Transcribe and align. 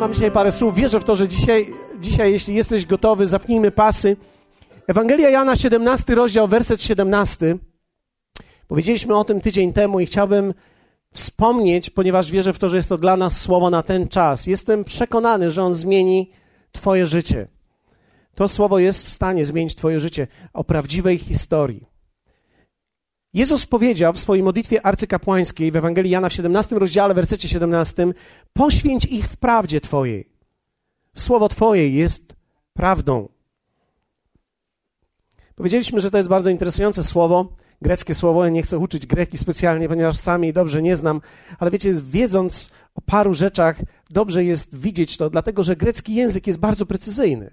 mam 0.00 0.14
dzisiaj 0.14 0.30
parę 0.30 0.52
słów. 0.52 0.74
Wierzę 0.74 1.00
w 1.00 1.04
to, 1.04 1.16
że 1.16 1.28
dzisiaj, 1.28 1.74
dzisiaj, 1.98 2.32
jeśli 2.32 2.54
jesteś 2.54 2.86
gotowy, 2.86 3.26
zapnijmy 3.26 3.70
pasy. 3.70 4.16
Ewangelia 4.86 5.30
Jana, 5.30 5.56
17 5.56 6.14
rozdział, 6.14 6.48
werset 6.48 6.82
17. 6.82 7.58
Powiedzieliśmy 8.68 9.16
o 9.16 9.24
tym 9.24 9.40
tydzień 9.40 9.72
temu 9.72 10.00
i 10.00 10.06
chciałbym 10.06 10.54
wspomnieć, 11.14 11.90
ponieważ 11.90 12.30
wierzę 12.30 12.52
w 12.52 12.58
to, 12.58 12.68
że 12.68 12.76
jest 12.76 12.88
to 12.88 12.98
dla 12.98 13.16
nas 13.16 13.40
słowo 13.40 13.70
na 13.70 13.82
ten 13.82 14.08
czas. 14.08 14.46
Jestem 14.46 14.84
przekonany, 14.84 15.50
że 15.50 15.62
on 15.62 15.74
zmieni 15.74 16.30
Twoje 16.72 17.06
życie. 17.06 17.48
To 18.34 18.48
słowo 18.48 18.78
jest 18.78 19.06
w 19.06 19.08
stanie 19.08 19.44
zmienić 19.44 19.74
Twoje 19.74 20.00
życie 20.00 20.26
o 20.52 20.64
prawdziwej 20.64 21.18
historii. 21.18 21.89
Jezus 23.34 23.66
powiedział 23.66 24.12
w 24.12 24.20
swojej 24.20 24.42
modlitwie 24.42 24.86
arcykapłańskiej 24.86 25.72
w 25.72 25.76
Ewangelii 25.76 26.10
Jana 26.10 26.28
w 26.28 26.32
17 26.32 26.78
rozdziale, 26.78 27.14
wersecie 27.14 27.48
17: 27.48 28.12
Poświęć 28.52 29.04
ich 29.04 29.28
w 29.28 29.36
prawdzie 29.36 29.80
Twojej. 29.80 30.28
Słowo 31.14 31.48
Twoje 31.48 31.88
jest 31.90 32.34
prawdą. 32.74 33.28
Powiedzieliśmy, 35.54 36.00
że 36.00 36.10
to 36.10 36.16
jest 36.16 36.28
bardzo 36.28 36.50
interesujące 36.50 37.04
słowo, 37.04 37.56
greckie 37.82 38.14
słowo. 38.14 38.44
Ja 38.44 38.50
nie 38.50 38.62
chcę 38.62 38.78
uczyć 38.78 39.06
greki 39.06 39.38
specjalnie, 39.38 39.88
ponieważ 39.88 40.16
sami 40.16 40.52
dobrze 40.52 40.82
nie 40.82 40.96
znam, 40.96 41.20
ale 41.58 41.70
wiecie, 41.70 41.94
wiedząc 42.04 42.70
o 42.94 43.00
paru 43.00 43.34
rzeczach, 43.34 43.76
dobrze 44.10 44.44
jest 44.44 44.76
widzieć 44.76 45.16
to, 45.16 45.30
dlatego 45.30 45.62
że 45.62 45.76
grecki 45.76 46.14
język 46.14 46.46
jest 46.46 46.58
bardzo 46.58 46.86
precyzyjny. 46.86 47.50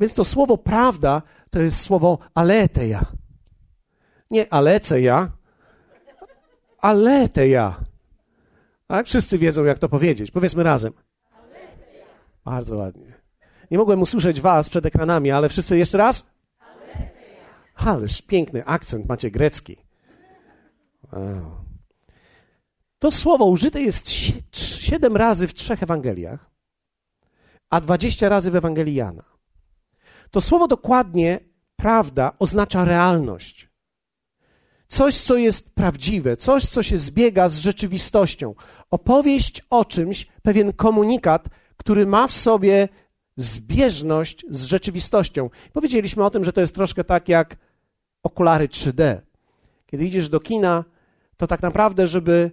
Więc 0.00 0.14
to 0.14 0.24
słowo 0.24 0.58
prawda 0.58 1.22
to 1.50 1.60
jest 1.60 1.80
słowo 1.80 2.18
aleteja. 2.34 3.06
Nie 4.30 4.52
aleceja, 4.52 5.30
aleteja. 6.78 7.80
Tak? 8.86 9.06
Wszyscy 9.06 9.38
wiedzą, 9.38 9.64
jak 9.64 9.78
to 9.78 9.88
powiedzieć. 9.88 10.30
Powiedzmy 10.30 10.62
razem. 10.62 10.92
Bardzo 12.44 12.76
ładnie. 12.76 13.12
Nie 13.70 13.78
mogłem 13.78 14.00
usłyszeć 14.00 14.40
was 14.40 14.68
przed 14.68 14.86
ekranami, 14.86 15.30
ale 15.30 15.48
wszyscy 15.48 15.78
jeszcze 15.78 15.98
raz? 15.98 16.30
Ależ 17.74 18.22
piękny 18.22 18.64
akcent 18.64 19.08
macie 19.08 19.30
grecki. 19.30 19.76
Wow. 21.12 21.60
To 22.98 23.10
słowo 23.10 23.44
użyte 23.44 23.80
jest 23.80 24.10
siedem 24.52 25.16
razy 25.16 25.48
w 25.48 25.54
trzech 25.54 25.82
Ewangeliach, 25.82 26.50
a 27.70 27.80
dwadzieścia 27.80 28.28
razy 28.28 28.50
w 28.50 28.56
Ewangelii 28.56 28.94
Jana. 28.94 29.24
To 30.30 30.40
słowo 30.40 30.68
dokładnie, 30.68 31.40
prawda, 31.76 32.32
oznacza 32.38 32.84
realność. 32.84 33.69
Coś, 34.90 35.18
co 35.18 35.36
jest 35.36 35.74
prawdziwe, 35.74 36.36
coś, 36.36 36.64
co 36.64 36.82
się 36.82 36.98
zbiega 36.98 37.48
z 37.48 37.58
rzeczywistością. 37.58 38.54
Opowieść 38.90 39.62
o 39.70 39.84
czymś, 39.84 40.26
pewien 40.42 40.72
komunikat, 40.72 41.48
który 41.76 42.06
ma 42.06 42.26
w 42.26 42.32
sobie 42.32 42.88
zbieżność 43.36 44.44
z 44.50 44.64
rzeczywistością. 44.64 45.50
Powiedzieliśmy 45.72 46.24
o 46.24 46.30
tym, 46.30 46.44
że 46.44 46.52
to 46.52 46.60
jest 46.60 46.74
troszkę 46.74 47.04
tak 47.04 47.28
jak 47.28 47.56
okulary 48.22 48.68
3D. 48.68 49.20
Kiedy 49.86 50.06
idziesz 50.06 50.28
do 50.28 50.40
kina, 50.40 50.84
to 51.36 51.46
tak 51.46 51.62
naprawdę, 51.62 52.06
żeby 52.06 52.50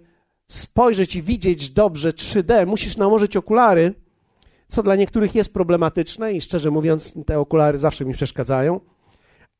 spojrzeć 0.48 1.16
i 1.16 1.22
widzieć 1.22 1.70
dobrze 1.70 2.10
3D, 2.10 2.66
musisz 2.66 2.96
nałożyć 2.96 3.36
okulary, 3.36 3.94
co 4.66 4.82
dla 4.82 4.96
niektórych 4.96 5.34
jest 5.34 5.52
problematyczne 5.52 6.32
i 6.32 6.40
szczerze 6.40 6.70
mówiąc, 6.70 7.14
te 7.26 7.38
okulary 7.38 7.78
zawsze 7.78 8.04
mi 8.04 8.14
przeszkadzają, 8.14 8.80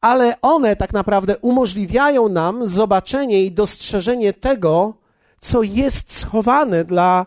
ale 0.00 0.40
one 0.40 0.76
tak 0.76 0.92
naprawdę 0.92 1.38
umożliwiają 1.38 2.28
nam 2.28 2.66
zobaczenie 2.66 3.44
i 3.44 3.52
dostrzeżenie 3.52 4.32
tego, 4.32 4.94
co 5.40 5.62
jest 5.62 6.12
schowane 6.12 6.84
dla 6.84 7.26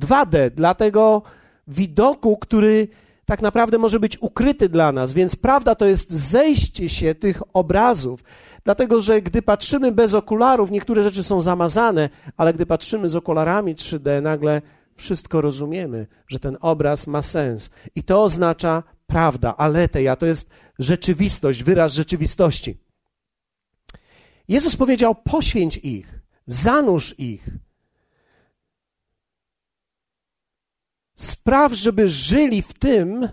2D, 0.00 0.50
dla 0.50 0.74
tego 0.74 1.22
widoku, 1.68 2.36
który 2.36 2.88
tak 3.24 3.42
naprawdę 3.42 3.78
może 3.78 4.00
być 4.00 4.18
ukryty 4.20 4.68
dla 4.68 4.92
nas. 4.92 5.12
Więc 5.12 5.36
prawda 5.36 5.74
to 5.74 5.86
jest 5.86 6.12
zejście 6.12 6.88
się 6.88 7.14
tych 7.14 7.42
obrazów. 7.52 8.24
Dlatego, 8.64 9.00
że 9.00 9.22
gdy 9.22 9.42
patrzymy 9.42 9.92
bez 9.92 10.14
okularów, 10.14 10.70
niektóre 10.70 11.02
rzeczy 11.02 11.22
są 11.22 11.40
zamazane, 11.40 12.08
ale 12.36 12.52
gdy 12.52 12.66
patrzymy 12.66 13.08
z 13.08 13.16
okularami 13.16 13.74
3D, 13.74 14.22
nagle 14.22 14.62
wszystko 14.96 15.40
rozumiemy, 15.40 16.06
że 16.28 16.38
ten 16.38 16.56
obraz 16.60 17.06
ma 17.06 17.22
sens. 17.22 17.70
I 17.94 18.02
to 18.02 18.22
oznacza 18.22 18.82
prawda, 19.06 19.56
aleteja, 19.56 20.16
to 20.16 20.26
jest 20.26 20.50
rzeczywistość, 20.78 21.62
wyraz 21.62 21.94
rzeczywistości. 21.94 22.78
Jezus 24.48 24.76
powiedział: 24.76 25.14
poświęć 25.14 25.76
ich, 25.76 26.20
zanurz 26.46 27.18
ich. 27.18 27.48
Spraw, 31.16 31.72
żeby 31.72 32.08
żyli 32.08 32.62
w 32.62 32.74
tym 32.74 33.28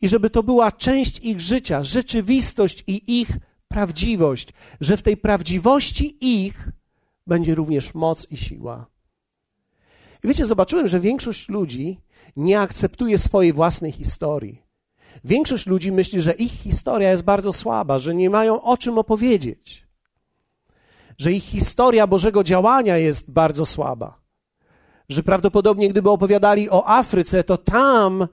i 0.00 0.08
żeby 0.08 0.30
to 0.30 0.42
była 0.42 0.72
część 0.72 1.18
ich 1.18 1.40
życia, 1.40 1.82
rzeczywistość 1.82 2.84
i 2.86 3.20
ich 3.20 3.30
prawdziwość, 3.68 4.48
że 4.80 4.96
w 4.96 5.02
tej 5.02 5.16
prawdziwości 5.16 6.16
ich 6.20 6.68
będzie 7.26 7.54
również 7.54 7.94
moc 7.94 8.30
i 8.30 8.36
siła. 8.36 8.86
I 10.24 10.28
wiecie, 10.28 10.46
zobaczyłem, 10.46 10.88
że 10.88 11.00
większość 11.00 11.48
ludzi 11.48 12.00
nie 12.36 12.60
akceptuje 12.60 13.18
swojej 13.18 13.52
własnej 13.52 13.92
historii. 13.92 14.69
Większość 15.24 15.66
ludzi 15.66 15.92
myśli, 15.92 16.20
że 16.20 16.32
ich 16.32 16.52
historia 16.52 17.10
jest 17.10 17.24
bardzo 17.24 17.52
słaba, 17.52 17.98
że 17.98 18.14
nie 18.14 18.30
mają 18.30 18.62
o 18.62 18.76
czym 18.76 18.98
opowiedzieć, 18.98 19.86
że 21.18 21.32
ich 21.32 21.44
historia 21.44 22.06
Bożego 22.06 22.44
działania 22.44 22.96
jest 22.96 23.30
bardzo 23.30 23.66
słaba, 23.66 24.20
że 25.08 25.22
prawdopodobnie 25.22 25.88
gdyby 25.88 26.10
opowiadali 26.10 26.70
o 26.70 26.88
Afryce, 26.88 27.44
to 27.44 27.56
tam 27.56 28.28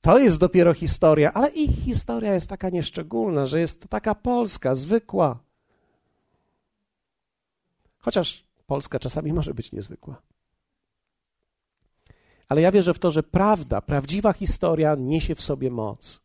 to 0.00 0.18
jest 0.18 0.38
dopiero 0.38 0.74
historia, 0.74 1.32
ale 1.32 1.48
ich 1.48 1.84
historia 1.84 2.34
jest 2.34 2.48
taka 2.48 2.70
nieszczególna, 2.70 3.46
że 3.46 3.60
jest 3.60 3.82
to 3.82 3.88
taka 3.88 4.14
polska, 4.14 4.74
zwykła. 4.74 5.38
Chociaż 7.98 8.44
Polska 8.66 8.98
czasami 8.98 9.32
może 9.32 9.54
być 9.54 9.72
niezwykła. 9.72 10.22
Ale 12.48 12.60
ja 12.60 12.72
wierzę 12.72 12.94
w 12.94 12.98
to, 12.98 13.10
że 13.10 13.22
prawda, 13.22 13.80
prawdziwa 13.80 14.32
historia 14.32 14.94
niesie 14.98 15.34
w 15.34 15.42
sobie 15.42 15.70
moc. 15.70 16.22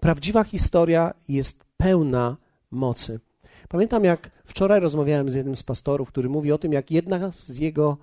Prawdziwa 0.00 0.44
historia 0.44 1.14
jest 1.28 1.64
pełna 1.76 2.36
mocy. 2.70 3.20
Pamiętam, 3.68 4.04
jak 4.04 4.30
wczoraj 4.44 4.80
rozmawiałem 4.80 5.30
z 5.30 5.34
jednym 5.34 5.56
z 5.56 5.62
pastorów, 5.62 6.08
który 6.08 6.28
mówi 6.28 6.52
o 6.52 6.58
tym, 6.58 6.72
jak 6.72 6.90
jedna 6.90 7.30
z 7.32 7.58
jego 7.58 7.96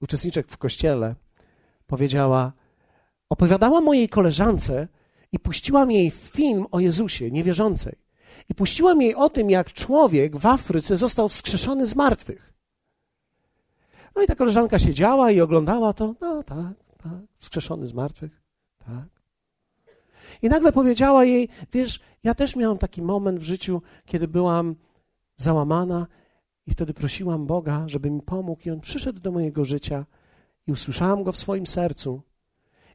uczestniczek 0.00 0.48
w 0.48 0.58
kościele 0.58 1.14
powiedziała: 1.86 2.52
Opowiadała 3.30 3.80
mojej 3.80 4.08
koleżance 4.08 4.88
i 5.32 5.38
puściłam 5.38 5.90
jej 5.90 6.10
film 6.10 6.66
o 6.70 6.80
Jezusie, 6.80 7.30
niewierzącej. 7.30 7.94
I 8.48 8.54
puściłam 8.54 9.02
jej 9.02 9.14
o 9.14 9.30
tym, 9.30 9.50
jak 9.50 9.72
człowiek 9.72 10.36
w 10.36 10.46
Afryce 10.46 10.96
został 10.96 11.28
wskrzeszony 11.28 11.86
z 11.86 11.96
martwych. 11.96 12.52
No 14.16 14.22
i 14.22 14.26
ta 14.26 14.34
koleżanka 14.34 14.78
siedziała 14.78 15.30
i 15.30 15.40
oglądała 15.40 15.92
to. 15.92 16.14
No 16.20 16.42
tak, 16.42 16.74
tak, 17.02 17.20
wskrzeszony 17.38 17.86
z 17.86 17.94
martwych. 17.94 18.42
Tak. 18.78 19.17
I 20.42 20.48
nagle 20.48 20.72
powiedziała 20.72 21.24
jej: 21.24 21.48
Wiesz, 21.72 22.00
ja 22.24 22.34
też 22.34 22.56
miałam 22.56 22.78
taki 22.78 23.02
moment 23.02 23.40
w 23.40 23.42
życiu, 23.42 23.82
kiedy 24.06 24.28
byłam 24.28 24.74
załamana, 25.36 26.06
i 26.66 26.70
wtedy 26.70 26.94
prosiłam 26.94 27.46
Boga, 27.46 27.84
żeby 27.86 28.10
mi 28.10 28.22
pomógł, 28.22 28.62
i 28.66 28.70
on 28.70 28.80
przyszedł 28.80 29.20
do 29.20 29.32
mojego 29.32 29.64
życia, 29.64 30.06
i 30.66 30.72
usłyszałam 30.72 31.22
go 31.22 31.32
w 31.32 31.38
swoim 31.38 31.66
sercu. 31.66 32.22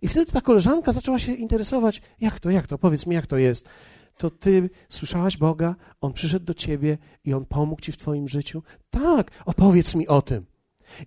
I 0.02 0.08
wtedy 0.08 0.32
ta 0.32 0.42
koleżanka 0.42 0.92
zaczęła 0.92 1.20
się 1.20 1.34
interesować: 1.34 2.02
Jak 2.22 2.40
to, 2.40 2.50
jak 2.50 2.68
to? 2.68 2.78
Powiedz 2.78 3.08
mi, 3.08 3.16
jak 3.16 3.28
to 3.28 3.38
jest. 3.38 3.68
To 4.18 4.30
ty 4.30 4.70
słyszałaś 4.90 5.38
Boga, 5.38 5.76
on 6.02 6.14
przyszedł 6.14 6.46
do 6.46 6.54
ciebie 6.54 6.98
i 7.26 7.34
on 7.34 7.46
pomógł 7.46 7.82
ci 7.82 7.92
w 7.92 7.98
twoim 7.98 8.28
życiu? 8.28 8.64
Tak, 8.90 9.32
opowiedz 9.46 9.96
mi 9.96 10.08
o 10.08 10.22
tym. 10.22 10.46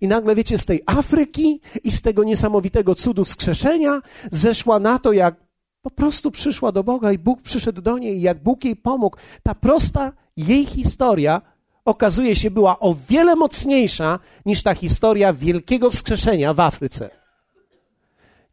I 0.01 0.07
nagle, 0.07 0.35
wiecie, 0.35 0.57
z 0.57 0.65
tej 0.65 0.81
Afryki 0.85 1.61
i 1.83 1.91
z 1.91 2.01
tego 2.01 2.23
niesamowitego 2.23 2.95
cudu 2.95 3.25
wskrzeszenia 3.25 4.01
zeszła 4.31 4.79
na 4.79 4.99
to, 4.99 5.11
jak 5.11 5.46
po 5.87 5.91
prostu 5.91 6.31
przyszła 6.31 6.71
do 6.71 6.83
Boga 6.83 7.11
i 7.11 7.17
Bóg 7.17 7.41
przyszedł 7.41 7.81
do 7.81 7.97
niej 7.97 8.17
i 8.17 8.21
jak 8.21 8.43
Bóg 8.43 8.63
jej 8.63 8.75
pomógł. 8.75 9.17
Ta 9.43 9.55
prosta 9.55 10.13
jej 10.37 10.65
historia 10.65 11.41
okazuje 11.85 12.35
się 12.35 12.51
była 12.51 12.79
o 12.79 12.95
wiele 13.09 13.35
mocniejsza 13.35 14.19
niż 14.45 14.63
ta 14.63 14.73
historia 14.73 15.33
wielkiego 15.33 15.91
wskrzeszenia 15.91 16.53
w 16.53 16.59
Afryce. 16.59 17.09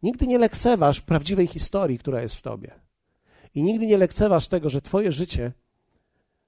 Nigdy 0.02 0.26
nie 0.26 0.38
lekceważ 0.38 1.00
prawdziwej 1.00 1.46
historii, 1.46 1.98
która 1.98 2.22
jest 2.22 2.34
w 2.34 2.42
tobie. 2.42 2.75
I 3.54 3.62
nigdy 3.62 3.86
nie 3.86 3.98
lekceważ 3.98 4.48
tego, 4.48 4.70
że 4.70 4.82
twoje 4.82 5.12
życie 5.12 5.52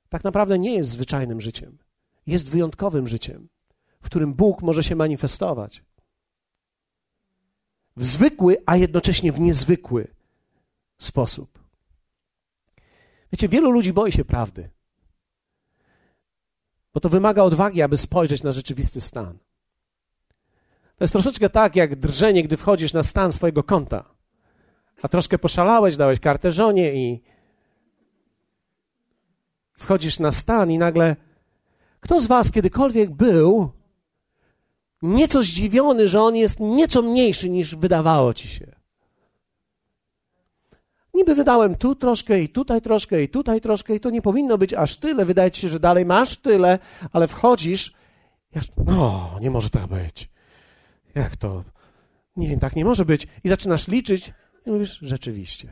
tak 0.09 0.25
naprawdę 0.25 0.59
nie 0.59 0.75
jest 0.75 0.91
zwyczajnym 0.91 1.41
życiem. 1.41 1.79
Jest 2.27 2.51
wyjątkowym 2.51 3.07
życiem 3.07 3.49
w 4.07 4.09
którym 4.09 4.35
Bóg 4.35 4.63
może 4.63 4.83
się 4.83 4.97
manifestować. 4.97 5.85
W 7.97 8.07
zwykły, 8.07 8.57
a 8.67 8.77
jednocześnie 8.77 9.33
w 9.33 9.41
niezwykły 9.41 10.09
sposób. 10.99 11.59
Wiecie, 13.33 13.49
wielu 13.49 13.71
ludzi 13.71 13.93
boi 13.93 14.13
się 14.13 14.25
prawdy, 14.25 14.71
bo 16.95 17.01
to 17.01 17.09
wymaga 17.09 17.43
odwagi, 17.43 17.83
aby 17.83 17.97
spojrzeć 17.97 18.43
na 18.43 18.53
rzeczywisty 18.53 19.01
stan. 19.01 19.39
To 20.97 21.05
jest 21.05 21.13
troszeczkę 21.13 21.51
tak, 21.51 21.77
jak 21.77 21.97
drżenie, 21.97 22.43
gdy 22.43 22.57
wchodzisz 22.57 22.93
na 22.93 23.03
stan 23.03 23.33
swojego 23.33 23.63
konta. 23.63 24.05
A 25.03 25.09
troszkę 25.09 25.39
poszalałeś, 25.39 25.97
dałeś 25.97 26.21
kartę 26.21 26.53
żonie 26.53 26.95
i 26.95 27.23
wchodzisz 29.79 30.19
na 30.19 30.33
stan 30.33 30.71
i 30.71 30.79
nagle 30.79 31.17
kto 32.01 32.21
z 32.21 32.27
was 32.27 32.51
kiedykolwiek 32.51 33.11
był 33.11 33.71
nieco 35.03 35.43
zdziwiony, 35.43 36.09
że 36.09 36.21
on 36.21 36.37
jest 36.37 36.61
nieco 36.61 37.03
mniejszy 37.03 37.51
niż 37.51 37.77
wydawało 37.77 38.35
ci 38.35 38.49
się? 38.49 38.76
Niby 41.17 41.35
wydałem 41.35 41.75
tu 41.75 41.95
troszkę 41.95 42.41
i 42.41 42.49
tutaj 42.49 42.83
troszkę 42.83 43.23
i 43.23 43.29
tutaj 43.29 43.61
troszkę 43.61 43.95
i 43.95 44.01
to 44.01 44.11
nie 44.11 44.23
powinno 44.23 44.59
być 44.59 44.75
aż 44.75 44.97
tyle. 44.97 45.25
Wydaje 45.25 45.51
ci 45.51 45.61
się, 45.61 45.69
że 45.69 45.81
dalej 45.81 46.05
masz 46.07 46.37
tyle, 46.37 46.79
ale 47.13 47.29
wchodzisz 47.29 47.95
no, 48.87 49.31
nie 49.41 49.51
może 49.51 49.71
tak 49.71 49.87
być. 49.87 50.31
Jak 51.15 51.37
to? 51.37 51.65
Nie, 52.37 52.59
tak 52.59 52.77
nie 52.77 52.85
może 52.85 53.05
być. 53.05 53.27
I 53.45 53.49
zaczynasz 53.49 53.89
liczyć 53.89 54.33
i 54.67 54.71
mówisz, 54.71 54.99
rzeczywiście. 55.03 55.69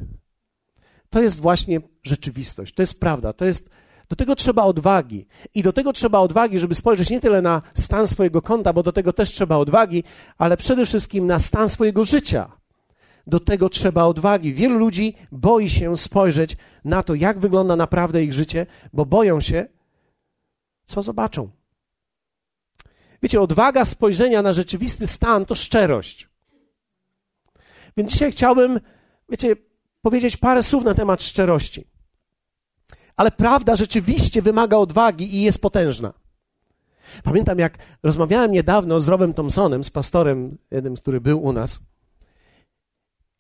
To 1.11 1.23
jest 1.23 1.41
właśnie 1.41 1.81
rzeczywistość, 2.03 2.75
to 2.75 2.83
jest 2.83 3.01
prawda, 3.01 3.33
to 3.33 3.45
jest, 3.45 3.71
do 4.09 4.17
tego 4.17 4.37
trzeba 4.37 4.63
odwagi. 4.63 5.27
I 5.55 5.63
do 5.63 5.73
tego 5.73 5.93
trzeba 5.93 6.19
odwagi, 6.19 6.59
żeby 6.59 6.75
spojrzeć 6.75 7.11
nie 7.11 7.21
tyle 7.21 7.43
na 7.43 7.63
stan 7.75 8.09
swojego 8.09 8.43
konta, 8.43 8.73
bo 8.73 8.83
do 8.83 8.93
tego 8.93 9.13
też 9.13 9.31
trzeba 9.31 9.57
odwagi, 9.57 10.05
ale 10.39 10.57
przede 10.57 10.87
wszystkim 10.87 11.27
na 11.27 11.39
stan 11.39 11.69
swojego 11.69 12.05
życia. 12.05 12.64
Do 13.27 13.41
tego 13.41 13.69
trzeba 13.69 14.05
odwagi. 14.05 14.55
Wielu 14.55 14.79
ludzi 14.79 15.15
boi 15.33 15.71
się 15.71 15.97
spojrzeć 15.97 16.57
na 16.85 17.03
to, 17.03 17.15
jak 17.15 17.39
wygląda 17.39 17.77
naprawdę 17.77 18.25
ich 18.25 18.33
życie, 18.33 18.67
bo 18.93 19.07
boją 19.07 19.41
się, 19.41 19.67
co 20.85 21.03
zobaczą. 21.03 21.51
Wiecie, 23.23 23.41
odwaga 23.41 23.85
spojrzenia 23.85 24.43
na 24.43 24.53
rzeczywisty 24.53 25.07
stan 25.07 25.47
to 25.47 25.55
szczerość. 25.55 26.29
Więc 27.97 28.13
dzisiaj 28.13 28.33
chciałbym, 28.33 28.81
wiecie, 29.29 29.57
powiedzieć 30.03 30.37
parę 30.37 30.63
słów 30.63 30.85
na 30.85 30.95
temat 30.95 31.23
szczerości. 31.23 31.87
Ale 33.17 33.31
prawda 33.31 33.77
rzeczywiście 33.77 34.43
wymaga 34.43 34.77
odwagi 34.77 35.37
i 35.37 35.43
jest 35.43 35.63
potężna. 35.63 36.13
Pamiętam, 37.23 37.59
jak 37.59 37.79
rozmawiałem 38.03 38.53
niedawno 38.53 39.01
z 39.01 39.09
Robem 39.09 39.35
Thompsonem, 39.35 39.85
z 39.85 39.91
pastorem, 39.91 40.59
jednym, 40.71 40.95
który 40.95 41.21
był 41.21 41.43
u 41.43 41.53
nas. 41.53 41.81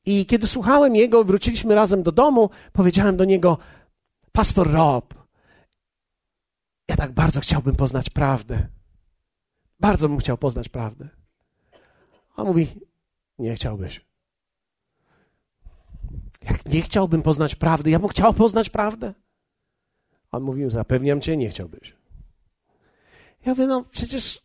I 0.06 0.26
kiedy 0.26 0.46
słuchałem 0.46 0.96
jego, 0.96 1.24
wróciliśmy 1.24 1.74
razem 1.74 2.02
do 2.02 2.12
domu, 2.12 2.50
powiedziałem 2.72 3.16
do 3.16 3.24
niego: 3.24 3.58
Pastor 4.32 4.70
Rob, 4.70 5.14
ja 6.88 6.96
tak 6.96 7.12
bardzo 7.12 7.40
chciałbym 7.40 7.76
poznać 7.76 8.10
prawdę. 8.10 8.68
Bardzo 9.80 10.08
bym 10.08 10.18
chciał 10.18 10.38
poznać 10.38 10.68
prawdę. 10.68 11.08
On 12.36 12.46
mówi: 12.46 12.66
Nie 13.38 13.54
chciałbyś. 13.54 14.00
Jak 16.42 16.66
nie 16.66 16.82
chciałbym 16.82 17.22
poznać 17.22 17.54
prawdy, 17.54 17.90
ja 17.90 17.98
bym 17.98 18.08
chciał 18.08 18.34
poznać 18.34 18.70
prawdę. 18.70 19.14
On 20.30 20.42
mówił: 20.42 20.70
Zapewniam 20.70 21.20
cię, 21.20 21.36
nie 21.36 21.50
chciałbyś. 21.50 21.96
Ja 23.46 23.52
mówię: 23.52 23.66
No 23.66 23.84
przecież, 23.90 24.42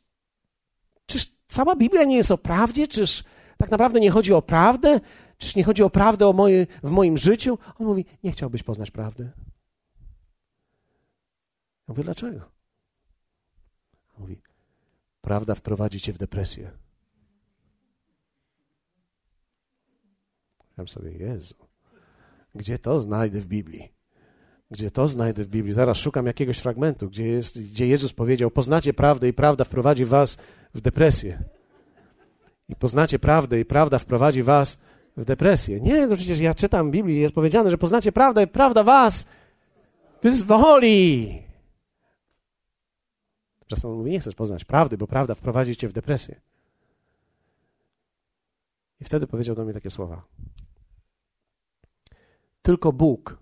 czyż 1.06 1.26
cała 1.48 1.76
Biblia 1.76 2.04
nie 2.04 2.16
jest 2.16 2.32
o 2.32 2.38
prawdzie? 2.38 2.88
Czyż 2.88 3.24
tak 3.58 3.72
naprawdę 3.72 4.00
nie 4.00 4.12
chodzi 4.12 4.34
o 4.34 4.42
prawdę? 4.42 5.00
Czyż 5.40 5.56
nie 5.56 5.64
chodzi 5.64 5.84
o 5.84 5.90
prawdę 5.90 6.28
o 6.28 6.34
moje, 6.34 6.68
w 6.84 6.90
moim 6.90 7.18
życiu? 7.18 7.58
On 7.80 7.88
mówi: 7.88 8.06
Nie 8.24 8.32
chciałbyś 8.32 8.64
poznać 8.64 8.92
prawdy. 8.92 9.24
Ja 9.24 9.32
mówię: 11.88 12.04
Dlaczego? 12.04 12.52
On 14.16 14.22
mówi: 14.22 14.42
Prawda 15.22 15.56
wprowadzi 15.56 16.00
cię 16.00 16.14
w 16.14 16.18
depresję. 16.18 16.72
Ja 20.78 20.88
sobie, 20.88 21.12
Jezu, 21.12 21.56
gdzie 22.56 22.80
to 22.80 23.02
znajdę 23.02 23.42
w 23.42 23.46
Biblii? 23.46 23.94
Gdzie 24.72 24.92
to 24.92 25.08
znajdę 25.08 25.44
w 25.44 25.48
Biblii? 25.48 25.74
Zaraz 25.74 25.98
szukam 25.98 26.26
jakiegoś 26.26 26.58
fragmentu, 26.58 27.10
gdzie, 27.10 27.28
jest, 27.28 27.62
gdzie 27.62 27.88
Jezus 27.88 28.14
powiedział: 28.14 28.52
Poznacie 28.52 28.94
prawdę 28.94 29.28
i 29.28 29.34
prawda 29.34 29.64
wprowadzi 29.64 30.06
was 30.06 30.38
w 30.74 30.82
depresję. 30.82 31.44
I 32.70 32.76
poznacie 32.76 33.20
prawdę 33.20 33.60
i 33.60 33.66
prawda 33.66 34.00
wprowadzi 34.00 34.44
was 34.44 34.80
w 35.18 35.26
depresję. 35.26 35.80
Nie, 35.80 36.08
no 36.08 36.16
przecież 36.16 36.40
ja 36.40 36.54
czytam 36.54 36.92
Biblii 36.92 37.20
jest 37.20 37.36
powiedziane, 37.36 37.72
że 37.72 37.78
poznacie 37.78 38.12
prawdę 38.12 38.44
i 38.44 38.48
prawda 38.48 38.84
was 38.84 39.30
wyzwoli. 40.22 41.44
Czasem 43.68 43.92
on 43.92 43.98
mówi, 43.98 44.12
nie 44.12 44.20
chcesz 44.20 44.36
poznać 44.36 44.66
prawdy, 44.66 44.98
bo 44.98 45.08
prawda 45.08 45.36
wprowadzi 45.36 45.76
cię 45.76 45.88
w 45.88 45.94
depresję. 45.94 46.42
I 49.02 49.04
wtedy 49.04 49.28
powiedział 49.28 49.56
do 49.56 49.64
mnie 49.64 49.74
takie 49.74 49.90
słowa. 49.90 50.26
Tylko 52.62 52.94
Bóg 52.94 53.38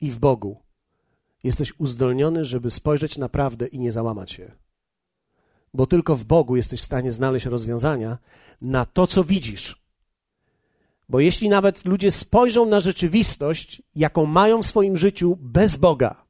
i 0.00 0.10
w 0.10 0.18
Bogu 0.18 0.62
jesteś 1.44 1.72
uzdolniony, 1.78 2.44
żeby 2.44 2.70
spojrzeć 2.70 3.18
na 3.18 3.28
prawdę 3.28 3.66
i 3.66 3.78
nie 3.78 3.92
załamać 3.92 4.30
się. 4.30 4.52
Bo 5.74 5.86
tylko 5.86 6.16
w 6.16 6.24
Bogu 6.24 6.56
jesteś 6.56 6.80
w 6.80 6.84
stanie 6.84 7.12
znaleźć 7.12 7.46
rozwiązania 7.46 8.18
na 8.60 8.86
to, 8.86 9.06
co 9.06 9.24
widzisz. 9.24 9.81
Bo 11.12 11.20
jeśli 11.20 11.48
nawet 11.48 11.84
ludzie 11.84 12.10
spojrzą 12.10 12.66
na 12.66 12.80
rzeczywistość, 12.80 13.82
jaką 13.94 14.26
mają 14.26 14.62
w 14.62 14.66
swoim 14.66 14.96
życiu 14.96 15.38
bez 15.40 15.76
Boga, 15.76 16.24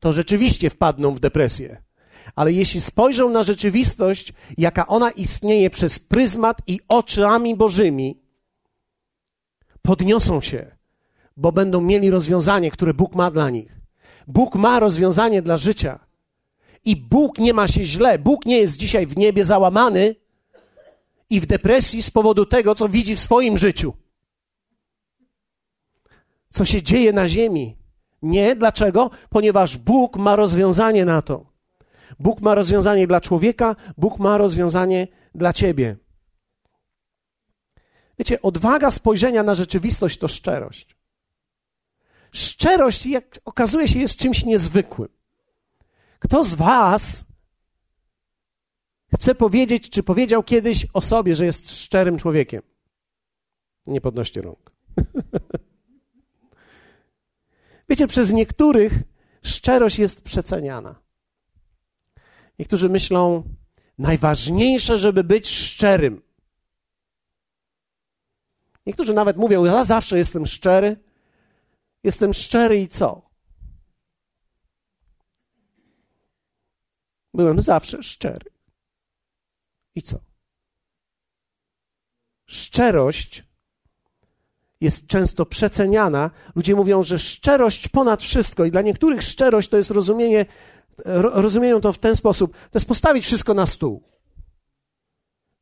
to 0.00 0.12
rzeczywiście 0.12 0.70
wpadną 0.70 1.14
w 1.14 1.20
depresję 1.20 1.86
ale 2.34 2.52
jeśli 2.52 2.80
spojrzą 2.80 3.30
na 3.30 3.42
rzeczywistość, 3.42 4.32
jaka 4.58 4.86
ona 4.86 5.10
istnieje 5.10 5.70
przez 5.70 5.98
pryzmat 5.98 6.62
i 6.66 6.80
oczami 6.88 7.56
Bożymi, 7.56 8.20
podniosą 9.82 10.40
się, 10.40 10.76
bo 11.36 11.52
będą 11.52 11.80
mieli 11.80 12.10
rozwiązanie, 12.10 12.70
które 12.70 12.94
Bóg 12.94 13.14
ma 13.14 13.30
dla 13.30 13.50
nich. 13.50 13.80
Bóg 14.26 14.54
ma 14.54 14.80
rozwiązanie 14.80 15.42
dla 15.42 15.56
życia. 15.56 15.98
I 16.84 16.96
Bóg 16.96 17.38
nie 17.38 17.54
ma 17.54 17.68
się 17.68 17.84
źle. 17.84 18.18
Bóg 18.18 18.46
nie 18.46 18.58
jest 18.58 18.76
dzisiaj 18.76 19.06
w 19.06 19.16
niebie 19.16 19.44
załamany 19.44 20.14
i 21.30 21.40
w 21.40 21.46
depresji 21.46 22.02
z 22.02 22.10
powodu 22.10 22.46
tego, 22.46 22.74
co 22.74 22.88
widzi 22.88 23.16
w 23.16 23.20
swoim 23.20 23.56
życiu. 23.56 23.92
Co 26.56 26.64
się 26.64 26.82
dzieje 26.82 27.12
na 27.12 27.28
ziemi. 27.28 27.76
Nie, 28.22 28.56
dlaczego? 28.56 29.10
Ponieważ 29.30 29.76
Bóg 29.76 30.16
ma 30.16 30.36
rozwiązanie 30.36 31.04
na 31.04 31.22
to. 31.22 31.52
Bóg 32.18 32.40
ma 32.40 32.54
rozwiązanie 32.54 33.06
dla 33.06 33.20
człowieka, 33.20 33.76
Bóg 33.96 34.18
ma 34.18 34.38
rozwiązanie 34.38 35.08
dla 35.34 35.52
ciebie. 35.52 35.96
Wiecie, 38.18 38.42
odwaga 38.42 38.90
spojrzenia 38.90 39.42
na 39.42 39.54
rzeczywistość 39.54 40.18
to 40.18 40.28
szczerość. 40.28 40.96
Szczerość, 42.32 43.06
jak 43.06 43.38
okazuje 43.44 43.88
się, 43.88 43.98
jest 43.98 44.16
czymś 44.18 44.44
niezwykłym. 44.44 45.08
Kto 46.18 46.44
z 46.44 46.54
Was 46.54 47.24
chce 49.14 49.34
powiedzieć, 49.34 49.90
czy 49.90 50.02
powiedział 50.02 50.42
kiedyś 50.42 50.86
o 50.92 51.00
sobie, 51.00 51.34
że 51.34 51.44
jest 51.44 51.70
szczerym 51.70 52.18
człowiekiem? 52.18 52.62
Nie 53.86 54.00
podnoście 54.00 54.42
rąk. 54.42 54.75
Wiecie, 57.88 58.06
przez 58.06 58.32
niektórych 58.32 58.92
szczerość 59.42 59.98
jest 59.98 60.22
przeceniana. 60.22 61.02
Niektórzy 62.58 62.88
myślą, 62.88 63.42
najważniejsze, 63.98 64.98
żeby 64.98 65.24
być 65.24 65.48
szczerym. 65.48 66.22
Niektórzy 68.86 69.14
nawet 69.14 69.36
mówią, 69.36 69.64
ja 69.64 69.84
zawsze 69.84 70.18
jestem 70.18 70.46
szczery. 70.46 70.96
Jestem 72.02 72.34
szczery 72.34 72.80
i 72.80 72.88
co? 72.88 73.30
Byłem 77.34 77.60
zawsze 77.60 78.02
szczery. 78.02 78.50
I 79.94 80.02
co? 80.02 80.20
Szczerość 82.46 83.44
jest 84.80 85.06
często 85.06 85.46
przeceniana. 85.46 86.30
Ludzie 86.54 86.74
mówią, 86.74 87.02
że 87.02 87.18
szczerość 87.18 87.88
ponad 87.88 88.22
wszystko, 88.22 88.64
i 88.64 88.70
dla 88.70 88.82
niektórych 88.82 89.22
szczerość 89.22 89.68
to 89.68 89.76
jest 89.76 89.90
rozumienie 89.90 90.46
rozumieją 91.14 91.80
to 91.80 91.92
w 91.92 91.98
ten 91.98 92.16
sposób. 92.16 92.52
To 92.52 92.78
jest 92.78 92.88
postawić 92.88 93.24
wszystko 93.24 93.54
na 93.54 93.66
stół. 93.66 94.02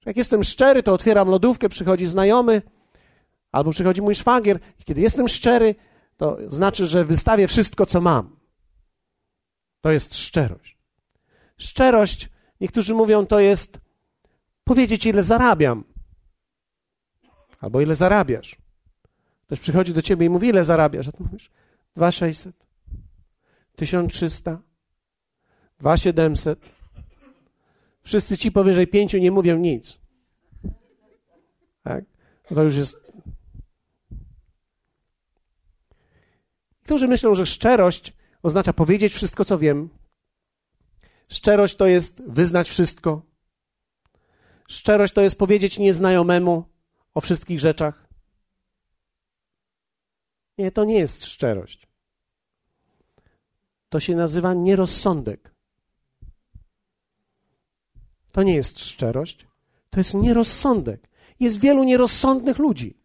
Jak 0.07 0.17
jestem 0.17 0.45
szczery, 0.45 0.83
to 0.83 0.93
otwieram 0.93 1.29
lodówkę, 1.29 1.69
przychodzi 1.69 2.07
znajomy, 2.07 2.63
albo 3.53 3.71
przychodzi 3.71 4.03
mój 4.03 4.15
szwagier. 4.15 4.59
Kiedy 4.85 5.01
jestem 5.01 5.29
szczery, 5.29 5.75
to 6.17 6.39
znaczy, 6.49 6.87
że 6.87 7.05
wystawię 7.05 7.49
wszystko, 7.49 7.87
co 7.87 8.01
mam. 8.01 8.37
To 9.81 9.91
jest 9.91 10.15
szczerość. 10.15 10.79
Szczerość, 11.59 12.29
niektórzy 12.61 12.95
mówią, 12.95 13.27
to 13.27 13.41
jest 13.41 13.81
powiedzieć, 14.65 15.07
ile 15.07 15.23
zarabiam. 15.23 15.85
Albo 17.61 17.81
ile 17.81 17.95
zarabiasz. 17.95 18.64
Ktoś 19.47 19.61
przychodzi 19.61 19.93
do 19.95 20.03
ciebie 20.03 20.27
i 20.27 20.31
mówi, 20.31 20.49
ile 20.49 20.65
zarabiasz? 20.65 21.09
A 21.09 21.13
ty 21.13 21.23
mówisz, 21.23 21.51
2600, 21.95 22.57
1300, 23.77 24.59
2700. 25.79 26.59
Wszyscy 28.03 28.39
ci 28.39 28.53
powyżej 28.53 28.87
pięciu 28.87 29.19
nie 29.19 29.31
mówią 29.31 29.57
nic. 29.57 29.99
Tak? 31.83 32.05
To 32.49 32.63
już 32.63 32.77
jest. 32.77 33.13
Którzy 36.85 37.09
myślą, 37.09 37.35
że 37.35 37.47
szczerość 37.47 38.13
oznacza 38.43 38.73
powiedzieć 38.73 39.13
wszystko, 39.13 39.45
co 39.45 39.59
wiem. 39.59 39.89
Szczerość 41.29 41.77
to 41.77 41.87
jest 41.87 42.23
wyznać 42.27 42.69
wszystko. 42.69 43.23
Szczerość 44.69 45.15
to 45.15 45.21
jest 45.21 45.39
powiedzieć 45.39 45.79
nieznajomemu 45.79 46.65
o 47.15 47.21
wszystkich 47.21 47.61
rzeczach. 47.61 48.04
Nie, 50.59 50.73
to 50.73 50.85
nie 50.85 50.99
jest 50.99 51.25
szczerość. 51.25 51.87
To 53.89 54.01
się 54.01 54.17
nazywa 54.17 54.55
nierozsądek. 54.55 55.55
To 58.33 58.43
nie 58.43 58.55
jest 58.55 58.81
szczerość, 58.81 59.47
to 59.91 60.01
jest 60.01 60.15
nierozsądek. 60.15 61.09
Jest 61.41 61.61
wielu 61.61 61.85
nierozsądnych 61.85 62.59
ludzi. 62.59 62.97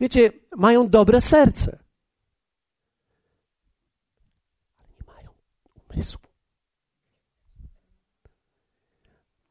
Wiecie, 0.00 0.32
mają 0.56 0.88
dobre 0.88 1.20
serce, 1.20 1.78
ale 4.78 4.88
nie 4.88 5.06
mają 5.06 5.30
umysłu. 5.90 6.20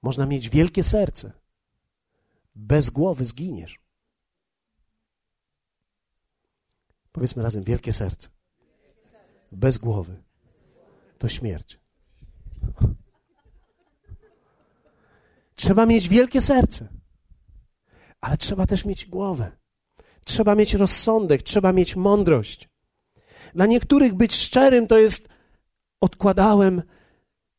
Można 0.01 0.25
mieć 0.25 0.49
wielkie 0.49 0.83
serce, 0.83 1.31
bez 2.55 2.89
głowy 2.89 3.25
zginiesz. 3.25 3.80
Powiedzmy 7.11 7.43
razem, 7.43 7.63
wielkie 7.63 7.93
serce. 7.93 8.27
Bez 9.51 9.77
głowy 9.77 10.23
to 11.17 11.29
śmierć. 11.29 11.79
Trzeba 15.55 15.85
mieć 15.85 16.09
wielkie 16.09 16.41
serce, 16.41 16.87
ale 18.21 18.37
trzeba 18.37 18.67
też 18.67 18.85
mieć 18.85 19.05
głowę. 19.05 19.51
Trzeba 20.25 20.55
mieć 20.55 20.73
rozsądek, 20.73 21.43
trzeba 21.43 21.73
mieć 21.73 21.95
mądrość. 21.95 22.69
Dla 23.55 23.65
niektórych 23.65 24.13
być 24.13 24.35
szczerym 24.35 24.87
to 24.87 24.97
jest 24.97 25.29
odkładałem 26.01 26.81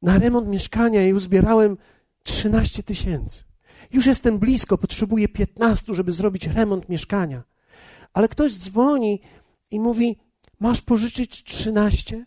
na 0.03 0.19
remont 0.19 0.49
mieszkania 0.49 1.07
i 1.07 1.13
uzbierałem 1.13 1.77
13 2.23 2.83
tysięcy. 2.83 3.45
Już 3.93 4.07
jestem 4.07 4.39
blisko, 4.39 4.79
potrzebuję 4.79 5.29
15, 5.29 5.95
żeby 5.95 6.13
zrobić 6.13 6.47
remont 6.47 6.89
mieszkania. 6.89 7.43
Ale 8.13 8.29
ktoś 8.29 8.59
dzwoni 8.59 9.21
i 9.73 9.81
mówi: 9.81 10.19
Masz 10.61 10.81
pożyczyć 10.81 11.45
13? 11.45 12.27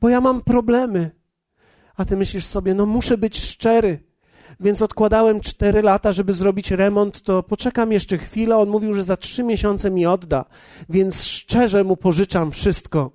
Bo 0.00 0.08
ja 0.08 0.20
mam 0.20 0.42
problemy. 0.42 1.10
A 1.96 2.04
ty 2.04 2.16
myślisz 2.16 2.46
sobie: 2.46 2.74
No, 2.74 2.86
muszę 2.86 3.18
być 3.18 3.40
szczery 3.40 4.12
więc 4.62 4.82
odkładałem 4.82 5.40
cztery 5.40 5.82
lata, 5.82 6.12
żeby 6.12 6.32
zrobić 6.32 6.70
remont, 6.70 7.22
to 7.22 7.42
poczekam 7.42 7.92
jeszcze 7.92 8.18
chwilę. 8.18 8.56
On 8.56 8.68
mówił, 8.68 8.94
że 8.94 9.04
za 9.04 9.16
trzy 9.16 9.42
miesiące 9.42 9.90
mi 9.90 10.06
odda, 10.06 10.44
więc 10.88 11.24
szczerze 11.24 11.84
mu 11.84 11.96
pożyczam 11.96 12.50
wszystko. 12.50 13.10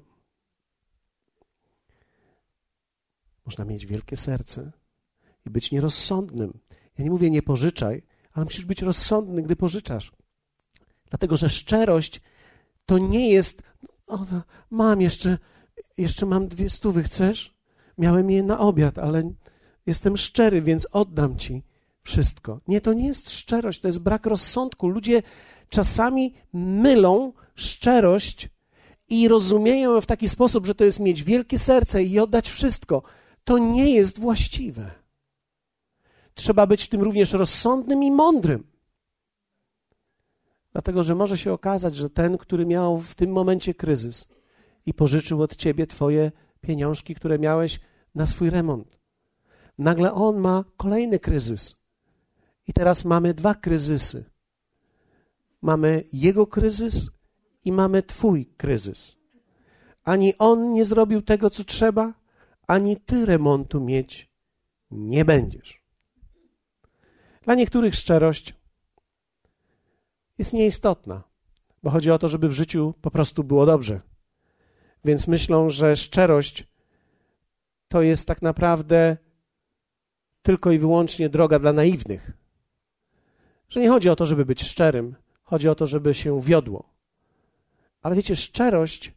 Można 3.46 3.66
mieć 3.66 3.86
wielkie 3.86 4.18
serce 4.18 4.72
i 5.46 5.50
być 5.50 5.72
nierozsądnym. 5.72 6.60
Ja 6.98 7.04
nie 7.04 7.10
mówię 7.10 7.30
nie 7.30 7.42
pożyczaj, 7.42 8.04
ale 8.34 8.46
musisz 8.46 8.66
być 8.66 8.82
rozsądny, 8.82 9.42
gdy 9.42 9.56
pożyczasz. 9.56 10.12
Dlatego, 11.10 11.38
że 11.38 11.50
szczerość 11.50 12.22
to 12.88 12.98
nie 12.98 13.30
jest. 13.30 13.62
Mam 14.72 15.02
jeszcze, 15.02 15.38
jeszcze 15.98 16.26
mam 16.26 16.48
dwie 16.48 16.70
stówy, 16.70 17.04
chcesz? 17.04 17.58
Miałem 17.98 18.30
je 18.32 18.44
na 18.44 18.60
obiad, 18.60 18.98
ale 19.00 19.24
Jestem 19.88 20.18
szczery, 20.18 20.62
więc 20.62 20.88
oddam 20.92 21.38
ci 21.38 21.64
wszystko. 22.04 22.60
Nie, 22.68 22.82
to 22.82 22.94
nie 22.94 23.08
jest 23.08 23.30
szczerość, 23.30 23.82
to 23.82 23.88
jest 23.88 24.00
brak 24.00 24.26
rozsądku. 24.26 24.88
Ludzie 24.88 25.24
czasami 25.70 26.34
mylą 26.54 27.34
szczerość 27.56 28.50
i 29.10 29.28
rozumieją 29.28 29.94
ją 29.94 30.02
w 30.02 30.06
taki 30.06 30.30
sposób, 30.30 30.66
że 30.66 30.76
to 30.76 30.84
jest 30.84 31.00
mieć 31.00 31.24
wielkie 31.24 31.60
serce 31.60 32.04
i 32.04 32.20
oddać 32.20 32.50
wszystko. 32.50 33.04
To 33.44 33.58
nie 33.58 33.92
jest 33.92 34.20
właściwe. 34.20 34.92
Trzeba 36.34 36.68
być 36.68 36.84
w 36.84 36.90
tym 36.90 37.02
również 37.02 37.34
rozsądnym 37.34 38.04
i 38.04 38.12
mądrym. 38.12 38.68
Dlatego, 40.78 41.04
że 41.04 41.16
może 41.16 41.38
się 41.38 41.54
okazać, 41.54 41.96
że 41.96 42.10
ten, 42.10 42.38
który 42.38 42.66
miał 42.66 43.00
w 43.00 43.16
tym 43.16 43.32
momencie 43.32 43.74
kryzys 43.74 44.30
i 44.86 44.94
pożyczył 44.94 45.42
od 45.42 45.56
ciebie 45.56 45.88
twoje 45.88 46.32
pieniążki, 46.62 47.16
które 47.16 47.40
miałeś 47.40 47.80
na 48.16 48.26
swój 48.26 48.50
remont, 48.50 48.98
nagle 49.78 50.14
on 50.14 50.38
ma 50.38 50.64
kolejny 50.78 51.20
kryzys. 51.20 51.78
I 52.68 52.74
teraz 52.74 53.06
mamy 53.06 53.34
dwa 53.34 53.56
kryzysy. 53.56 54.26
Mamy 55.62 56.04
jego 56.14 56.48
kryzys 56.48 57.10
i 57.64 57.72
mamy 57.72 58.04
Twój 58.04 58.46
kryzys. 58.46 59.18
Ani 60.04 60.38
on 60.38 60.72
nie 60.72 60.86
zrobił 60.86 61.22
tego, 61.22 61.50
co 61.50 61.64
trzeba, 61.64 62.14
ani 62.68 62.98
Ty 62.98 63.26
remontu 63.26 63.82
mieć 63.82 64.32
nie 64.92 65.26
będziesz. 65.26 65.82
Dla 67.42 67.56
niektórych 67.56 67.96
szczerość 67.96 68.58
jest 70.38 70.54
nieistotna, 70.54 71.24
bo 71.84 71.90
chodzi 71.90 72.12
o 72.12 72.20
to, 72.20 72.28
żeby 72.28 72.50
w 72.50 72.54
życiu 72.54 72.94
po 73.02 73.12
prostu 73.12 73.44
było 73.44 73.66
dobrze. 73.66 74.02
Więc 75.06 75.28
myślą, 75.28 75.70
że 75.70 75.96
szczerość 75.96 76.68
to 77.88 78.02
jest 78.02 78.28
tak 78.28 78.42
naprawdę 78.42 79.18
tylko 80.42 80.72
i 80.72 80.80
wyłącznie 80.80 81.30
droga 81.30 81.60
dla 81.60 81.74
naiwnych. 81.74 82.32
Że 83.70 83.80
nie 83.80 83.90
chodzi 83.90 84.10
o 84.10 84.16
to, 84.16 84.26
żeby 84.26 84.46
być 84.46 84.64
szczerym, 84.64 85.16
chodzi 85.44 85.70
o 85.70 85.76
to, 85.76 85.86
żeby 85.86 86.14
się 86.14 86.42
wiodło. 86.42 86.90
Ale 88.02 88.16
wiecie, 88.16 88.36
szczerość 88.36 89.14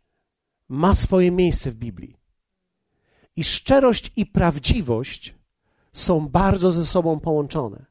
ma 0.69 0.95
swoje 0.95 1.31
miejsce 1.31 1.71
w 1.71 1.75
Biblii. 1.75 2.17
I 3.37 3.45
szczerość 3.45 4.13
i 4.17 4.27
prawdziwość 4.27 5.35
są 5.93 6.29
bardzo 6.29 6.73
ze 6.73 6.87
sobą 6.87 7.21
połączone. 7.21 7.90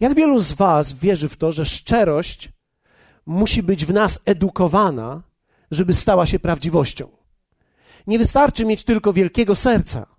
Jak 0.00 0.14
wielu 0.14 0.38
z 0.38 0.52
Was 0.52 0.92
wierzy 0.92 1.28
w 1.28 1.36
to, 1.36 1.52
że 1.52 1.66
szczerość 1.66 2.48
musi 3.26 3.62
być 3.62 3.84
w 3.84 3.92
nas 3.92 4.20
edukowana, 4.24 5.22
żeby 5.70 5.94
stała 5.94 6.26
się 6.26 6.38
prawdziwością? 6.38 7.08
Nie 8.06 8.18
wystarczy 8.18 8.64
mieć 8.64 8.84
tylko 8.84 9.12
wielkiego 9.12 9.54
serca 9.54 10.14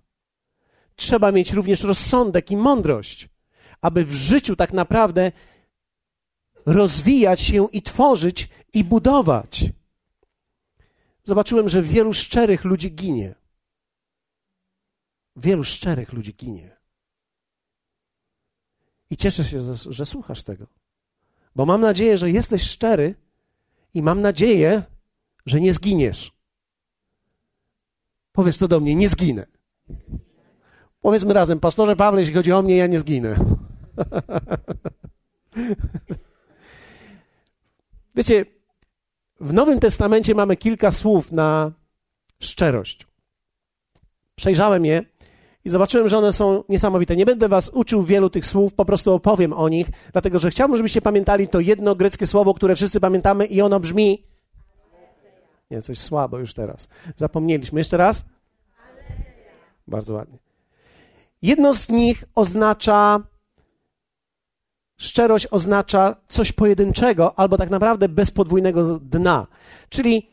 trzeba 0.96 1.32
mieć 1.32 1.52
również 1.52 1.82
rozsądek 1.82 2.50
i 2.50 2.56
mądrość, 2.56 3.28
aby 3.80 4.04
w 4.04 4.12
życiu 4.12 4.56
tak 4.56 4.72
naprawdę 4.72 5.32
rozwijać 6.66 7.40
się 7.40 7.68
i 7.72 7.82
tworzyć 7.82 8.48
i 8.72 8.84
budować. 8.84 9.64
Zobaczyłem, 11.24 11.68
że 11.68 11.82
wielu 11.82 12.12
szczerych 12.12 12.64
ludzi 12.64 12.94
ginie. 12.94 13.34
Wielu 15.36 15.64
szczerych 15.64 16.12
ludzi 16.12 16.34
ginie. 16.34 16.75
I 19.10 19.16
cieszę 19.16 19.44
się, 19.44 19.60
że, 19.90 20.06
słuchasz 20.06 20.42
tego, 20.42 20.66
bo 21.56 21.66
mam 21.66 21.80
nadzieję, 21.80 22.18
że 22.18 22.30
jesteś 22.30 22.62
szczery 22.62 23.14
i 23.94 24.02
mam 24.02 24.20
nadzieję, 24.20 24.82
że 25.46 25.60
nie 25.60 25.72
zginiesz. 25.72 26.32
Powiedz 28.32 28.58
to 28.58 28.68
do 28.68 28.80
mnie, 28.80 28.94
nie 28.94 29.08
zginę. 29.08 29.46
Powiedzmy 31.00 31.34
razem, 31.34 31.60
pastorze 31.60 31.96
Pawle, 31.96 32.20
jeśli 32.20 32.34
chodzi 32.34 32.52
o 32.52 32.62
mnie, 32.62 32.76
ja 32.76 32.86
nie 32.86 32.98
zginę. 32.98 33.36
Wiecie, 38.16 38.46
w 39.40 39.52
Nowym 39.52 39.80
Testamencie 39.80 40.34
mamy 40.34 40.56
kilka 40.56 40.90
słów 40.90 41.32
na 41.32 41.72
szczerość. 42.40 43.06
Przejrzałem 44.34 44.84
je 44.84 45.02
i 45.66 45.70
zobaczyłem, 45.70 46.08
że 46.08 46.18
one 46.18 46.32
są 46.32 46.64
niesamowite. 46.68 47.16
Nie 47.16 47.26
będę 47.26 47.48
was 47.48 47.68
uczył 47.68 48.02
wielu 48.02 48.30
tych 48.30 48.46
słów, 48.46 48.74
po 48.74 48.84
prostu 48.84 49.12
opowiem 49.12 49.52
o 49.52 49.68
nich, 49.68 49.86
dlatego 50.12 50.38
że 50.38 50.50
chciałbym, 50.50 50.76
żebyście 50.76 51.00
pamiętali 51.00 51.48
to 51.48 51.60
jedno 51.60 51.94
greckie 51.94 52.26
słowo, 52.26 52.54
które 52.54 52.76
wszyscy 52.76 53.00
pamiętamy 53.00 53.46
i 53.46 53.60
ono 53.60 53.80
brzmi... 53.80 54.24
Nie, 55.70 55.82
coś 55.82 55.98
słabo 55.98 56.38
już 56.38 56.54
teraz. 56.54 56.88
Zapomnieliśmy. 57.16 57.80
Jeszcze 57.80 57.96
raz? 57.96 58.24
Bardzo 59.88 60.14
ładnie. 60.14 60.38
Jedno 61.42 61.74
z 61.74 61.88
nich 61.88 62.24
oznacza, 62.34 63.20
szczerość 64.96 65.46
oznacza 65.50 66.16
coś 66.28 66.52
pojedynczego, 66.52 67.38
albo 67.38 67.58
tak 67.58 67.70
naprawdę 67.70 68.08
bez 68.08 68.30
podwójnego 68.30 68.98
dna. 68.98 69.46
Czyli 69.88 70.30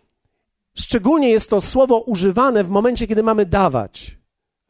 szczególnie 0.76 1.30
jest 1.30 1.50
to 1.50 1.62
słowo 1.62 2.00
używane 2.00 2.64
w 2.64 2.70
momencie, 2.70 3.08
kiedy 3.08 3.24
mamy 3.24 3.46
dawać, 3.46 4.23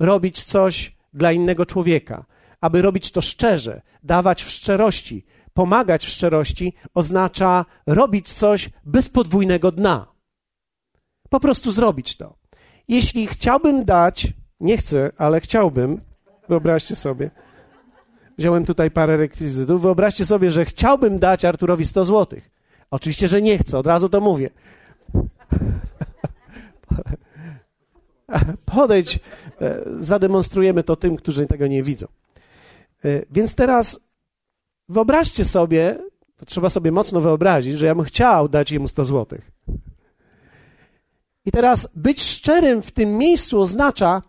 robić 0.04 0.44
coś 0.44 0.96
dla 1.14 1.32
innego 1.32 1.66
człowieka. 1.66 2.26
Aby 2.62 2.82
robić 2.82 3.12
to 3.12 3.22
szczerze, 3.22 3.82
dawać 4.04 4.44
w 4.44 4.50
szczerości, 4.50 5.26
pomagać 5.54 6.06
w 6.06 6.10
szczerości, 6.10 6.74
oznacza 6.94 7.66
robić 7.88 8.34
coś 8.34 8.70
bez 8.86 9.10
podwójnego 9.10 9.72
dna. 9.72 10.08
Po 11.30 11.40
prostu 11.40 11.72
zrobić 11.72 12.18
to. 12.18 12.36
Jeśli 12.88 13.28
chciałbym 13.28 13.86
dać, 13.86 14.28
nie 14.60 14.78
chcę, 14.78 15.12
ale 15.18 15.42
chciałbym, 15.42 16.00
Wyobraźcie 16.50 16.96
sobie. 16.96 17.32
Wziąłem 18.38 18.66
tutaj 18.66 18.92
parę 18.92 19.18
rekwizytów. 19.18 19.82
Wyobraźcie 19.82 20.26
sobie, 20.26 20.52
że 20.52 20.66
chciałbym 20.66 21.20
dać 21.20 21.46
Arturowi 21.46 21.86
100 21.86 22.06
złotych. 22.06 22.50
Oczywiście, 22.92 23.28
że 23.28 23.42
nie 23.42 23.58
chcę, 23.58 23.78
od 23.78 23.88
razu 23.88 24.10
to 24.10 24.22
mówię. 24.22 24.50
Podejdź, 28.66 29.20
zademonstrujemy 30.00 30.84
to 30.84 30.96
tym, 30.96 31.16
którzy 31.16 31.48
tego 31.48 31.68
nie 31.68 31.84
widzą. 31.84 32.08
E, 33.06 33.26
więc 33.32 33.56
teraz 33.56 34.00
wyobraźcie 34.90 35.46
sobie, 35.46 36.00
to 36.38 36.46
trzeba 36.46 36.70
sobie 36.70 36.92
mocno 36.92 37.22
wyobrazić, 37.22 37.78
że 37.78 37.86
ja 37.86 37.96
bym 37.96 38.06
chciał 38.06 38.50
dać 38.50 38.72
jemu 38.72 38.88
100 38.88 39.06
złotych. 39.06 39.52
I 41.46 41.52
teraz 41.52 41.90
być 41.96 42.24
szczerym 42.24 42.82
w 42.82 42.92
tym 42.92 43.18
miejscu 43.18 43.62
oznacza, 43.62 44.22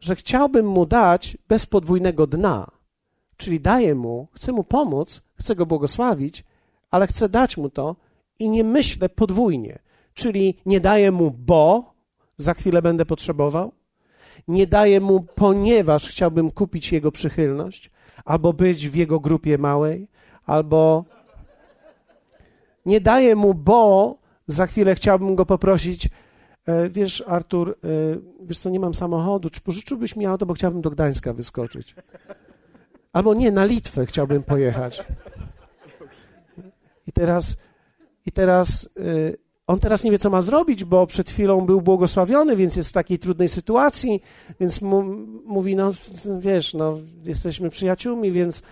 że 0.00 0.16
chciałbym 0.16 0.66
mu 0.66 0.86
dać 0.86 1.36
bez 1.48 1.66
podwójnego 1.66 2.26
dna. 2.26 2.70
Czyli 3.36 3.60
daję 3.60 3.94
mu, 3.94 4.28
chcę 4.32 4.52
mu 4.52 4.64
pomóc, 4.64 5.24
chcę 5.34 5.56
go 5.56 5.66
błogosławić, 5.66 6.44
ale 6.90 7.06
chcę 7.06 7.28
dać 7.28 7.56
mu 7.56 7.70
to 7.70 7.96
i 8.38 8.48
nie 8.48 8.64
myślę 8.64 9.08
podwójnie. 9.08 9.78
Czyli 10.14 10.58
nie 10.66 10.80
daję 10.80 11.12
mu, 11.12 11.30
bo 11.30 11.93
za 12.36 12.54
chwilę 12.54 12.82
będę 12.82 13.06
potrzebował, 13.06 13.72
nie 14.48 14.66
daję 14.66 15.00
mu, 15.00 15.22
ponieważ 15.34 16.08
chciałbym 16.08 16.50
kupić 16.50 16.92
jego 16.92 17.12
przychylność, 17.12 17.90
albo 18.24 18.52
być 18.52 18.88
w 18.88 18.94
jego 18.94 19.20
grupie 19.20 19.58
małej, 19.58 20.08
albo 20.46 21.04
nie 22.86 23.00
daję 23.00 23.36
mu, 23.36 23.54
bo 23.54 24.16
za 24.46 24.66
chwilę 24.66 24.94
chciałbym 24.94 25.34
go 25.34 25.46
poprosić, 25.46 26.08
e, 26.66 26.88
wiesz, 26.90 27.24
Artur, 27.26 27.70
e, 27.70 27.74
wiesz 28.40 28.58
co, 28.58 28.70
nie 28.70 28.80
mam 28.80 28.94
samochodu, 28.94 29.50
czy 29.50 29.60
pożyczyłbyś 29.60 30.16
mi 30.16 30.26
auto, 30.26 30.46
bo 30.46 30.54
chciałbym 30.54 30.80
do 30.80 30.90
Gdańska 30.90 31.32
wyskoczyć. 31.32 31.94
Albo 33.12 33.34
nie, 33.34 33.50
na 33.50 33.64
Litwę 33.64 34.06
chciałbym 34.06 34.42
pojechać. 34.42 35.04
I 37.06 37.12
teraz, 37.12 37.56
i 38.26 38.32
teraz 38.32 38.90
y, 38.98 39.36
on 39.66 39.80
teraz 39.80 40.04
nie 40.04 40.10
wie, 40.10 40.18
co 40.18 40.30
ma 40.30 40.42
zrobić, 40.42 40.84
bo 40.84 41.06
przed 41.06 41.30
chwilą 41.30 41.60
był 41.60 41.80
błogosławiony, 41.80 42.56
więc 42.56 42.76
jest 42.76 42.90
w 42.90 42.92
takiej 42.92 43.18
trudnej 43.18 43.48
sytuacji, 43.48 44.22
więc 44.60 44.82
mu, 44.82 45.02
mówi, 45.46 45.76
no 45.76 45.92
wiesz, 46.38 46.74
no 46.74 46.98
jesteśmy 47.24 47.70
przyjaciółmi, 47.70 48.32
więc 48.32 48.62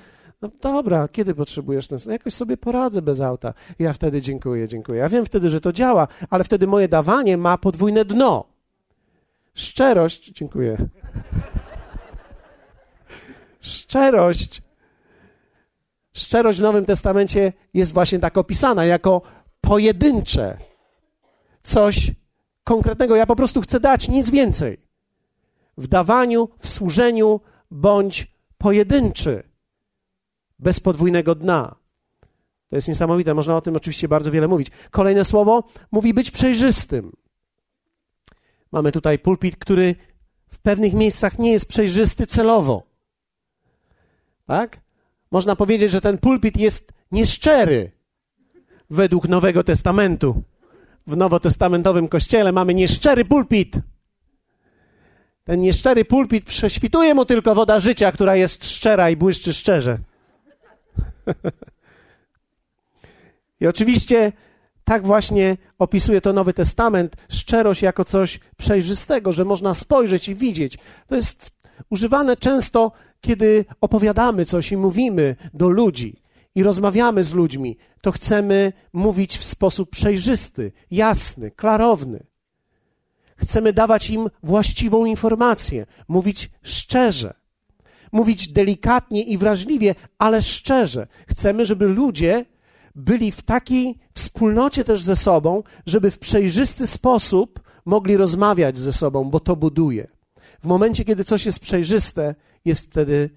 no 0.43 0.51
dobra, 0.61 1.09
kiedy 1.09 1.35
potrzebujesz 1.35 1.91
nas? 1.91 2.07
No 2.07 2.13
jakoś 2.13 2.35
sobie 2.35 2.57
poradzę 2.57 3.03
bez 3.03 3.21
auta. 3.21 3.55
ja 3.79 3.93
wtedy 3.93 4.21
dziękuję, 4.21 4.69
dziękuję. 4.69 4.99
Ja 4.99 5.09
wiem 5.09 5.25
wtedy, 5.25 5.49
że 5.49 5.61
to 5.61 5.73
działa, 5.73 6.09
ale 6.31 6.45
wtedy 6.45 6.67
moje 6.67 6.89
dawanie 6.89 7.37
ma 7.37 7.59
podwójne 7.59 8.05
dno. 8.05 8.45
Szczerość, 9.55 10.33
dziękuję. 10.33 10.77
Szczerość, 13.61 14.63
szczerość 16.13 16.59
w 16.59 16.63
Nowym 16.63 16.85
Testamencie 16.85 17.53
jest 17.75 17.93
właśnie 17.93 18.19
tak 18.19 18.39
opisana 18.39 18.85
jako 18.85 19.23
pojedyncze 19.61 20.72
coś 21.63 22.11
konkretnego. 22.65 23.17
Ja 23.17 23.27
po 23.27 23.37
prostu 23.37 23.61
chcę 23.61 23.81
dać 23.81 24.09
nic 24.09 24.31
więcej. 24.31 24.81
W 25.77 25.87
dawaniu, 25.87 26.49
w 26.59 26.69
służeniu 26.69 27.41
bądź 27.71 28.27
pojedynczy, 28.59 29.43
bez 30.59 30.81
podwójnego 30.81 31.35
dna. 31.35 31.75
To 32.69 32.77
jest 32.77 32.89
niesamowite, 32.89 33.35
można 33.35 33.57
o 33.57 33.61
tym 33.61 33.77
oczywiście 33.77 34.09
bardzo 34.09 34.31
wiele 34.31 34.49
mówić. 34.49 34.69
Kolejne 34.91 35.25
słowo 35.25 35.65
mówi 35.91 36.15
być 36.15 36.31
przejrzystym. 36.31 37.13
Mamy 38.73 38.93
tutaj 38.93 39.19
pulpit, 39.19 39.57
który 39.57 39.95
w 40.51 40.59
pewnych 40.59 40.95
miejscach 40.95 41.39
nie 41.39 41.53
jest 41.53 41.69
przejrzysty 41.69 42.27
celowo. 42.27 42.83
Tak? 44.47 44.81
Można 45.31 45.57
powiedzieć, 45.57 45.91
że 45.91 46.01
ten 46.01 46.19
pulpit 46.19 46.57
jest 46.57 46.93
nieszczery 47.13 47.91
według 48.91 49.29
Nowego 49.29 49.65
Testamentu 49.65 50.43
w 51.07 51.17
nowotestamentowym 51.17 52.09
kościele 52.09 52.53
mamy 52.53 52.75
nieszczery 52.75 53.25
pulpit. 53.25 53.77
Ten 55.45 55.61
nieszczery 55.61 56.05
pulpit 56.05 56.45
prześwituje 56.45 57.15
mu 57.15 57.25
tylko 57.25 57.55
woda 57.55 57.81
życia, 57.81 58.13
która 58.13 58.37
jest 58.37 58.71
szczera 58.71 59.11
i 59.11 59.17
błyszczy 59.17 59.55
szczerze. 59.55 59.99
I 63.61 63.67
oczywiście 63.67 64.33
tak 64.85 65.07
właśnie 65.07 65.57
opisuje 65.79 66.21
to 66.21 66.33
Nowy 66.33 66.53
Testament, 66.53 67.17
szczerość 67.29 67.83
jako 67.83 68.05
coś 68.05 68.41
przejrzystego, 68.57 69.33
że 69.33 69.45
można 69.45 69.75
spojrzeć 69.75 70.29
i 70.29 70.35
widzieć. 70.35 70.79
To 71.07 71.17
jest 71.17 71.51
używane 71.91 72.37
często, 72.37 72.93
kiedy 73.21 73.65
opowiadamy 73.81 74.45
coś 74.45 74.73
i 74.73 74.77
mówimy 74.77 75.37
do 75.55 75.69
ludzi 75.69 76.22
i 76.55 76.63
rozmawiamy 76.63 77.25
z 77.25 77.33
ludźmi, 77.33 77.77
to 78.01 78.13
chcemy 78.13 78.73
mówić 78.93 79.39
w 79.39 79.45
sposób 79.45 79.91
przejrzysty, 79.91 80.73
jasny, 80.91 81.51
klarowny. 81.51 82.27
Chcemy 83.37 83.73
dawać 83.73 84.11
im 84.11 84.29
właściwą 84.43 85.05
informację, 85.05 85.87
mówić 86.09 86.51
szczerze, 86.63 87.35
mówić 88.13 88.49
delikatnie 88.53 89.23
i 89.23 89.39
wrażliwie, 89.39 89.95
ale 90.19 90.43
szczerze. 90.43 91.07
Chcemy, 91.29 91.67
żeby 91.67 91.89
ludzie 91.89 92.45
byli 92.95 93.33
w 93.33 93.43
takiej 93.43 93.99
wspólnocie 94.15 94.85
też 94.85 95.03
ze 95.03 95.17
sobą, 95.17 95.63
żeby 95.87 96.11
w 96.11 96.19
przejrzysty 96.19 96.87
sposób 96.87 97.61
mogli 97.85 98.17
rozmawiać 98.17 98.79
ze 98.79 98.93
sobą, 98.93 99.31
bo 99.31 99.41
to 99.41 99.57
buduje. 99.57 100.09
W 100.63 100.67
momencie, 100.67 101.05
kiedy 101.05 101.25
coś 101.25 101.47
jest 101.47 101.61
przejrzyste, 101.61 102.35
jest 102.65 102.91
wtedy 102.91 103.31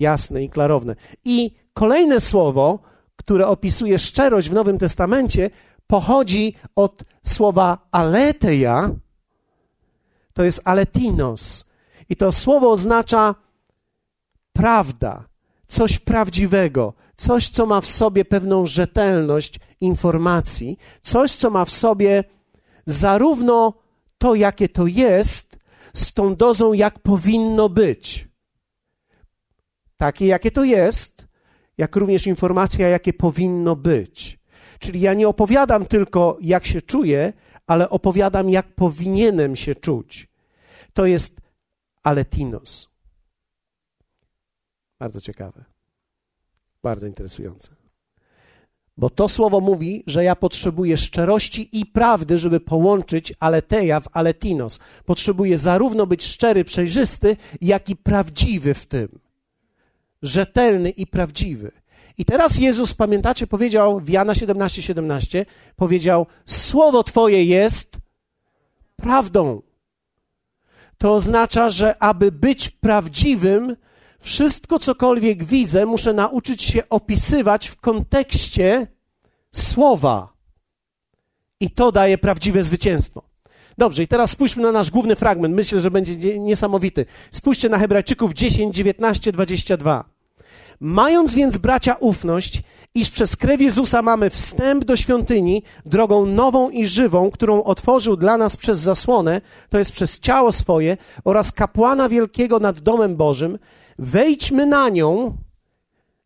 jasne 0.00 0.44
i 0.44 0.50
klarowne. 0.50 0.96
I 1.24 1.50
kolejne 1.74 2.20
słowo, 2.20 2.78
które 3.16 3.46
opisuje 3.46 3.98
szczerość 3.98 4.48
w 4.48 4.52
Nowym 4.52 4.78
Testamencie, 4.78 5.50
pochodzi 5.86 6.54
od 6.76 7.04
słowa 7.22 7.88
aletheia, 7.92 8.90
to 10.32 10.44
jest 10.44 10.60
aletinos. 10.64 11.70
I 12.08 12.16
to 12.16 12.32
słowo 12.32 12.70
oznacza 12.70 13.34
prawda, 14.52 15.24
coś 15.66 15.98
prawdziwego, 15.98 16.94
coś, 17.16 17.48
co 17.48 17.66
ma 17.66 17.80
w 17.80 17.86
sobie 17.86 18.24
pewną 18.24 18.66
rzetelność 18.66 19.60
informacji, 19.80 20.78
coś, 21.00 21.32
co 21.32 21.50
ma 21.50 21.64
w 21.64 21.70
sobie 21.70 22.24
zarówno 22.86 23.74
to, 24.18 24.34
jakie 24.34 24.68
to 24.68 24.86
jest, 24.86 25.58
z 25.94 26.12
tą 26.12 26.36
dozą, 26.36 26.72
jak 26.72 26.98
powinno 26.98 27.68
być. 27.68 28.29
Takie, 30.00 30.26
jakie 30.26 30.50
to 30.50 30.64
jest, 30.64 31.26
jak 31.78 31.96
również 31.96 32.26
informacja, 32.26 32.88
jakie 32.88 33.12
powinno 33.12 33.76
być. 33.76 34.38
Czyli 34.78 35.00
ja 35.00 35.14
nie 35.14 35.28
opowiadam 35.28 35.86
tylko, 35.86 36.38
jak 36.40 36.66
się 36.66 36.82
czuję, 36.82 37.32
ale 37.66 37.90
opowiadam, 37.90 38.50
jak 38.50 38.74
powinienem 38.74 39.56
się 39.56 39.74
czuć. 39.74 40.28
To 40.92 41.06
jest 41.06 41.40
aletinos. 42.02 42.90
Bardzo 44.98 45.20
ciekawe. 45.20 45.64
Bardzo 46.82 47.06
interesujące. 47.06 47.70
Bo 48.96 49.10
to 49.10 49.28
słowo 49.28 49.60
mówi, 49.60 50.04
że 50.06 50.24
ja 50.24 50.36
potrzebuję 50.36 50.96
szczerości 50.96 51.80
i 51.80 51.86
prawdy, 51.86 52.38
żeby 52.38 52.60
połączyć 52.60 53.32
aleteja 53.40 54.00
w 54.00 54.08
aletinos. 54.12 54.80
Potrzebuję 55.04 55.58
zarówno 55.58 56.06
być 56.06 56.24
szczery, 56.24 56.64
przejrzysty, 56.64 57.36
jak 57.60 57.88
i 57.88 57.96
prawdziwy 57.96 58.74
w 58.74 58.86
tym 58.86 59.29
rzetelny 60.22 60.90
i 60.90 61.06
prawdziwy. 61.06 61.72
I 62.18 62.24
teraz 62.24 62.58
Jezus, 62.58 62.94
pamiętacie, 62.94 63.46
powiedział 63.46 64.00
w 64.00 64.08
Jana 64.08 64.34
17, 64.34 64.82
17, 64.82 65.46
powiedział, 65.76 66.26
słowo 66.46 67.04
Twoje 67.04 67.44
jest 67.44 67.98
prawdą. 68.96 69.62
To 70.98 71.14
oznacza, 71.14 71.70
że 71.70 72.02
aby 72.02 72.32
być 72.32 72.68
prawdziwym, 72.68 73.76
wszystko 74.18 74.78
cokolwiek 74.78 75.44
widzę, 75.44 75.86
muszę 75.86 76.12
nauczyć 76.12 76.62
się 76.62 76.88
opisywać 76.88 77.68
w 77.68 77.76
kontekście 77.76 78.86
słowa. 79.52 80.32
I 81.60 81.70
to 81.70 81.92
daje 81.92 82.18
prawdziwe 82.18 82.62
zwycięstwo. 82.62 83.22
Dobrze, 83.78 84.02
i 84.02 84.08
teraz 84.08 84.30
spójrzmy 84.30 84.62
na 84.62 84.72
nasz 84.72 84.90
główny 84.90 85.16
fragment. 85.16 85.54
Myślę, 85.54 85.80
że 85.80 85.90
będzie 85.90 86.38
niesamowity. 86.38 87.06
Spójrzcie 87.30 87.68
na 87.68 87.78
Hebrajczyków 87.78 88.32
10, 88.32 88.76
19, 88.76 89.32
22. 89.32 90.09
Mając 90.80 91.34
więc, 91.34 91.58
bracia, 91.58 91.94
ufność, 91.94 92.62
iż 92.94 93.10
przez 93.10 93.36
krew 93.36 93.60
Jezusa 93.60 94.02
mamy 94.02 94.30
wstęp 94.30 94.84
do 94.84 94.96
świątyni 94.96 95.62
drogą 95.86 96.26
nową 96.26 96.70
i 96.70 96.86
żywą, 96.86 97.30
którą 97.30 97.62
otworzył 97.62 98.16
dla 98.16 98.36
nas 98.36 98.56
przez 98.56 98.80
zasłonę, 98.80 99.40
to 99.68 99.78
jest 99.78 99.92
przez 99.92 100.20
ciało 100.20 100.52
swoje, 100.52 100.96
oraz 101.24 101.52
kapłana 101.52 102.08
wielkiego 102.08 102.58
nad 102.58 102.80
domem 102.80 103.16
Bożym, 103.16 103.58
wejdźmy 103.98 104.66
na 104.66 104.88
nią 104.88 105.36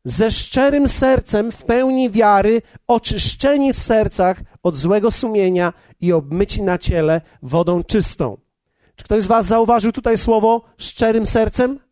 ze 0.05 0.31
szczerym 0.31 0.89
sercem, 0.89 1.53
w 1.53 1.65
pełni 1.65 2.11
wiary, 2.11 2.63
oczyszczeni 2.87 3.73
w 3.73 3.79
sercach 3.79 4.41
od 4.63 4.77
złego 4.77 5.11
sumienia 5.11 5.73
i 6.01 6.13
obmyci 6.13 6.63
na 6.63 6.79
ciele 6.79 7.21
wodą 7.43 7.85
czystą. 7.85 8.37
Czy 8.97 9.05
ktoś 9.05 9.23
z 9.23 9.27
Was 9.27 9.47
zauważył 9.47 9.93
tutaj 9.93 10.19
słowo 10.19 10.63
szczerym 10.79 11.27
sercem? 11.27 11.84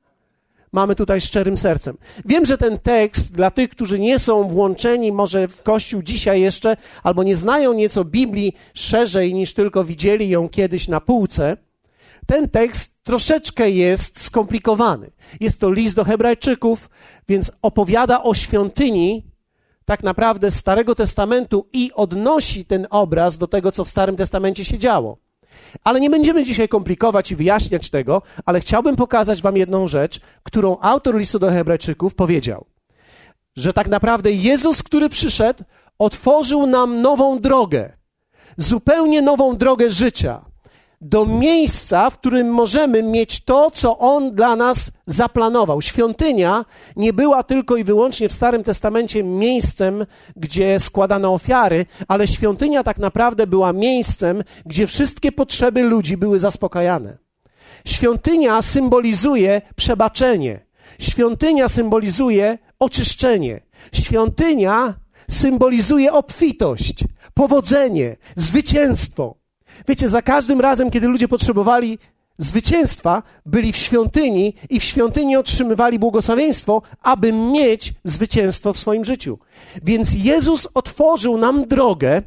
Mamy 0.73 0.95
tutaj 0.95 1.21
szczerym 1.21 1.57
sercem. 1.57 1.97
Wiem, 2.25 2.47
że 2.47 2.59
ten 2.59 2.79
tekst 2.79 3.33
dla 3.33 3.51
tych, 3.51 3.71
którzy 3.71 3.99
nie 3.99 4.19
są 4.19 4.49
włączeni 4.49 5.13
może 5.13 5.49
w 5.49 5.63
Kościół 5.63 6.03
dzisiaj 6.03 6.41
jeszcze, 6.41 6.77
albo 7.03 7.23
nie 7.23 7.37
znają 7.37 7.73
nieco 7.73 8.05
Biblii 8.05 8.53
szerzej 8.75 9.35
niż 9.35 9.55
tylko 9.55 9.85
widzieli 9.85 10.29
ją 10.29 10.49
kiedyś 10.49 10.89
na 10.89 11.01
półce, 11.01 11.57
ten 12.27 12.49
tekst 12.49 12.97
troszeczkę 13.03 13.71
jest 13.71 14.23
skomplikowany. 14.23 15.11
Jest 15.41 15.61
to 15.61 15.73
list 15.73 15.97
do 15.97 16.05
Hebrajczyków, 16.05 16.91
więc 17.29 17.53
opowiada 17.63 18.23
o 18.23 18.35
świątyni 18.35 19.33
tak 19.85 20.03
naprawdę 20.03 20.51
Starego 20.51 20.95
Testamentu 20.95 21.69
i 21.73 21.91
odnosi 21.95 22.65
ten 22.65 22.87
obraz 22.91 23.39
do 23.39 23.47
tego, 23.47 23.73
co 23.73 23.85
w 23.85 23.89
Starym 23.89 24.17
Testamencie 24.17 24.65
się 24.65 24.79
działo. 24.79 25.19
Ale 25.85 26.01
nie 26.01 26.11
będziemy 26.11 26.45
dzisiaj 26.45 26.69
komplikować 26.69 27.31
i 27.31 27.37
wyjaśniać 27.37 27.91
tego, 27.91 28.23
ale 28.47 28.61
chciałbym 28.61 28.97
pokazać 28.97 29.43
Wam 29.43 29.57
jedną 29.57 29.89
rzecz, 29.89 30.21
którą 30.43 30.79
autor 30.81 31.17
listu 31.17 31.39
do 31.39 31.51
Hebrajczyków 31.51 32.15
powiedział. 32.15 32.65
Że 33.57 33.73
tak 33.73 33.89
naprawdę 33.89 34.33
Jezus, 34.33 34.83
który 34.83 35.09
przyszedł, 35.09 35.65
otworzył 35.99 36.67
nam 36.67 37.03
nową 37.03 37.41
drogę, 37.41 37.93
zupełnie 38.57 39.23
nową 39.23 39.57
drogę 39.57 39.91
życia 39.91 40.52
do 41.03 41.27
miejsca, 41.27 42.11
w 42.11 42.19
którym 42.19 42.49
możemy 42.51 43.03
mieć 43.03 43.45
to, 43.45 43.71
co 43.71 43.99
On 43.99 44.35
dla 44.35 44.57
nas 44.57 44.91
zaplanował. 45.07 45.83
Świątynia 45.83 46.65
nie 46.97 47.13
była 47.13 47.43
tylko 47.43 47.77
i 47.77 47.85
wyłącznie 47.85 48.29
w 48.29 48.33
Starym 48.33 48.65
Testamencie 48.65 49.25
miejscem, 49.25 50.07
gdzie 50.37 50.81
składano 50.81 51.35
ofiary, 51.35 51.87
ale 52.09 52.27
świątynia 52.27 52.83
tak 52.83 52.99
naprawdę 52.99 53.47
była 53.47 53.73
miejscem, 53.73 54.43
gdzie 54.67 54.87
wszystkie 54.87 55.33
potrzeby 55.33 55.83
ludzi 55.83 56.17
były 56.17 56.39
zaspokajane. 56.39 57.19
Świątynia 57.87 58.63
symbolizuje 58.63 59.63
przebaczenie. 59.77 60.61
Świątynia 60.99 61.69
symbolizuje 61.69 62.59
oczyszczenie. 62.79 63.61
Świątynia 63.93 64.95
symbolizuje 65.31 66.13
obfitość, 66.13 67.05
powodzenie, 67.35 68.17
zwycięstwo. 68.37 69.42
Wiecie, 69.89 70.09
za 70.09 70.23
każdym 70.23 70.61
razem, 70.61 70.91
kiedy 70.91 71.09
ludzie 71.09 71.29
potrzebowali 71.29 71.99
zwycięstwa, 72.39 73.23
byli 73.47 73.73
w 73.73 73.77
świątyni 73.77 74.55
i 74.71 74.81
w 74.81 74.85
świątyni 74.85 75.37
otrzymywali 75.37 75.99
błogosławieństwo, 75.99 76.83
aby 77.03 77.33
mieć 77.33 77.95
zwycięstwo 78.05 78.73
w 78.73 78.79
swoim 78.79 79.05
życiu. 79.05 79.39
Więc 79.83 80.15
Jezus 80.15 80.69
otworzył 80.75 81.39
nam 81.39 81.69
drogę 81.69 82.23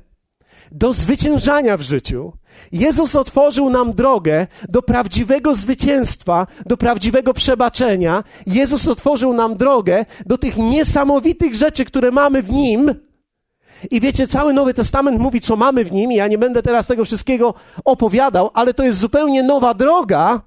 do 0.71 0.93
zwyciężania 0.93 1.77
w 1.77 1.81
życiu. 1.81 2.33
Jezus 2.71 3.15
otworzył 3.15 3.69
nam 3.69 3.93
drogę 3.93 4.47
do 4.69 4.81
prawdziwego 4.81 5.55
zwycięstwa, 5.55 6.47
do 6.65 6.77
prawdziwego 6.77 7.33
przebaczenia. 7.33 8.23
Jezus 8.47 8.87
otworzył 8.87 9.33
nam 9.33 9.55
drogę 9.55 10.05
do 10.25 10.37
tych 10.37 10.57
niesamowitych 10.57 11.55
rzeczy, 11.55 11.85
które 11.85 12.11
mamy 12.11 12.43
w 12.43 12.51
Nim 12.51 12.95
i 13.91 14.01
wiecie, 14.01 14.27
cały 14.27 14.53
Nowy 14.53 14.73
Testament 14.73 15.19
mówi, 15.19 15.41
co 15.41 15.55
mamy 15.55 15.85
w 15.85 15.91
nim. 15.91 16.11
Ja 16.11 16.27
nie 16.27 16.37
będę 16.37 16.63
teraz 16.63 16.87
tego 16.87 17.05
wszystkiego 17.05 17.53
opowiadał, 17.85 18.51
ale 18.53 18.73
to 18.73 18.83
jest 18.83 18.99
zupełnie 18.99 19.43
nowa 19.43 19.73
droga. 19.73 20.41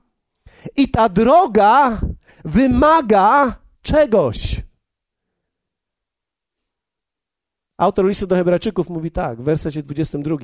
I 0.76 0.88
ta 0.88 1.08
droga 1.08 2.00
wymaga 2.44 3.56
czegoś. 3.82 4.62
Autor 7.76 8.06
listu 8.06 8.26
do 8.26 8.36
Hebrajczyków 8.36 8.88
mówi 8.88 9.10
tak, 9.10 9.40
w 9.40 9.44
wersecie 9.44 9.82
22. 9.82 10.36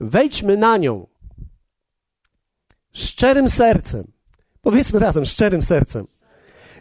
Wejdźmy 0.00 0.56
na 0.56 0.76
nią 0.76 1.06
szczerym 2.92 3.48
sercem. 3.48 4.12
Powiedzmy 4.60 4.98
razem, 4.98 5.24
szczerym 5.24 5.62
sercem 5.62 6.06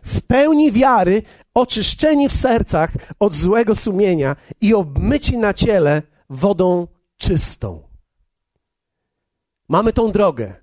w 0.05 0.21
pełni 0.21 0.71
wiary, 0.71 1.23
oczyszczeni 1.53 2.29
w 2.29 2.33
sercach 2.33 2.91
od 3.19 3.33
złego 3.33 3.75
sumienia 3.75 4.35
i 4.61 4.73
obmyci 4.73 5.37
na 5.37 5.53
ciele 5.53 6.01
wodą 6.29 6.87
czystą. 7.17 7.83
Mamy 9.69 9.93
tą 9.93 10.11
drogę. 10.11 10.53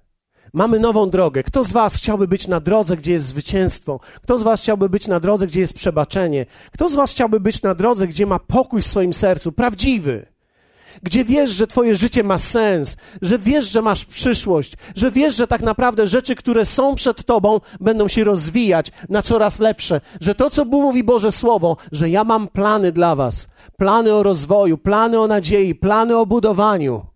Mamy 0.53 0.79
nową 0.81 1.11
drogę. 1.11 1.43
Kto 1.43 1.65
z 1.65 1.73
Was 1.73 1.97
chciałby 1.97 2.29
być 2.29 2.49
na 2.49 2.61
drodze, 2.61 2.97
gdzie 2.97 3.13
jest 3.13 3.27
zwycięstwo? 3.27 4.01
Kto 4.23 4.39
z 4.39 4.43
Was 4.43 4.63
chciałby 4.63 4.89
być 4.89 5.09
na 5.09 5.21
drodze, 5.21 5.47
gdzie 5.47 5.61
jest 5.61 5.75
przebaczenie? 5.75 6.47
Kto 6.73 6.89
z 6.89 6.95
Was 6.95 7.11
chciałby 7.11 7.41
być 7.41 7.63
na 7.63 7.75
drodze, 7.75 8.09
gdzie 8.09 8.27
ma 8.27 8.39
pokój 8.39 8.83
w 8.83 8.87
swoim 8.87 9.13
sercu, 9.13 9.53
prawdziwy? 9.53 10.32
Gdzie 11.03 11.25
wiesz, 11.25 11.51
że 11.51 11.67
Twoje 11.67 11.97
życie 11.97 12.25
ma 12.25 12.39
sens, 12.39 12.97
że 13.23 13.39
wiesz, 13.39 13.65
że 13.65 13.83
masz 13.83 14.05
przyszłość, 14.05 14.73
że 14.97 15.11
wiesz, 15.11 15.37
że 15.37 15.47
tak 15.47 15.61
naprawdę 15.61 16.07
rzeczy, 16.07 16.35
które 16.35 16.67
są 16.67 16.95
przed 16.95 17.25
Tobą, 17.25 17.61
będą 17.81 18.09
się 18.09 18.25
rozwijać 18.25 18.93
na 19.09 19.23
coraz 19.23 19.59
lepsze, 19.59 20.01
że 20.21 20.35
to, 20.35 20.51
co 20.51 20.65
mówi 20.65 21.05
Boże 21.05 21.33
Słowo, 21.33 21.77
że 21.93 22.11
ja 22.11 22.25
mam 22.25 22.49
plany 22.49 22.93
dla 22.93 23.15
Was, 23.15 23.49
plany 23.79 24.15
o 24.15 24.23
rozwoju, 24.23 24.79
plany 24.79 25.21
o 25.21 25.27
nadziei, 25.27 25.75
plany 25.75 26.17
o 26.17 26.27
budowaniu. 26.27 27.07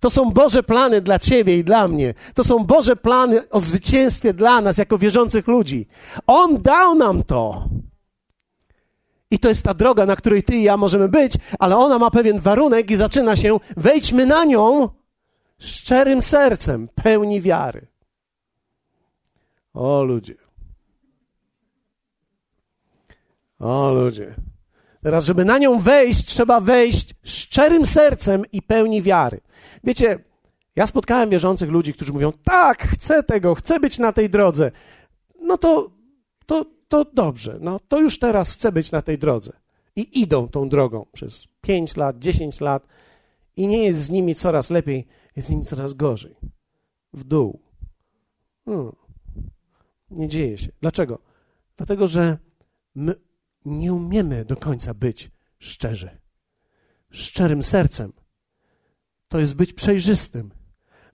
To 0.00 0.10
są 0.10 0.30
Boże 0.30 0.62
plany 0.62 1.00
dla 1.00 1.18
Ciebie 1.18 1.58
i 1.58 1.64
dla 1.64 1.88
mnie. 1.88 2.14
To 2.34 2.44
są 2.44 2.64
Boże 2.64 2.96
plany 2.96 3.50
o 3.50 3.60
zwycięstwie 3.60 4.34
dla 4.34 4.60
nas, 4.60 4.78
jako 4.78 4.98
wierzących 4.98 5.46
ludzi. 5.46 5.86
On 6.26 6.62
dał 6.62 6.94
nam 6.94 7.22
to. 7.22 7.68
I 9.30 9.38
to 9.38 9.48
jest 9.48 9.64
ta 9.64 9.74
droga, 9.74 10.06
na 10.06 10.16
której 10.16 10.42
ty 10.42 10.56
i 10.56 10.62
ja 10.62 10.76
możemy 10.76 11.08
być, 11.08 11.34
ale 11.58 11.76
ona 11.76 11.98
ma 11.98 12.10
pewien 12.10 12.40
warunek 12.40 12.90
i 12.90 12.96
zaczyna 12.96 13.36
się, 13.36 13.58
wejdźmy 13.76 14.26
na 14.26 14.44
nią 14.44 14.88
szczerym 15.58 16.22
sercem, 16.22 16.88
pełni 16.94 17.40
wiary. 17.40 17.86
O 19.74 20.04
ludzie. 20.04 20.34
O 23.58 23.90
ludzie. 23.90 24.34
Teraz, 25.02 25.24
żeby 25.24 25.44
na 25.44 25.58
nią 25.58 25.78
wejść, 25.78 26.24
trzeba 26.24 26.60
wejść 26.60 27.14
szczerym 27.22 27.86
sercem 27.86 28.42
i 28.52 28.62
pełni 28.62 29.02
wiary. 29.02 29.40
Wiecie, 29.84 30.18
ja 30.76 30.86
spotkałem 30.86 31.30
wierzących 31.30 31.70
ludzi, 31.70 31.94
którzy 31.94 32.12
mówią: 32.12 32.32
Tak, 32.44 32.82
chcę 32.82 33.22
tego, 33.22 33.54
chcę 33.54 33.80
być 33.80 33.98
na 33.98 34.12
tej 34.12 34.30
drodze. 34.30 34.70
No 35.40 35.58
to, 35.58 35.90
to 36.46 36.64
to 36.94 37.04
dobrze, 37.04 37.58
no 37.60 37.80
to 37.80 38.00
już 38.00 38.18
teraz 38.18 38.54
chcę 38.54 38.72
być 38.72 38.92
na 38.92 39.02
tej 39.02 39.18
drodze. 39.18 39.52
I 39.96 40.20
idą 40.20 40.48
tą 40.48 40.68
drogą 40.68 41.06
przez 41.12 41.48
5 41.60 41.96
lat, 41.96 42.18
10 42.18 42.60
lat 42.60 42.86
i 43.56 43.66
nie 43.66 43.84
jest 43.84 44.00
z 44.00 44.10
nimi 44.10 44.34
coraz 44.34 44.70
lepiej, 44.70 45.06
jest 45.36 45.48
z 45.48 45.50
nimi 45.50 45.64
coraz 45.64 45.94
gorzej. 45.94 46.36
W 47.12 47.24
dół. 47.24 47.60
Hmm. 48.64 48.92
Nie 50.10 50.28
dzieje 50.28 50.58
się. 50.58 50.72
Dlaczego? 50.80 51.18
Dlatego, 51.76 52.06
że 52.06 52.38
my 52.94 53.14
nie 53.64 53.92
umiemy 53.92 54.44
do 54.44 54.56
końca 54.56 54.94
być 54.94 55.30
szczerzy. 55.58 56.10
Szczerym 57.10 57.62
sercem. 57.62 58.12
To 59.28 59.38
jest 59.38 59.56
być 59.56 59.72
przejrzystym, 59.72 60.50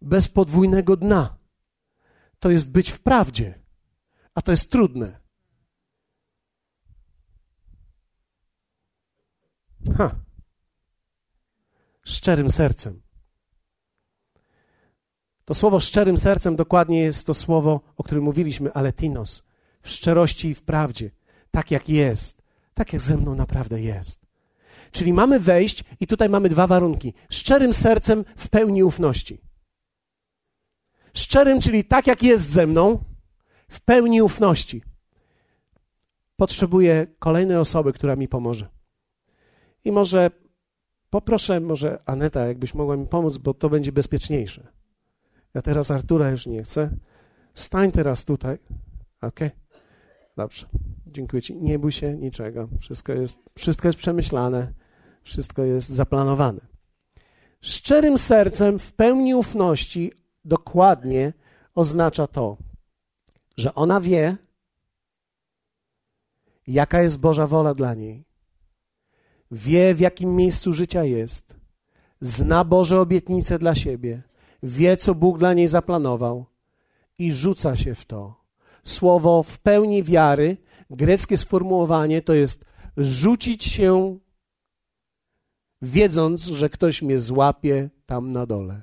bez 0.03 0.29
podwójnego 0.29 0.97
dna. 0.97 1.39
To 2.39 2.51
jest 2.51 2.73
być 2.73 2.91
w 2.91 3.01
prawdzie, 3.01 3.59
a 4.35 4.43
to 4.43 4.51
jest 4.51 4.73
trudne. 4.73 5.20
Ha. 9.97 10.15
Szczerym 12.05 12.51
sercem. 12.51 13.03
To 15.45 15.55
słowo 15.55 15.81
szczerym 15.81 16.17
sercem 16.17 16.57
dokładnie 16.57 17.01
jest 17.01 17.27
to 17.27 17.35
słowo, 17.35 17.81
o 17.97 18.03
którym 18.03 18.25
mówiliśmy, 18.25 18.73
aletinos. 18.73 19.47
W 19.83 19.91
szczerości 19.91 20.49
i 20.49 20.55
w 20.55 20.63
prawdzie. 20.63 21.11
Tak 21.51 21.71
jak 21.71 21.89
jest. 21.89 22.43
Tak 22.75 22.93
jak 22.93 23.03
ze 23.03 23.17
mną 23.17 23.35
naprawdę 23.35 23.81
jest. 23.81 24.27
Czyli 24.93 25.13
mamy 25.13 25.41
wejść 25.41 25.85
i 26.01 26.07
tutaj 26.07 26.29
mamy 26.29 26.49
dwa 26.49 26.67
warunki. 26.67 27.15
Szczerym 27.31 27.75
sercem 27.75 28.25
w 28.37 28.49
pełni 28.49 28.85
ufności. 28.85 29.41
Szczerym, 31.15 31.61
czyli 31.61 31.85
tak 31.85 32.07
jak 32.07 32.23
jest 32.23 32.49
ze 32.49 32.67
mną, 32.67 33.05
w 33.69 33.81
pełni 33.81 34.23
ufności. 34.23 34.83
Potrzebuję 36.37 37.07
kolejnej 37.19 37.57
osoby, 37.57 37.93
która 37.93 38.17
mi 38.17 38.29
pomoże. 38.29 38.69
I 39.85 39.93
może 39.93 40.31
poproszę, 41.11 41.61
może 41.61 42.03
Aneta, 42.07 42.47
jakbyś 42.47 42.75
mogła 42.75 42.97
mi 42.97 43.07
pomóc, 43.07 43.39
bo 43.39 43.55
to 43.55 43.71
będzie 43.71 43.93
bezpieczniejsze. 43.93 44.67
Ja 45.55 45.63
teraz 45.63 45.91
Artura 45.91 46.31
już 46.31 46.47
nie 46.47 46.63
chcę. 46.63 46.91
Stań 47.55 47.93
teraz 47.93 48.25
tutaj. 48.25 48.59
Ok? 49.23 49.41
Dobrze. 50.37 50.67
Dziękuję 51.07 51.43
Ci. 51.43 51.57
Nie 51.57 51.79
bój 51.79 51.93
się 51.93 52.17
niczego. 52.17 52.69
Wszystko 52.81 53.13
jest, 53.13 53.37
wszystko 53.59 53.89
jest 53.89 53.99
przemyślane. 53.99 54.73
Wszystko 55.23 55.65
jest 55.65 55.89
zaplanowane. 55.89 56.61
Szczerym 57.61 58.19
sercem, 58.19 58.79
w 58.79 58.93
pełni 58.93 59.35
ufności, 59.35 60.13
dokładnie 60.45 61.33
oznacza 61.75 62.27
to, 62.27 62.57
że 63.57 63.75
ona 63.75 64.01
wie, 64.01 64.37
jaka 66.67 67.03
jest 67.03 67.21
Boża 67.21 67.47
wola 67.47 67.75
dla 67.75 67.95
niej 67.95 68.30
wie 69.51 69.95
w 69.95 70.01
jakim 70.01 70.37
miejscu 70.37 70.73
życia 70.73 71.05
jest, 71.05 71.57
zna 72.21 72.65
Boże 72.65 73.01
obietnice 73.01 73.59
dla 73.59 73.75
siebie, 73.75 74.23
wie 74.63 74.97
co 74.97 75.15
Bóg 75.15 75.39
dla 75.39 75.55
niej 75.55 75.69
zaplanował 75.69 76.47
i 77.19 77.33
rzuca 77.33 77.77
się 77.77 77.95
w 77.95 78.05
to. 78.05 78.41
słowo 78.85 79.43
w 79.43 79.59
pełni 79.59 80.03
wiary, 80.03 80.57
greckie 80.91 81.37
sformułowanie 81.37 82.23
to 82.23 82.35
jest 82.35 82.65
rzucić 82.97 83.65
się, 83.65 84.19
wiedząc, 85.83 86.45
że 86.45 86.69
ktoś 86.69 87.03
mnie 87.03 87.21
złapie 87.21 87.91
tam 88.07 88.33
na 88.33 88.47
dole. 88.47 88.83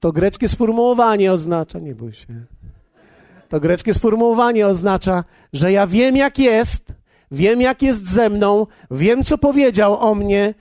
To 0.00 0.12
greckie 0.12 0.48
sformułowanie 0.48 1.32
oznacza, 1.32 1.78
nie 1.78 1.94
bój 1.94 2.12
się. 2.12 2.44
To 3.48 3.60
greckie 3.60 3.94
sformułowanie 3.94 4.66
oznacza, 4.66 5.24
że 5.52 5.72
ja 5.72 5.86
wiem, 5.86 6.16
jak 6.16 6.38
jest, 6.38 6.92
wiem, 7.30 7.60
jak 7.60 7.82
jest 7.82 8.06
ze 8.06 8.30
mną, 8.30 8.66
wiem, 8.90 9.24
co 9.24 9.38
powiedział 9.38 10.00
o 10.00 10.14
mnie, 10.14 10.54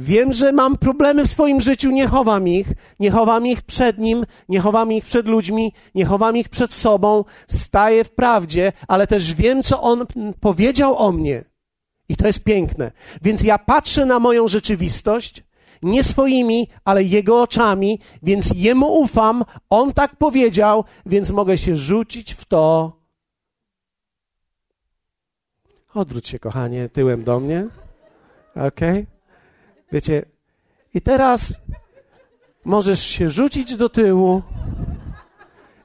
Wiem, 0.00 0.32
że 0.32 0.52
mam 0.52 0.78
problemy 0.78 1.24
w 1.24 1.30
swoim 1.30 1.60
życiu, 1.60 1.90
nie 1.90 2.06
chowam 2.06 2.48
ich, 2.48 2.66
nie 3.00 3.10
chowam 3.10 3.46
ich 3.46 3.62
przed 3.62 3.98
nim, 3.98 4.26
nie 4.48 4.60
chowam 4.60 4.92
ich 4.92 5.04
przed 5.04 5.26
ludźmi, 5.26 5.72
nie 5.94 6.04
chowam 6.04 6.36
ich 6.36 6.48
przed 6.48 6.72
sobą, 6.72 7.24
staję 7.48 8.04
w 8.04 8.10
prawdzie, 8.10 8.72
ale 8.88 9.06
też 9.06 9.34
wiem, 9.34 9.62
co 9.62 9.82
on 9.82 10.06
powiedział 10.40 10.98
o 10.98 11.12
mnie. 11.12 11.44
I 12.08 12.16
to 12.16 12.26
jest 12.26 12.44
piękne. 12.44 12.92
Więc 13.22 13.42
ja 13.42 13.58
patrzę 13.58 14.06
na 14.06 14.18
moją 14.18 14.48
rzeczywistość, 14.48 15.44
nie 15.82 16.04
swoimi, 16.04 16.68
ale 16.84 17.02
jego 17.02 17.42
oczami, 17.42 17.98
więc 18.22 18.52
jemu 18.56 19.00
ufam, 19.00 19.44
on 19.70 19.92
tak 19.92 20.16
powiedział, 20.16 20.84
więc 21.06 21.30
mogę 21.30 21.58
się 21.58 21.76
rzucić 21.76 22.34
w 22.34 22.44
to. 22.44 22.97
Odwróć 25.98 26.28
się, 26.28 26.38
kochanie, 26.38 26.88
tyłem 26.88 27.24
do 27.24 27.40
mnie. 27.40 27.66
Okay? 28.54 29.06
Wiecie, 29.92 30.24
i 30.94 31.00
teraz 31.00 31.58
możesz 32.64 33.00
się 33.00 33.28
rzucić 33.28 33.76
do 33.76 33.88
tyłu, 33.88 34.42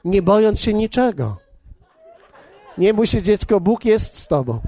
nie 0.05 0.21
bojąc 0.21 0.59
się 0.59 0.73
niczego. 0.73 1.37
Nie 2.77 3.07
się, 3.07 3.21
dziecko, 3.21 3.59
Bóg 3.59 3.85
jest 3.85 4.17
z 4.17 4.27
tobą. 4.27 4.59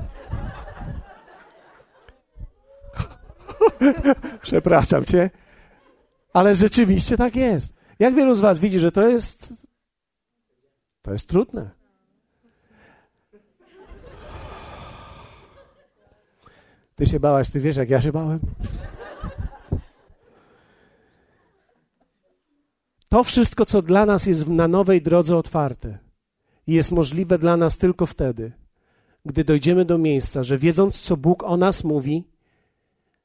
Przepraszam 4.41 5.05
cię, 5.05 5.29
ale 6.34 6.55
rzeczywiście 6.55 7.17
tak 7.17 7.36
jest. 7.36 7.75
Jak 7.99 8.15
wielu 8.15 8.34
z 8.34 8.39
was 8.39 8.60
widzi, 8.60 8.79
że 8.79 8.91
to 8.91 9.08
jest 9.08 9.53
to 11.01 11.12
jest 11.12 11.29
trudne. 11.29 11.85
Ty 16.95 17.05
się 17.05 17.19
bałaś, 17.19 17.51
ty 17.51 17.60
wiesz, 17.60 17.75
jak 17.75 17.89
ja 17.89 18.01
się 18.01 18.12
bałem? 18.12 18.39
To 23.10 23.23
wszystko, 23.23 23.65
co 23.65 23.81
dla 23.81 24.05
nas 24.05 24.25
jest 24.25 24.47
na 24.47 24.67
nowej 24.67 25.01
drodze 25.01 25.38
otwarte, 25.38 25.97
jest 26.67 26.91
możliwe 26.91 27.38
dla 27.38 27.58
nas 27.58 27.77
tylko 27.77 28.05
wtedy, 28.05 28.51
gdy 29.25 29.43
dojdziemy 29.43 29.86
do 29.86 29.97
miejsca, 29.97 30.43
że 30.43 30.58
wiedząc, 30.58 30.99
co 30.99 31.17
Bóg 31.17 31.43
o 31.43 31.58
nas 31.58 31.84
mówi, 31.84 32.23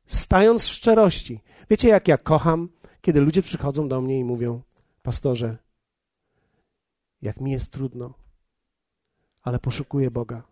stając 0.06 0.64
w 0.64 0.72
szczerości. 0.72 1.40
Wiecie, 1.70 1.88
jak 1.88 2.09
ja 2.09 2.18
kocham, 2.18 2.68
kiedy 3.00 3.20
ludzie 3.20 3.42
przychodzą 3.42 3.88
do 3.88 4.00
mnie 4.00 4.18
i 4.18 4.24
mówią: 4.24 4.62
Pastorze, 5.02 5.56
jak 7.22 7.40
mi 7.40 7.52
jest 7.52 7.72
trudno, 7.72 8.14
ale 9.42 9.59
poszukuję 9.59 10.11
Boga. 10.11 10.49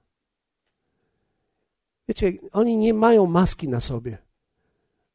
Wiecie, 2.09 2.33
oni 2.53 2.77
nie 2.77 2.95
mają 2.95 3.27
maski 3.27 3.69
na 3.69 3.81
sobie. 3.81 4.19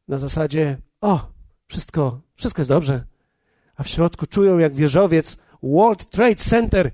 Na 0.08 0.18
zasadzie: 0.18 0.78
O, 1.02 1.32
wszystko, 1.68 2.22
wszystko 2.36 2.60
jest 2.60 2.70
dobrze 2.70 3.14
a 3.76 3.84
w 3.84 3.88
środku 3.88 4.26
czują, 4.28 4.58
jak 4.58 4.76
wieżowiec 4.76 5.38
World 5.64 6.10
Trade 6.10 6.36
Center 6.36 6.92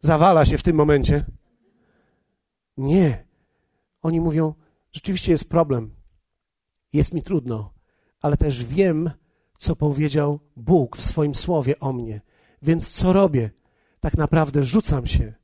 zawala 0.00 0.44
się 0.44 0.58
w 0.58 0.62
tym 0.62 0.76
momencie. 0.76 1.24
Nie. 2.76 3.24
Oni 4.02 4.20
mówią, 4.20 4.54
rzeczywiście 4.92 5.32
jest 5.32 5.50
problem. 5.50 5.94
Jest 6.92 7.14
mi 7.14 7.22
trudno, 7.22 7.72
ale 8.20 8.36
też 8.36 8.64
wiem, 8.64 9.10
co 9.58 9.76
powiedział 9.76 10.40
Bóg 10.56 10.96
w 10.96 11.02
swoim 11.02 11.34
słowie 11.34 11.78
o 11.78 11.92
mnie. 11.92 12.20
Więc 12.62 12.92
co 12.92 13.12
robię? 13.12 13.50
Tak 14.00 14.16
naprawdę 14.16 14.64
rzucam 14.64 15.06
się. 15.06 15.34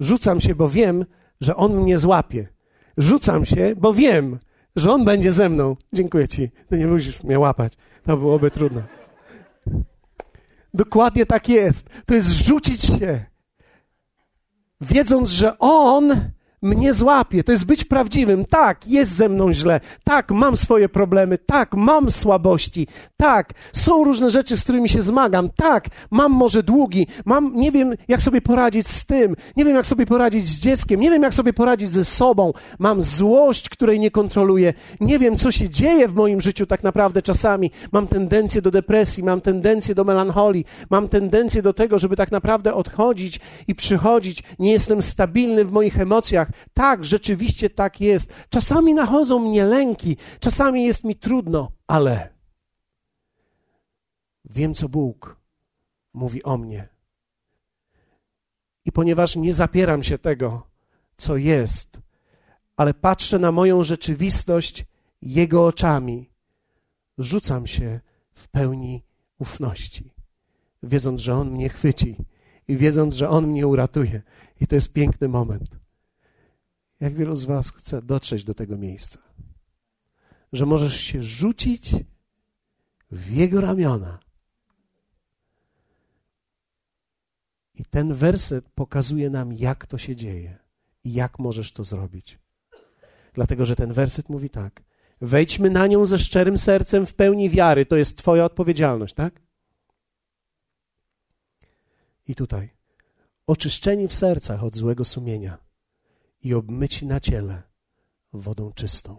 Rzucam 0.00 0.40
się, 0.40 0.54
bo 0.54 0.68
wiem, 0.68 1.06
że 1.40 1.56
On 1.56 1.76
mnie 1.76 1.98
złapie. 1.98 2.48
Rzucam 2.98 3.44
się, 3.44 3.74
bo 3.76 3.94
wiem, 3.94 4.38
że 4.76 4.90
On 4.90 5.04
będzie 5.04 5.32
ze 5.32 5.48
mną. 5.48 5.76
Dziękuję 5.92 6.28
Ci. 6.28 6.50
Ty 6.68 6.78
nie 6.78 6.86
musisz 6.86 7.24
mnie 7.24 7.38
łapać. 7.38 7.72
To 8.06 8.16
byłoby 8.16 8.50
trudno. 8.50 8.82
Dokładnie 10.74 11.26
tak 11.26 11.48
jest. 11.48 11.90
To 12.06 12.14
jest 12.14 12.30
rzucić 12.30 12.82
się, 12.82 13.24
wiedząc, 14.80 15.30
że 15.30 15.58
On 15.58 16.30
mnie 16.62 16.94
złapie. 16.94 17.44
To 17.44 17.52
jest 17.52 17.64
być 17.64 17.84
prawdziwym. 17.84 18.44
Tak, 18.44 18.86
jest 18.86 19.12
ze 19.12 19.28
mną 19.28 19.52
źle. 19.52 19.80
Tak, 20.04 20.30
mam 20.30 20.56
swoje 20.56 20.88
problemy. 20.88 21.38
Tak, 21.38 21.74
mam 21.74 22.10
słabości. 22.10 22.86
Tak, 23.16 23.52
są 23.72 24.04
różne 24.04 24.30
rzeczy, 24.30 24.56
z 24.56 24.62
którymi 24.62 24.88
się 24.88 25.02
zmagam. 25.02 25.48
Tak, 25.56 25.84
mam 26.10 26.32
może 26.32 26.62
długi. 26.62 27.06
Mam, 27.24 27.56
nie 27.56 27.72
wiem, 27.72 27.94
jak 28.08 28.22
sobie 28.22 28.40
poradzić 28.40 28.88
z 28.88 29.06
tym. 29.06 29.36
Nie 29.56 29.64
wiem, 29.64 29.76
jak 29.76 29.86
sobie 29.86 30.06
poradzić 30.06 30.46
z 30.46 30.60
dzieckiem. 30.60 31.00
Nie 31.00 31.10
wiem, 31.10 31.22
jak 31.22 31.34
sobie 31.34 31.52
poradzić 31.52 31.88
ze 31.88 32.04
sobą. 32.04 32.52
Mam 32.78 33.02
złość, 33.02 33.68
której 33.68 34.00
nie 34.00 34.10
kontroluję. 34.10 34.74
Nie 35.00 35.18
wiem, 35.18 35.36
co 35.36 35.52
się 35.52 35.68
dzieje 35.68 36.08
w 36.08 36.14
moim 36.14 36.40
życiu 36.40 36.66
tak 36.66 36.82
naprawdę 36.82 37.22
czasami. 37.22 37.70
Mam 37.92 38.06
tendencję 38.06 38.62
do 38.62 38.70
depresji, 38.70 39.22
mam 39.22 39.40
tendencję 39.40 39.94
do 39.94 40.04
melancholii, 40.04 40.64
mam 40.90 41.08
tendencję 41.08 41.62
do 41.62 41.72
tego, 41.72 41.98
żeby 41.98 42.16
tak 42.16 42.32
naprawdę 42.32 42.74
odchodzić 42.74 43.40
i 43.68 43.74
przychodzić. 43.74 44.42
Nie 44.58 44.72
jestem 44.72 45.02
stabilny 45.02 45.64
w 45.64 45.72
moich 45.72 46.00
emocjach. 46.00 46.51
Tak, 46.74 47.04
rzeczywiście 47.04 47.70
tak 47.70 48.00
jest. 48.00 48.32
Czasami 48.48 48.94
nachodzą 48.94 49.38
mnie 49.38 49.64
lęki, 49.64 50.16
czasami 50.40 50.84
jest 50.84 51.04
mi 51.04 51.16
trudno, 51.16 51.72
ale 51.86 52.34
wiem, 54.44 54.74
co 54.74 54.88
Bóg 54.88 55.36
mówi 56.12 56.42
o 56.42 56.58
mnie. 56.58 56.88
I 58.84 58.92
ponieważ 58.92 59.36
nie 59.36 59.54
zapieram 59.54 60.02
się 60.02 60.18
tego, 60.18 60.66
co 61.16 61.36
jest, 61.36 62.00
ale 62.76 62.94
patrzę 62.94 63.38
na 63.38 63.52
moją 63.52 63.82
rzeczywistość 63.82 64.86
Jego 65.22 65.66
oczami, 65.66 66.30
rzucam 67.18 67.66
się 67.66 68.00
w 68.34 68.48
pełni 68.48 69.02
ufności, 69.38 70.10
wiedząc, 70.82 71.20
że 71.20 71.34
On 71.34 71.50
mnie 71.50 71.68
chwyci 71.68 72.16
i 72.68 72.76
wiedząc, 72.76 73.14
że 73.14 73.28
On 73.28 73.46
mnie 73.46 73.66
uratuje. 73.66 74.22
I 74.60 74.66
to 74.66 74.74
jest 74.74 74.92
piękny 74.92 75.28
moment. 75.28 75.81
Jak 77.02 77.14
wielu 77.14 77.36
z 77.36 77.44
Was 77.44 77.70
chce 77.70 78.02
dotrzeć 78.02 78.44
do 78.44 78.54
tego 78.54 78.78
miejsca, 78.78 79.18
że 80.52 80.66
możesz 80.66 81.00
się 81.00 81.22
rzucić 81.22 81.90
w 83.10 83.30
Jego 83.30 83.60
ramiona. 83.60 84.18
I 87.74 87.84
ten 87.84 88.14
werset 88.14 88.68
pokazuje 88.68 89.30
nam, 89.30 89.52
jak 89.52 89.86
to 89.86 89.98
się 89.98 90.16
dzieje 90.16 90.58
i 91.04 91.12
jak 91.12 91.38
możesz 91.38 91.72
to 91.72 91.84
zrobić. 91.84 92.38
Dlatego, 93.34 93.66
że 93.66 93.76
ten 93.76 93.92
werset 93.92 94.28
mówi 94.28 94.50
tak: 94.50 94.82
wejdźmy 95.20 95.70
na 95.70 95.86
nią 95.86 96.04
ze 96.04 96.18
szczerym 96.18 96.58
sercem 96.58 97.06
w 97.06 97.14
pełni 97.14 97.50
wiary. 97.50 97.86
To 97.86 97.96
jest 97.96 98.18
Twoja 98.18 98.44
odpowiedzialność, 98.44 99.14
tak? 99.14 99.40
I 102.26 102.34
tutaj, 102.34 102.70
oczyszczeni 103.46 104.08
w 104.08 104.14
sercach 104.14 104.64
od 104.64 104.76
złego 104.76 105.04
sumienia 105.04 105.71
i 106.42 106.54
obmyci 106.54 107.06
na 107.06 107.20
ciele 107.20 107.62
wodą 108.32 108.72
czystą. 108.72 109.18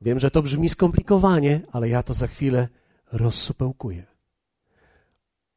Wiem, 0.00 0.20
że 0.20 0.30
to 0.30 0.42
brzmi 0.42 0.68
skomplikowanie, 0.68 1.60
ale 1.72 1.88
ja 1.88 2.02
to 2.02 2.14
za 2.14 2.26
chwilę 2.26 2.68
rozsupełkuję. 3.12 4.06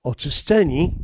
Oczyszczeni 0.03 0.95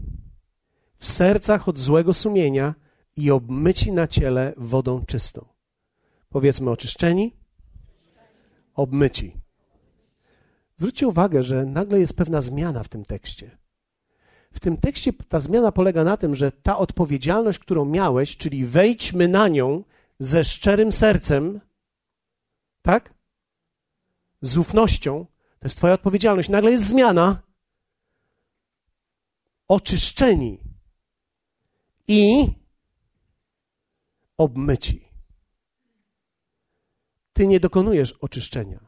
w 0.98 1.06
sercach 1.08 1.68
od 1.68 1.78
złego 1.78 2.14
sumienia 2.14 2.76
i 3.16 3.32
obmyci 3.32 3.92
na 3.92 4.08
ciele 4.08 4.54
wodą 4.58 5.06
czystą. 5.06 5.46
Powiedzmy 6.30 6.70
oczyszczeni, 6.70 7.38
obmyci. 8.74 9.38
Zwróćcie 10.76 11.08
uwagę, 11.08 11.44
że 11.44 11.66
nagle 11.66 12.00
jest 12.00 12.18
pewna 12.18 12.42
zmiana 12.42 12.84
w 12.84 12.90
tym 12.90 13.06
tekście. 13.06 13.58
W 14.56 14.60
tym 14.60 14.78
tekście 14.78 15.14
ta 15.14 15.40
zmiana 15.40 15.72
polega 15.72 16.04
na 16.04 16.18
tym, 16.18 16.36
że 16.36 16.52
ta 16.52 16.78
odpowiedzialność, 16.78 17.60
którą 17.60 17.86
miałeś, 17.86 18.38
czyli 18.38 18.66
wejdźmy 18.66 19.28
na 19.28 19.48
nią 19.48 19.84
ze 20.20 20.44
szczerym 20.44 20.92
sercem, 20.92 21.62
tak? 22.82 23.14
Z 24.42 24.58
ufnością, 24.58 25.26
to 25.60 25.66
jest 25.66 25.78
Twoja 25.78 25.94
odpowiedzialność. 25.94 26.50
Nagle 26.50 26.72
jest 26.72 26.88
zmiana. 26.88 27.42
Oczyszczeni 29.68 30.60
i 32.08 32.48
obmyci. 34.38 35.06
Ty 37.34 37.48
nie 37.48 37.60
dokonujesz 37.60 38.12
oczyszczenia 38.12 38.80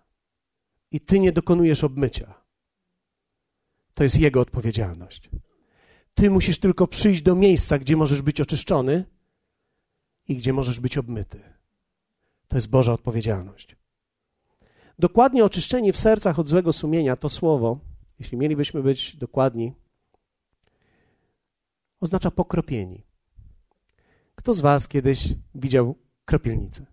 i 0.91 1.01
ty 1.01 1.19
nie 1.19 1.31
dokonujesz 1.31 1.83
obmycia. 1.83 2.33
To 3.93 4.03
jest 4.03 4.19
Jego 4.19 4.41
odpowiedzialność. 4.41 5.29
Ty 6.17 6.29
musisz 6.29 6.59
tylko 6.59 6.87
przyjść 6.87 7.21
do 7.21 7.35
miejsca, 7.35 7.77
gdzie 7.77 7.95
możesz 7.95 8.21
być 8.21 8.41
oczyszczony 8.41 9.05
i 10.27 10.35
gdzie 10.35 10.53
możesz 10.53 10.79
być 10.79 10.97
obmyty. 10.97 11.39
To 12.47 12.57
jest 12.57 12.69
Boża 12.69 12.93
odpowiedzialność. 12.93 13.75
Dokładnie 14.99 15.45
oczyszczenie 15.45 15.93
w 15.93 15.97
sercach 15.97 16.39
od 16.39 16.47
złego 16.47 16.73
sumienia 16.73 17.15
to 17.15 17.29
słowo, 17.29 17.79
jeśli 18.19 18.37
mielibyśmy 18.37 18.83
być 18.83 19.15
dokładni, 19.15 19.73
oznacza 21.99 22.31
pokropieni. 22.31 23.03
Kto 24.35 24.53
z 24.53 24.61
Was 24.61 24.87
kiedyś 24.87 25.33
widział 25.55 25.95
kropielnicę? 26.25 26.85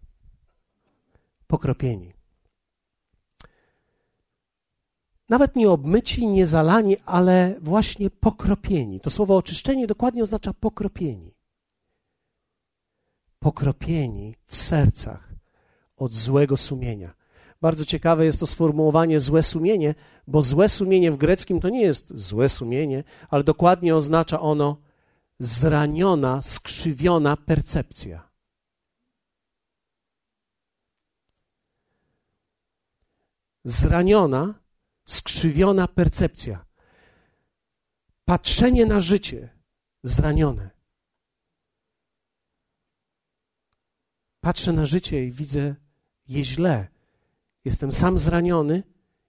Pokropieni. 1.47 2.13
Nawet 5.29 5.57
nie 5.57 5.71
obmyci, 5.71 6.27
nie 6.27 6.47
zalani, 6.47 6.97
ale 7.07 7.55
właśnie 7.61 8.11
pokropieni. 8.11 9.01
To 9.01 9.11
słowo 9.11 9.37
oczyszczenie 9.37 9.87
dokładnie 9.87 10.23
oznacza 10.23 10.55
pokropieni. 10.55 11.35
Pokropieni 13.39 14.37
w 14.47 14.57
sercach 14.57 15.35
od 15.97 16.15
złego 16.15 16.57
sumienia. 16.57 17.15
Bardzo 17.61 17.85
ciekawe 17.85 18.25
jest 18.25 18.41
to 18.41 18.47
sformułowanie 18.47 19.21
złe 19.21 19.43
sumienie, 19.43 19.95
bo 20.27 20.43
złe 20.43 20.69
sumienie 20.69 21.13
w 21.13 21.17
greckim 21.17 21.61
to 21.61 21.69
nie 21.69 21.83
jest 21.83 22.19
złe 22.19 22.49
sumienie, 22.49 23.05
ale 23.31 23.45
dokładnie 23.45 23.97
oznacza 23.97 24.41
ono 24.41 24.77
zraniona, 25.39 26.43
skrzywiona 26.43 27.37
percepcja. 27.37 28.29
Zraniona, 33.65 34.55
skrzywiona 35.05 35.89
percepcja. 35.89 36.65
Patrzenie 38.25 38.87
na 38.87 39.01
życie 39.01 39.49
zranione. 40.03 40.71
Patrzę 44.41 44.73
na 44.73 44.87
życie 44.87 45.25
i 45.25 45.33
widzę 45.33 45.75
je 46.29 46.45
źle. 46.45 46.89
Jestem 47.65 47.93
sam 47.93 48.19
zraniony 48.19 48.83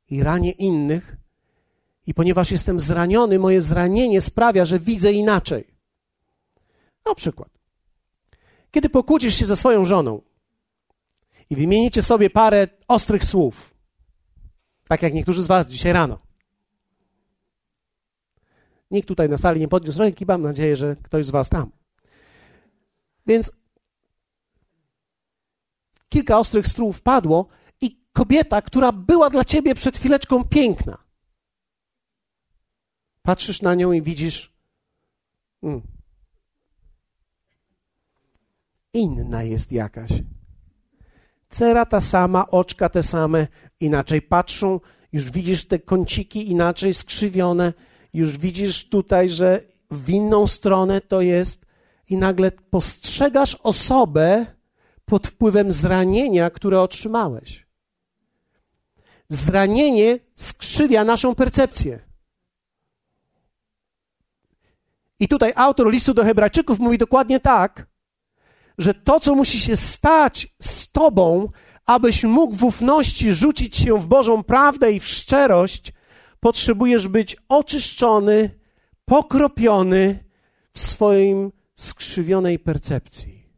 i 0.10 0.24
ranię 0.24 0.52
innych. 0.52 1.16
I 2.08 2.14
ponieważ 2.14 2.52
jestem 2.52 2.80
zraniony, 2.80 3.40
moje 3.40 3.62
zranienie 3.62 4.22
sprawia, 4.22 4.66
że 4.66 4.80
widzę 4.80 5.12
inaczej. 5.12 5.68
Na 7.06 7.16
przykład, 7.16 7.50
kiedy 8.72 8.90
pokłócisz 8.90 9.36
się 9.36 9.46
ze 9.46 9.56
swoją 9.56 9.86
żoną 9.86 10.22
i 11.50 11.56
wymienicie 11.56 12.02
sobie 12.02 12.30
parę 12.30 12.68
ostrych 12.88 13.26
słów, 13.26 13.75
tak 14.88 15.02
jak 15.02 15.14
niektórzy 15.14 15.44
z 15.44 15.48
Was 15.48 15.68
dzisiaj 15.68 15.94
rano. 15.94 16.20
Nikt 18.92 19.08
tutaj 19.08 19.30
na 19.30 19.38
sali 19.38 19.60
nie 19.60 19.68
podniósł 19.68 20.00
ręki, 20.00 20.26
mam 20.26 20.42
nadzieję, 20.42 20.76
że 20.76 20.96
ktoś 20.96 21.26
z 21.26 21.32
Was 21.32 21.50
tam. 21.50 21.72
Więc 23.28 23.58
kilka 26.10 26.40
ostrych 26.40 26.68
słów 26.68 27.02
padło 27.02 27.48
i 27.82 28.00
kobieta, 28.14 28.62
która 28.62 28.92
była 28.92 29.30
dla 29.30 29.46
ciebie 29.46 29.76
przed 29.76 29.98
chwileczką 29.98 30.44
piękna. 30.44 30.98
Patrzysz 33.22 33.62
na 33.62 33.76
nią 33.76 33.92
i 33.92 34.02
widzisz. 34.02 34.54
Hmm, 35.62 35.82
inna 38.94 39.44
jest 39.44 39.72
jakaś. 39.72 40.12
Cera 41.50 41.86
ta 41.86 42.02
sama, 42.02 42.48
oczka 42.48 42.90
te 42.90 43.04
same, 43.04 43.48
inaczej 43.80 44.22
patrzą, 44.22 44.80
już 45.12 45.32
widzisz 45.32 45.68
te 45.68 45.80
kąciki 45.80 46.52
inaczej 46.52 46.94
skrzywione, 46.94 47.74
już 48.14 48.38
widzisz 48.38 48.90
tutaj, 48.90 49.30
że 49.30 49.62
w 49.92 50.10
inną 50.10 50.48
stronę 50.48 51.02
to 51.02 51.22
jest 51.22 51.66
i 52.10 52.18
nagle 52.18 52.52
postrzegasz 52.52 53.56
osobę 53.64 54.46
pod 55.06 55.28
wpływem 55.28 55.72
zranienia, 55.72 56.50
które 56.50 56.82
otrzymałeś. 56.82 57.68
Zranienie 59.30 60.20
skrzywia 60.36 61.04
naszą 61.04 61.36
percepcję. 61.36 62.00
I 65.20 65.28
tutaj 65.28 65.54
autor 65.56 65.92
listu 65.92 66.14
do 66.14 66.24
Hebrajczyków 66.24 66.80
mówi 66.80 66.98
dokładnie 66.98 67.40
tak, 67.40 67.88
że 68.78 68.94
to, 68.94 69.20
co 69.20 69.36
musi 69.36 69.60
się 69.60 69.78
stać 69.78 70.48
z 70.62 70.92
Tobą, 70.92 71.50
abyś 71.86 72.24
mógł 72.24 72.56
w 72.56 72.64
ufności 72.64 73.34
rzucić 73.34 73.78
się 73.78 74.00
w 74.00 74.08
Bożą 74.08 74.44
prawdę 74.44 74.92
i 74.92 75.00
w 75.00 75.08
szczerość, 75.08 75.94
potrzebujesz 76.40 77.08
być 77.08 77.38
oczyszczony, 77.50 78.60
pokropiony 79.06 80.24
w 80.74 80.80
swoim 80.80 81.52
skrzywionej 81.76 82.60
percepcji, 82.60 83.50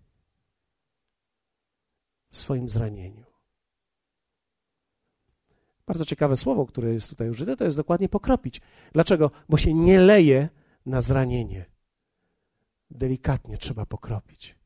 w 2.31 2.37
swoim 2.37 2.69
zranieniu. 2.69 3.25
Bardzo 5.87 6.05
ciekawe 6.05 6.37
słowo, 6.37 6.65
które 6.65 6.93
jest 6.93 7.09
tutaj 7.09 7.29
użyte, 7.29 7.57
to 7.57 7.63
jest 7.63 7.77
dokładnie 7.77 8.09
pokropić. 8.09 8.61
Dlaczego? 8.93 9.31
Bo 9.49 9.57
się 9.57 9.73
nie 9.73 9.99
leje 9.99 10.49
na 10.85 11.01
zranienie. 11.01 11.65
Delikatnie 12.91 13.57
trzeba 13.57 13.85
pokropić. 13.85 14.56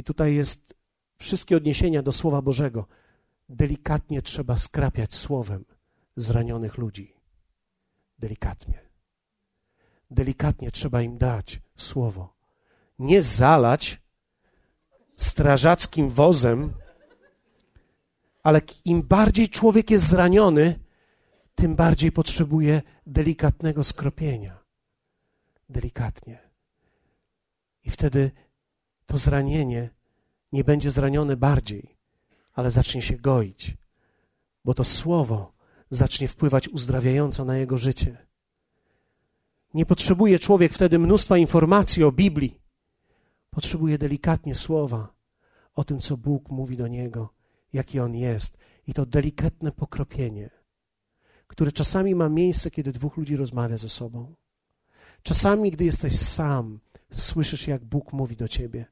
I 0.00 0.04
tutaj 0.04 0.34
jest 0.34 0.74
wszystkie 1.18 1.56
odniesienia 1.56 2.02
do 2.02 2.12
Słowa 2.12 2.42
Bożego. 2.42 2.86
Delikatnie 3.48 4.22
trzeba 4.22 4.56
skrapiać 4.56 5.14
słowem 5.14 5.64
zranionych 6.16 6.78
ludzi. 6.78 7.14
Delikatnie. 8.18 8.78
Delikatnie 10.10 10.70
trzeba 10.70 11.02
im 11.02 11.18
dać 11.18 11.60
słowo. 11.76 12.34
Nie 12.98 13.22
zalać 13.22 14.02
strażackim 15.16 16.10
wozem, 16.10 16.72
ale 18.42 18.60
im 18.84 19.02
bardziej 19.02 19.48
człowiek 19.48 19.90
jest 19.90 20.06
zraniony, 20.06 20.78
tym 21.54 21.76
bardziej 21.76 22.12
potrzebuje 22.12 22.82
delikatnego 23.06 23.84
skropienia. 23.84 24.58
Delikatnie. 25.68 26.38
I 27.84 27.90
wtedy 27.90 28.30
to 29.10 29.18
zranienie 29.18 29.90
nie 30.52 30.64
będzie 30.64 30.90
zranione 30.90 31.36
bardziej, 31.36 31.96
ale 32.52 32.70
zacznie 32.70 33.02
się 33.02 33.16
goić, 33.16 33.76
bo 34.64 34.74
to 34.74 34.84
słowo 34.84 35.52
zacznie 35.90 36.28
wpływać 36.28 36.68
uzdrawiająco 36.68 37.44
na 37.44 37.56
jego 37.56 37.78
życie. 37.78 38.26
Nie 39.74 39.86
potrzebuje 39.86 40.38
człowiek 40.38 40.72
wtedy 40.72 40.98
mnóstwa 40.98 41.38
informacji 41.38 42.04
o 42.04 42.12
Biblii. 42.12 42.60
Potrzebuje 43.50 43.98
delikatnie 43.98 44.54
słowa 44.54 45.12
o 45.74 45.84
tym, 45.84 46.00
co 46.00 46.16
Bóg 46.16 46.50
mówi 46.50 46.76
do 46.76 46.88
niego, 46.88 47.28
jaki 47.72 48.00
on 48.00 48.14
jest. 48.14 48.58
I 48.86 48.94
to 48.94 49.06
delikatne 49.06 49.72
pokropienie, 49.72 50.50
które 51.46 51.72
czasami 51.72 52.14
ma 52.14 52.28
miejsce, 52.28 52.70
kiedy 52.70 52.92
dwóch 52.92 53.16
ludzi 53.16 53.36
rozmawia 53.36 53.76
ze 53.76 53.88
sobą. 53.88 54.34
Czasami, 55.22 55.70
gdy 55.70 55.84
jesteś 55.84 56.18
sam, 56.18 56.80
słyszysz, 57.12 57.66
jak 57.66 57.84
Bóg 57.84 58.12
mówi 58.12 58.36
do 58.36 58.48
ciebie. 58.48 58.86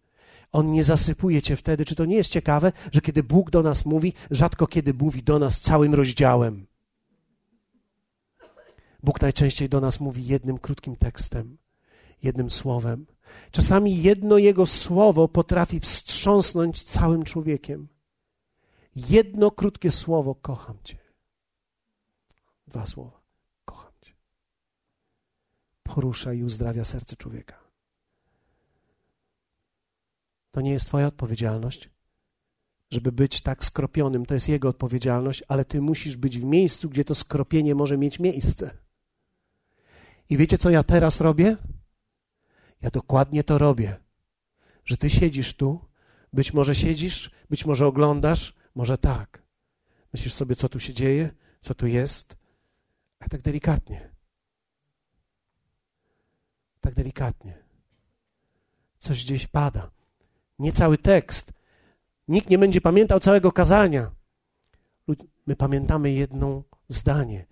On 0.52 0.72
nie 0.72 0.84
zasypuje 0.84 1.42
cię 1.42 1.56
wtedy. 1.56 1.84
Czy 1.84 1.94
to 1.94 2.04
nie 2.04 2.16
jest 2.16 2.30
ciekawe, 2.30 2.72
że 2.92 3.00
kiedy 3.00 3.22
Bóg 3.22 3.50
do 3.50 3.62
nas 3.62 3.86
mówi, 3.86 4.12
rzadko 4.30 4.66
kiedy 4.66 4.94
mówi 4.94 5.22
do 5.22 5.38
nas 5.38 5.60
całym 5.60 5.94
rozdziałem? 5.94 6.66
Bóg 9.02 9.20
najczęściej 9.20 9.68
do 9.68 9.80
nas 9.80 10.00
mówi 10.00 10.26
jednym 10.26 10.58
krótkim 10.58 10.96
tekstem, 10.96 11.58
jednym 12.22 12.50
słowem. 12.50 13.06
Czasami 13.50 14.02
jedno 14.02 14.38
Jego 14.38 14.66
słowo 14.66 15.28
potrafi 15.28 15.80
wstrząsnąć 15.80 16.82
całym 16.82 17.24
człowiekiem. 17.24 17.88
Jedno 18.96 19.50
krótkie 19.50 19.90
słowo, 19.90 20.34
kocham 20.34 20.76
Cię. 20.84 20.98
Dwa 22.66 22.86
słowa, 22.86 23.20
kocham 23.64 23.92
Cię. 24.02 24.12
Porusza 25.82 26.32
i 26.32 26.42
uzdrawia 26.42 26.84
serce 26.84 27.16
człowieka. 27.16 27.67
To 30.50 30.60
nie 30.60 30.72
jest 30.72 30.86
Twoja 30.86 31.06
odpowiedzialność, 31.06 31.90
żeby 32.90 33.12
być 33.12 33.40
tak 33.40 33.64
skropionym. 33.64 34.26
To 34.26 34.34
jest 34.34 34.48
Jego 34.48 34.68
odpowiedzialność, 34.68 35.42
ale 35.48 35.64
Ty 35.64 35.80
musisz 35.80 36.16
być 36.16 36.38
w 36.38 36.44
miejscu, 36.44 36.90
gdzie 36.90 37.04
to 37.04 37.14
skropienie 37.14 37.74
może 37.74 37.98
mieć 37.98 38.18
miejsce. 38.18 38.70
I 40.30 40.36
wiecie, 40.36 40.58
co 40.58 40.70
ja 40.70 40.82
teraz 40.82 41.20
robię? 41.20 41.56
Ja 42.82 42.90
dokładnie 42.90 43.44
to 43.44 43.58
robię. 43.58 43.96
Że 44.84 44.96
Ty 44.96 45.10
siedzisz 45.10 45.56
tu, 45.56 45.80
być 46.32 46.54
może 46.54 46.74
siedzisz, 46.74 47.30
być 47.50 47.64
może 47.64 47.86
oglądasz, 47.86 48.54
może 48.74 48.98
tak. 48.98 49.42
Myślisz 50.12 50.34
sobie, 50.34 50.56
co 50.56 50.68
tu 50.68 50.80
się 50.80 50.94
dzieje, 50.94 51.30
co 51.60 51.74
tu 51.74 51.86
jest, 51.86 52.36
a 53.18 53.28
tak 53.28 53.42
delikatnie. 53.42 54.10
Tak 56.80 56.94
delikatnie. 56.94 57.58
Coś 58.98 59.24
gdzieś 59.24 59.46
pada 59.46 59.97
nie 60.58 60.72
cały 60.72 60.98
tekst. 60.98 61.52
Nikt 62.28 62.50
nie 62.50 62.58
będzie 62.58 62.80
pamiętał 62.80 63.20
całego 63.20 63.52
kazania. 63.52 64.10
My 65.46 65.56
pamiętamy 65.56 66.12
jedno 66.12 66.62
zdanie, 66.88 67.46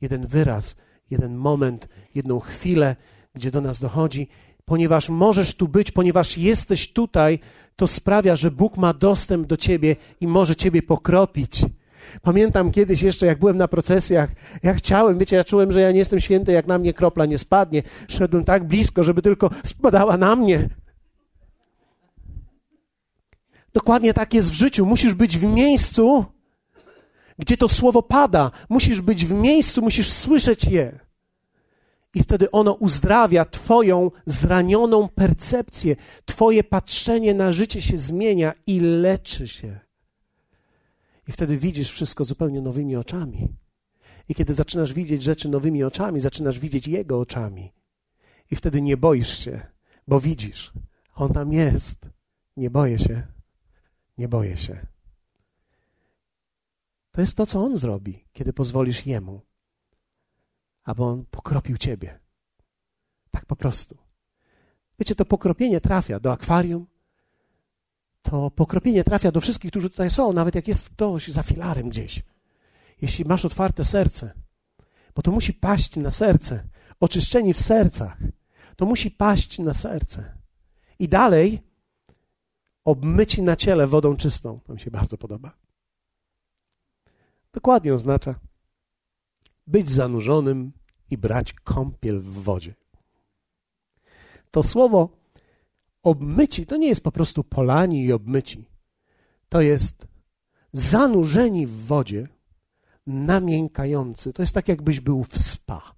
jeden 0.00 0.26
wyraz, 0.26 0.76
jeden 1.10 1.34
moment, 1.36 1.88
jedną 2.14 2.40
chwilę, 2.40 2.96
gdzie 3.34 3.50
do 3.50 3.60
nas 3.60 3.80
dochodzi, 3.80 4.28
ponieważ 4.64 5.08
możesz 5.08 5.54
tu 5.54 5.68
być, 5.68 5.90
ponieważ 5.90 6.38
jesteś 6.38 6.92
tutaj, 6.92 7.38
to 7.76 7.86
sprawia, 7.86 8.36
że 8.36 8.50
Bóg 8.50 8.76
ma 8.76 8.94
dostęp 8.94 9.46
do 9.46 9.56
ciebie 9.56 9.96
i 10.20 10.26
może 10.26 10.56
ciebie 10.56 10.82
pokropić. 10.82 11.64
Pamiętam 12.22 12.70
kiedyś 12.70 13.02
jeszcze, 13.02 13.26
jak 13.26 13.38
byłem 13.38 13.56
na 13.56 13.68
procesjach, 13.68 14.30
ja 14.62 14.74
chciałem, 14.74 15.18
wiecie, 15.18 15.36
ja 15.36 15.44
czułem, 15.44 15.72
że 15.72 15.80
ja 15.80 15.92
nie 15.92 15.98
jestem 15.98 16.20
święty, 16.20 16.52
jak 16.52 16.66
na 16.66 16.78
mnie 16.78 16.92
kropla 16.92 17.26
nie 17.26 17.38
spadnie. 17.38 17.82
Szedłem 18.08 18.44
tak 18.44 18.64
blisko, 18.64 19.02
żeby 19.02 19.22
tylko 19.22 19.50
spadała 19.64 20.16
na 20.16 20.36
mnie. 20.36 20.68
Dokładnie 23.74 24.14
tak 24.14 24.34
jest 24.34 24.50
w 24.50 24.54
życiu. 24.54 24.86
Musisz 24.86 25.14
być 25.14 25.38
w 25.38 25.42
miejscu, 25.42 26.24
gdzie 27.38 27.56
to 27.56 27.68
słowo 27.68 28.02
pada. 28.02 28.50
Musisz 28.68 29.00
być 29.00 29.26
w 29.26 29.32
miejscu, 29.32 29.82
musisz 29.82 30.12
słyszeć 30.12 30.64
je. 30.64 30.98
I 32.14 32.22
wtedy 32.22 32.50
ono 32.50 32.72
uzdrawia 32.72 33.44
Twoją 33.44 34.10
zranioną 34.26 35.08
percepcję. 35.08 35.96
Twoje 36.24 36.64
patrzenie 36.64 37.34
na 37.34 37.52
życie 37.52 37.80
się 37.80 37.98
zmienia 37.98 38.54
i 38.66 38.80
leczy 38.80 39.48
się. 39.48 39.80
I 41.28 41.32
wtedy 41.32 41.56
widzisz 41.56 41.90
wszystko 41.90 42.24
zupełnie 42.24 42.60
nowymi 42.60 42.96
oczami. 42.96 43.48
I 44.28 44.34
kiedy 44.34 44.54
zaczynasz 44.54 44.92
widzieć 44.92 45.22
rzeczy 45.22 45.48
nowymi 45.48 45.84
oczami, 45.84 46.20
zaczynasz 46.20 46.58
widzieć 46.58 46.86
Jego 46.86 47.20
oczami. 47.20 47.72
I 48.50 48.56
wtedy 48.56 48.82
nie 48.82 48.96
boisz 48.96 49.38
się, 49.38 49.60
bo 50.08 50.20
widzisz, 50.20 50.72
On 51.14 51.32
tam 51.32 51.52
jest. 51.52 51.98
Nie 52.56 52.70
boję 52.70 52.98
się. 52.98 53.22
Nie 54.18 54.28
boję 54.28 54.56
się. 54.56 54.86
To 57.12 57.20
jest 57.20 57.36
to, 57.36 57.46
co 57.46 57.64
On 57.64 57.76
zrobi, 57.76 58.24
kiedy 58.32 58.52
pozwolisz 58.52 59.06
Jemu, 59.06 59.40
aby 60.84 61.02
On 61.02 61.24
pokropił 61.30 61.76
Ciebie. 61.76 62.20
Tak 63.30 63.46
po 63.46 63.56
prostu. 63.56 63.98
Wiecie, 64.98 65.14
to 65.14 65.24
pokropienie 65.24 65.80
trafia 65.80 66.20
do 66.20 66.32
akwarium, 66.32 66.86
to 68.22 68.50
pokropienie 68.50 69.04
trafia 69.04 69.32
do 69.32 69.40
wszystkich, 69.40 69.70
którzy 69.70 69.90
tutaj 69.90 70.10
są, 70.10 70.32
nawet 70.32 70.54
jak 70.54 70.68
jest 70.68 70.90
ktoś 70.90 71.28
za 71.28 71.42
filarem 71.42 71.88
gdzieś. 71.88 72.22
Jeśli 73.00 73.24
masz 73.24 73.44
otwarte 73.44 73.84
serce, 73.84 74.32
bo 75.14 75.22
to 75.22 75.30
musi 75.30 75.54
paść 75.54 75.96
na 75.96 76.10
serce, 76.10 76.68
oczyszczeni 77.00 77.54
w 77.54 77.60
sercach, 77.60 78.18
to 78.76 78.86
musi 78.86 79.10
paść 79.10 79.58
na 79.58 79.74
serce. 79.74 80.38
I 80.98 81.08
dalej 81.08 81.62
obmyci 82.84 83.42
na 83.42 83.56
ciele 83.56 83.86
wodą 83.86 84.16
czystą. 84.16 84.60
To 84.64 84.74
mi 84.74 84.80
się 84.80 84.90
bardzo 84.90 85.18
podoba. 85.18 85.56
Dokładnie 87.52 87.94
oznacza 87.94 88.34
być 89.66 89.90
zanurzonym 89.90 90.72
i 91.10 91.18
brać 91.18 91.52
kąpiel 91.52 92.20
w 92.20 92.32
wodzie. 92.32 92.74
To 94.50 94.62
słowo 94.62 95.08
obmyci 96.02 96.66
to 96.66 96.76
nie 96.76 96.88
jest 96.88 97.04
po 97.04 97.12
prostu 97.12 97.44
polani 97.44 98.04
i 98.04 98.12
obmyci. 98.12 98.68
To 99.48 99.60
jest 99.60 100.06
zanurzeni 100.72 101.66
w 101.66 101.86
wodzie, 101.86 102.28
namiękający. 103.06 104.32
To 104.32 104.42
jest 104.42 104.54
tak, 104.54 104.68
jakbyś 104.68 105.00
był 105.00 105.24
w 105.24 105.38
spa. 105.38 105.94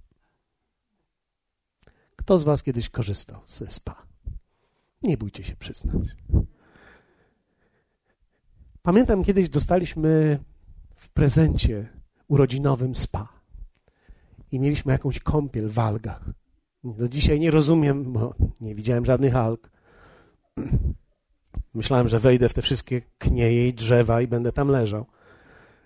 Kto 2.16 2.38
z 2.38 2.44
Was 2.44 2.62
kiedyś 2.62 2.88
korzystał 2.88 3.40
ze 3.46 3.70
spa? 3.70 4.06
Nie 5.02 5.16
bójcie 5.16 5.44
się 5.44 5.56
przyznać. 5.56 6.16
Pamiętam 8.86 9.24
kiedyś 9.24 9.48
dostaliśmy 9.48 10.38
w 10.94 11.08
prezencie 11.08 11.88
urodzinowym 12.28 12.94
spa 12.94 13.28
i 14.52 14.60
mieliśmy 14.60 14.92
jakąś 14.92 15.20
kąpiel 15.20 15.68
w 15.68 15.78
algach. 15.78 16.30
Do 16.84 17.08
dzisiaj 17.08 17.40
nie 17.40 17.50
rozumiem, 17.50 18.12
bo 18.12 18.34
nie 18.60 18.74
widziałem 18.74 19.04
żadnych 19.04 19.36
alg. 19.36 19.70
Myślałem, 21.74 22.08
że 22.08 22.18
wejdę 22.18 22.48
w 22.48 22.54
te 22.54 22.62
wszystkie 22.62 23.02
knieje 23.18 23.68
i 23.68 23.74
drzewa 23.74 24.22
i 24.22 24.26
będę 24.26 24.52
tam 24.52 24.68
leżał. 24.68 25.06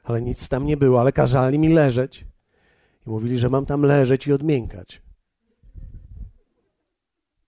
Ale 0.05 0.23
nic 0.23 0.49
tam 0.49 0.67
nie 0.67 0.77
było, 0.77 1.01
ale 1.01 1.13
kazali 1.13 1.59
mi 1.59 1.69
leżeć. 1.69 2.27
I 3.07 3.11
mówili, 3.11 3.39
że 3.39 3.51
mam 3.51 3.67
tam 3.67 3.83
leżeć 3.83 4.27
i 4.27 4.33
odmiękać. 4.33 5.03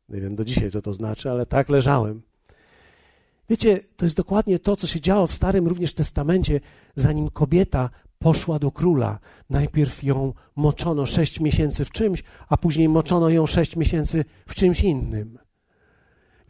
Nie 0.09 0.21
wiem 0.21 0.37
do 0.37 0.45
dzisiaj, 0.45 0.71
co 0.71 0.83
to 0.83 0.93
znaczy, 0.93 1.31
ale 1.31 1.47
tak 1.47 1.69
leżałem. 1.69 2.23
Wiecie, 3.51 3.81
to 3.97 4.07
jest 4.07 4.17
dokładnie 4.17 4.59
to, 4.59 4.77
co 4.77 4.87
się 4.87 5.01
działo 5.01 5.27
w 5.27 5.33
Starym 5.33 5.69
również 5.69 5.95
Testamencie, 5.95 6.61
zanim 6.97 7.31
kobieta 7.31 7.91
poszła 8.19 8.59
do 8.59 8.71
króla. 8.71 9.19
Najpierw 9.51 10.05
ją 10.05 10.33
moczono 10.57 11.07
sześć 11.07 11.41
miesięcy 11.41 11.85
w 11.85 11.91
czymś, 11.91 12.23
a 12.49 12.57
później 12.57 12.89
moczono 12.89 13.29
ją 13.29 13.47
sześć 13.47 13.77
miesięcy 13.77 14.25
w 14.47 14.55
czymś 14.55 14.81
innym. 14.81 15.39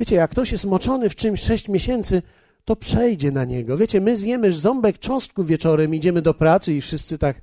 Wiecie, 0.00 0.16
jak 0.16 0.30
ktoś 0.30 0.52
jest 0.52 0.64
moczony 0.64 1.10
w 1.10 1.14
czymś 1.14 1.40
sześć 1.40 1.68
miesięcy, 1.68 2.22
to 2.64 2.76
przejdzie 2.76 3.30
na 3.30 3.44
niego. 3.44 3.76
Wiecie, 3.76 4.00
my 4.00 4.16
zjemy 4.16 4.52
ząbek 4.52 4.98
cząstku 4.98 5.44
wieczorem, 5.44 5.94
idziemy 5.94 6.22
do 6.22 6.34
pracy 6.34 6.74
i 6.74 6.80
wszyscy 6.80 7.18
tak. 7.18 7.42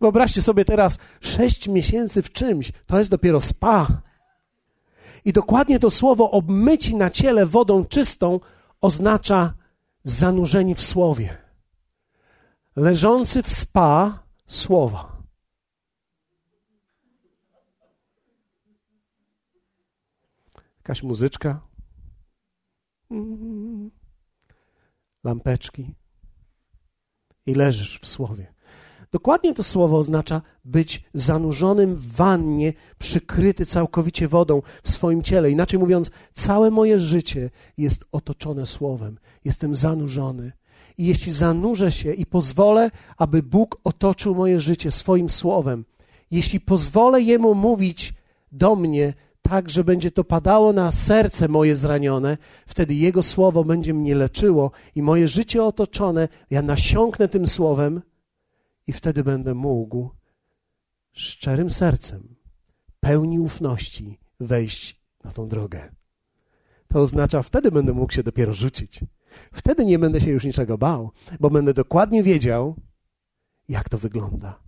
Wyobraźcie 0.00 0.42
sobie 0.42 0.64
teraz 0.64 0.98
sześć 1.20 1.68
miesięcy 1.68 2.22
w 2.22 2.32
czymś, 2.32 2.72
to 2.86 2.98
jest 2.98 3.10
dopiero 3.10 3.40
spa. 3.40 4.02
I 5.24 5.32
dokładnie 5.32 5.78
to 5.78 5.90
słowo 5.90 6.30
obmyci 6.30 6.96
na 6.96 7.10
ciele 7.10 7.46
wodą 7.46 7.84
czystą 7.84 8.40
oznacza 8.80 9.54
zanurzeni 10.02 10.74
w 10.74 10.82
słowie. 10.82 11.36
Leżący 12.76 13.42
w 13.42 13.52
spa 13.52 14.24
słowa. 14.46 15.22
Jakaś 20.76 21.02
muzyczka. 21.02 21.60
Lampeczki. 25.24 25.94
I 27.46 27.54
leżysz 27.54 28.00
w 28.00 28.06
słowie. 28.06 28.53
Dokładnie 29.14 29.54
to 29.54 29.62
słowo 29.62 29.98
oznacza 29.98 30.42
być 30.64 31.04
zanurzonym 31.14 31.96
w 31.96 32.12
wannie, 32.12 32.72
przykryty 32.98 33.66
całkowicie 33.66 34.28
wodą 34.28 34.62
w 34.82 34.90
swoim 34.90 35.22
ciele. 35.22 35.50
Inaczej 35.50 35.78
mówiąc, 35.78 36.10
całe 36.32 36.70
moje 36.70 36.98
życie 36.98 37.50
jest 37.78 38.04
otoczone 38.12 38.66
słowem. 38.66 39.18
Jestem 39.44 39.74
zanurzony. 39.74 40.52
I 40.98 41.06
jeśli 41.06 41.32
zanurzę 41.32 41.92
się 41.92 42.12
i 42.12 42.26
pozwolę, 42.26 42.90
aby 43.16 43.42
Bóg 43.42 43.80
otoczył 43.84 44.34
moje 44.34 44.60
życie 44.60 44.90
swoim 44.90 45.30
słowem, 45.30 45.84
jeśli 46.30 46.60
pozwolę 46.60 47.22
Jemu 47.22 47.54
mówić 47.54 48.14
do 48.52 48.76
mnie 48.76 49.12
tak, 49.42 49.70
że 49.70 49.84
będzie 49.84 50.10
to 50.10 50.24
padało 50.24 50.72
na 50.72 50.92
serce 50.92 51.48
moje 51.48 51.76
zranione, 51.76 52.38
wtedy 52.66 52.94
Jego 52.94 53.22
słowo 53.22 53.64
będzie 53.64 53.94
mnie 53.94 54.14
leczyło 54.14 54.70
i 54.94 55.02
moje 55.02 55.28
życie 55.28 55.64
otoczone, 55.64 56.28
ja 56.50 56.62
nasiąknę 56.62 57.28
tym 57.28 57.46
słowem 57.46 58.02
i 58.86 58.92
wtedy 58.92 59.24
będę 59.24 59.54
mógł 59.54 60.10
szczerym 61.12 61.70
sercem, 61.70 62.36
pełni 63.00 63.40
ufności 63.40 64.18
wejść 64.40 65.00
na 65.24 65.30
tą 65.30 65.48
drogę. 65.48 65.94
To 66.88 67.00
oznacza, 67.00 67.42
wtedy 67.42 67.70
będę 67.70 67.92
mógł 67.92 68.12
się 68.12 68.22
dopiero 68.22 68.54
rzucić. 68.54 69.00
Wtedy 69.52 69.84
nie 69.84 69.98
będę 69.98 70.20
się 70.20 70.30
już 70.30 70.44
niczego 70.44 70.78
bał, 70.78 71.10
bo 71.40 71.50
będę 71.50 71.74
dokładnie 71.74 72.22
wiedział, 72.22 72.76
jak 73.68 73.88
to 73.88 73.98
wygląda, 73.98 74.60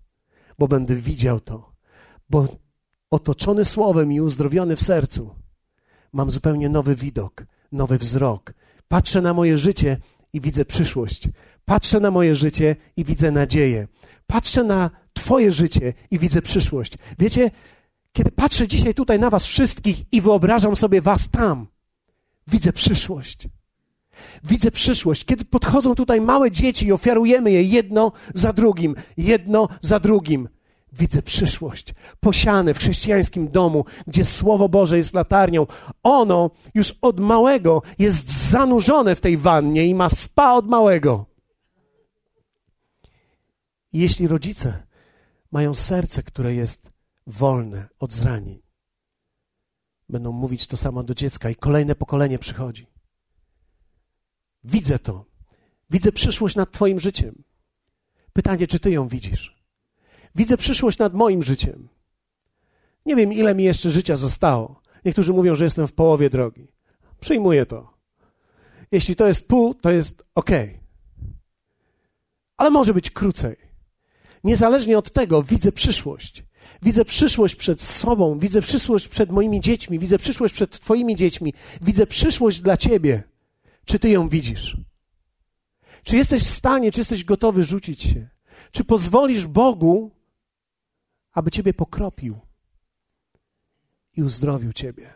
bo 0.58 0.68
będę 0.68 0.96
widział 0.96 1.40
to, 1.40 1.72
bo 2.30 2.48
otoczony 3.10 3.64
słowem 3.64 4.12
i 4.12 4.20
uzdrowiony 4.20 4.76
w 4.76 4.82
sercu, 4.82 5.34
mam 6.12 6.30
zupełnie 6.30 6.68
nowy 6.68 6.94
widok, 6.94 7.46
nowy 7.72 7.98
wzrok. 7.98 8.54
Patrzę 8.88 9.20
na 9.20 9.34
moje 9.34 9.58
życie 9.58 9.98
i 10.32 10.40
widzę 10.40 10.64
przyszłość. 10.64 11.28
Patrzę 11.64 12.00
na 12.00 12.10
moje 12.10 12.34
życie 12.34 12.76
i 12.96 13.04
widzę 13.04 13.30
nadzieję. 13.30 13.88
Patrzę 14.26 14.64
na 14.64 14.90
Twoje 15.12 15.50
życie 15.50 15.92
i 16.10 16.18
widzę 16.18 16.42
przyszłość. 16.42 16.92
Wiecie, 17.18 17.50
kiedy 18.12 18.30
patrzę 18.30 18.68
dzisiaj 18.68 18.94
tutaj 18.94 19.18
na 19.18 19.30
Was 19.30 19.46
wszystkich 19.46 20.12
i 20.12 20.20
wyobrażam 20.20 20.76
sobie 20.76 21.00
Was 21.00 21.30
tam, 21.30 21.66
widzę 22.46 22.72
przyszłość. 22.72 23.48
Widzę 24.44 24.70
przyszłość, 24.70 25.24
kiedy 25.24 25.44
podchodzą 25.44 25.94
tutaj 25.94 26.20
małe 26.20 26.50
dzieci 26.50 26.86
i 26.86 26.92
ofiarujemy 26.92 27.50
je 27.50 27.62
jedno 27.62 28.12
za 28.34 28.52
drugim, 28.52 28.94
jedno 29.16 29.68
za 29.80 30.00
drugim. 30.00 30.48
Widzę 30.92 31.22
przyszłość, 31.22 31.94
posiane 32.20 32.74
w 32.74 32.78
chrześcijańskim 32.78 33.48
domu, 33.48 33.84
gdzie 34.06 34.24
Słowo 34.24 34.68
Boże 34.68 34.96
jest 34.96 35.14
latarnią. 35.14 35.66
Ono 36.02 36.50
już 36.74 36.94
od 37.02 37.20
małego 37.20 37.82
jest 37.98 38.48
zanurzone 38.50 39.14
w 39.14 39.20
tej 39.20 39.36
wannie 39.36 39.86
i 39.86 39.94
ma 39.94 40.08
spa 40.08 40.52
od 40.52 40.68
małego. 40.68 41.26
Jeśli 43.98 44.28
rodzice 44.28 44.86
mają 45.50 45.74
serce, 45.74 46.22
które 46.22 46.54
jest 46.54 46.90
wolne 47.26 47.88
od 47.98 48.12
zranień, 48.12 48.62
będą 50.08 50.32
mówić 50.32 50.66
to 50.66 50.76
samo 50.76 51.02
do 51.02 51.14
dziecka 51.14 51.50
i 51.50 51.54
kolejne 51.54 51.94
pokolenie 51.94 52.38
przychodzi. 52.38 52.86
Widzę 54.64 54.98
to. 54.98 55.24
Widzę 55.90 56.12
przyszłość 56.12 56.56
nad 56.56 56.70
Twoim 56.70 57.00
życiem. 57.00 57.44
Pytanie, 58.32 58.66
czy 58.66 58.80
ty 58.80 58.90
ją 58.90 59.08
widzisz? 59.08 59.56
Widzę 60.34 60.56
przyszłość 60.56 60.98
nad 60.98 61.14
moim 61.14 61.42
życiem. 61.42 61.88
Nie 63.06 63.16
wiem, 63.16 63.32
ile 63.32 63.54
mi 63.54 63.64
jeszcze 63.64 63.90
życia 63.90 64.16
zostało. 64.16 64.80
Niektórzy 65.04 65.32
mówią, 65.32 65.54
że 65.54 65.64
jestem 65.64 65.88
w 65.88 65.92
połowie 65.92 66.30
drogi. 66.30 66.68
Przyjmuję 67.20 67.66
to. 67.66 67.94
Jeśli 68.92 69.16
to 69.16 69.26
jest 69.26 69.48
pół, 69.48 69.74
to 69.74 69.90
jest 69.90 70.22
ok. 70.34 70.50
Ale 72.56 72.70
może 72.70 72.94
być 72.94 73.10
krócej. 73.10 73.65
Niezależnie 74.44 74.98
od 74.98 75.12
tego 75.12 75.42
widzę 75.42 75.72
przyszłość. 75.72 76.44
Widzę 76.82 77.04
przyszłość 77.04 77.54
przed 77.54 77.82
sobą, 77.82 78.38
widzę 78.38 78.62
przyszłość 78.62 79.08
przed 79.08 79.30
moimi 79.30 79.60
dziećmi, 79.60 79.98
widzę 79.98 80.18
przyszłość 80.18 80.54
przed 80.54 80.80
Twoimi 80.80 81.16
dziećmi, 81.16 81.54
widzę 81.82 82.06
przyszłość 82.06 82.60
dla 82.60 82.76
Ciebie. 82.76 83.22
Czy 83.84 83.98
Ty 83.98 84.08
ją 84.08 84.28
widzisz? 84.28 84.76
Czy 86.02 86.16
jesteś 86.16 86.42
w 86.42 86.48
stanie, 86.48 86.92
czy 86.92 87.00
jesteś 87.00 87.24
gotowy 87.24 87.64
rzucić 87.64 88.02
się? 88.02 88.28
Czy 88.70 88.84
pozwolisz 88.84 89.46
Bogu, 89.46 90.10
aby 91.32 91.50
Ciebie 91.50 91.74
pokropił 91.74 92.38
i 94.16 94.22
uzdrowił 94.22 94.72
Ciebie? 94.72 95.14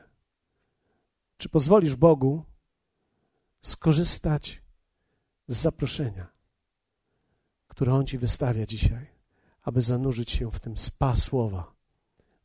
Czy 1.36 1.48
pozwolisz 1.48 1.96
Bogu 1.96 2.44
skorzystać 3.62 4.62
z 5.46 5.56
zaproszenia, 5.56 6.26
które 7.80 7.94
On 7.94 8.06
Ci 8.06 8.18
wystawia 8.18 8.66
dzisiaj, 8.66 9.06
aby 9.62 9.82
zanurzyć 9.82 10.30
się 10.30 10.50
w 10.50 10.60
tym 10.60 10.76
spa 10.76 11.16
słowa, 11.16 11.72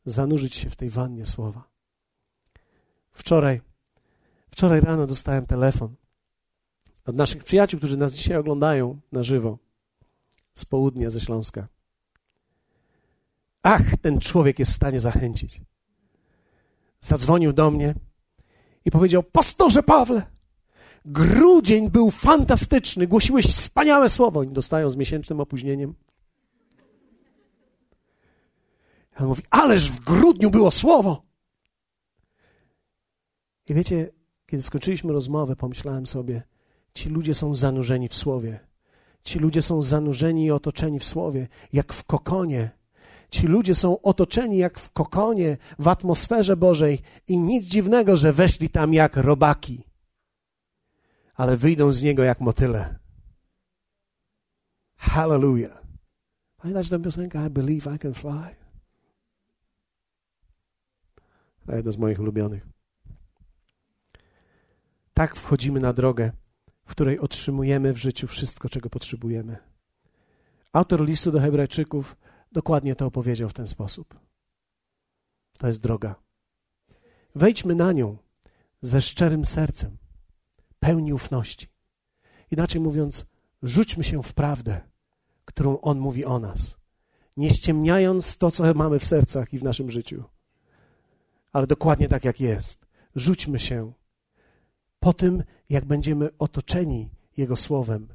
zanurzyć 0.04 0.54
się 0.54 0.70
w 0.70 0.76
tej 0.76 0.90
wannie 0.90 1.26
słowa? 1.26 1.68
Wczoraj, 3.12 3.60
wczoraj 4.50 4.80
rano 4.80 5.06
dostałem 5.06 5.46
telefon 5.46 5.94
od 7.06 7.16
naszych 7.16 7.44
przyjaciół, 7.44 7.80
którzy 7.80 7.96
nas 7.96 8.14
dzisiaj 8.14 8.36
oglądają 8.36 9.00
na 9.12 9.22
żywo 9.22 9.58
z 10.54 10.64
południa, 10.64 11.10
ze 11.10 11.20
Śląska. 11.20 11.68
Ach, 13.62 13.96
ten 14.02 14.20
człowiek 14.20 14.58
jest 14.58 14.72
w 14.72 14.76
stanie 14.76 15.00
zachęcić. 15.00 15.60
Zadzwonił 17.00 17.52
do 17.52 17.70
mnie 17.70 17.94
i 18.84 18.90
powiedział: 18.90 19.22
Pastorze 19.22 19.82
Pawle, 19.82 20.35
grudzień 21.06 21.90
był 21.90 22.10
fantastyczny, 22.10 23.06
głosiłeś 23.06 23.46
wspaniałe 23.46 24.08
słowo. 24.08 24.40
Oni 24.40 24.52
dostają 24.52 24.90
z 24.90 24.96
miesięcznym 24.96 25.40
opóźnieniem. 25.40 25.94
On 29.20 29.26
mówi: 29.26 29.42
Ależ 29.50 29.90
w 29.90 30.00
grudniu 30.00 30.50
było 30.50 30.70
słowo. 30.70 31.22
I 33.68 33.74
wiecie, 33.74 34.10
kiedy 34.46 34.62
skończyliśmy 34.62 35.12
rozmowę, 35.12 35.56
pomyślałem 35.56 36.06
sobie, 36.06 36.42
Ci 36.94 37.08
ludzie 37.08 37.34
są 37.34 37.54
zanurzeni 37.54 38.08
w 38.08 38.14
słowie. 38.14 38.60
Ci 39.24 39.38
ludzie 39.38 39.62
są 39.62 39.82
zanurzeni 39.82 40.44
i 40.44 40.50
otoczeni 40.50 40.98
w 40.98 41.04
słowie, 41.04 41.48
jak 41.72 41.92
w 41.92 42.04
kokonie. 42.04 42.70
Ci 43.30 43.46
ludzie 43.46 43.74
są 43.74 44.02
otoczeni 44.02 44.58
jak 44.58 44.78
w 44.78 44.90
kokonie, 44.90 45.56
w 45.78 45.88
atmosferze 45.88 46.56
Bożej 46.56 47.02
i 47.28 47.40
nic 47.40 47.66
dziwnego, 47.66 48.16
że 48.16 48.32
weszli 48.32 48.70
tam 48.70 48.94
jak 48.94 49.16
robaki, 49.16 49.84
ale 51.36 51.56
wyjdą 51.56 51.92
z 51.92 52.02
niego 52.02 52.22
jak 52.22 52.40
motyle. 52.40 52.98
Hallelujah. 54.96 55.82
Pamiętasz 56.56 56.88
tę 56.88 57.02
piosenkę 57.02 57.46
I 57.46 57.50
believe 57.50 57.94
I 57.94 57.98
can 57.98 58.14
fly? 58.14 58.56
To 61.66 61.76
jedna 61.76 61.92
z 61.92 61.96
moich 61.96 62.20
ulubionych. 62.20 62.66
Tak 65.14 65.36
wchodzimy 65.36 65.80
na 65.80 65.92
drogę 65.92 66.32
w 66.86 66.90
której 66.90 67.18
otrzymujemy 67.18 67.92
w 67.92 67.98
życiu 67.98 68.26
wszystko, 68.26 68.68
czego 68.68 68.90
potrzebujemy. 68.90 69.56
Autor 70.72 71.04
listu 71.04 71.32
do 71.32 71.40
Hebrajczyków 71.40 72.16
dokładnie 72.52 72.96
to 72.96 73.06
opowiedział 73.06 73.48
w 73.48 73.54
ten 73.54 73.66
sposób. 73.66 74.20
To 75.58 75.66
jest 75.66 75.82
droga. 75.82 76.14
Wejdźmy 77.34 77.74
na 77.74 77.92
nią 77.92 78.16
ze 78.80 79.00
szczerym 79.00 79.44
sercem, 79.44 79.96
pełni 80.86 81.12
ufności. 81.12 81.68
Inaczej 82.50 82.80
mówiąc, 82.80 83.26
rzućmy 83.62 84.04
się 84.04 84.22
w 84.22 84.32
prawdę, 84.34 84.80
którą 85.44 85.80
On 85.80 85.98
mówi 85.98 86.24
o 86.24 86.38
nas, 86.38 86.76
nie 87.36 87.50
ściemniając 87.50 88.38
to, 88.38 88.50
co 88.50 88.74
mamy 88.74 88.98
w 88.98 89.06
sercach 89.06 89.52
i 89.52 89.58
w 89.58 89.62
naszym 89.62 89.90
życiu, 89.90 90.24
ale 91.52 91.66
dokładnie 91.66 92.08
tak, 92.08 92.24
jak 92.24 92.40
jest. 92.40 92.86
Rzućmy 93.14 93.58
się 93.58 93.92
po 95.00 95.12
tym, 95.12 95.42
jak 95.68 95.84
będziemy 95.84 96.28
otoczeni 96.38 97.10
Jego 97.36 97.56
Słowem 97.56 98.08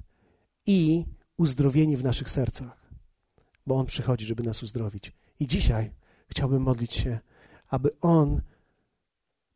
i 0.66 1.06
uzdrowieni 1.38 1.98
w 1.98 2.04
naszych 2.04 2.30
sercach, 2.30 2.90
bo 3.68 3.76
On 3.76 3.86
przychodzi, 3.86 4.26
żeby 4.26 4.44
nas 4.44 4.64
uzdrowić. 4.64 5.14
I 5.40 5.48
dzisiaj 5.48 5.92
chciałbym 6.28 6.62
modlić 6.62 6.94
się, 6.94 7.20
aby 7.68 8.00
On 8.00 8.42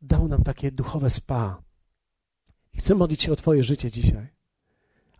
dał 0.02 0.28
nam 0.28 0.42
takie 0.42 0.72
duchowe 0.72 1.10
spa. 1.10 1.65
Chcę 2.76 2.94
modlić 2.94 3.22
się 3.22 3.32
o 3.32 3.36
Twoje 3.36 3.64
życie 3.64 3.90
dzisiaj, 3.90 4.28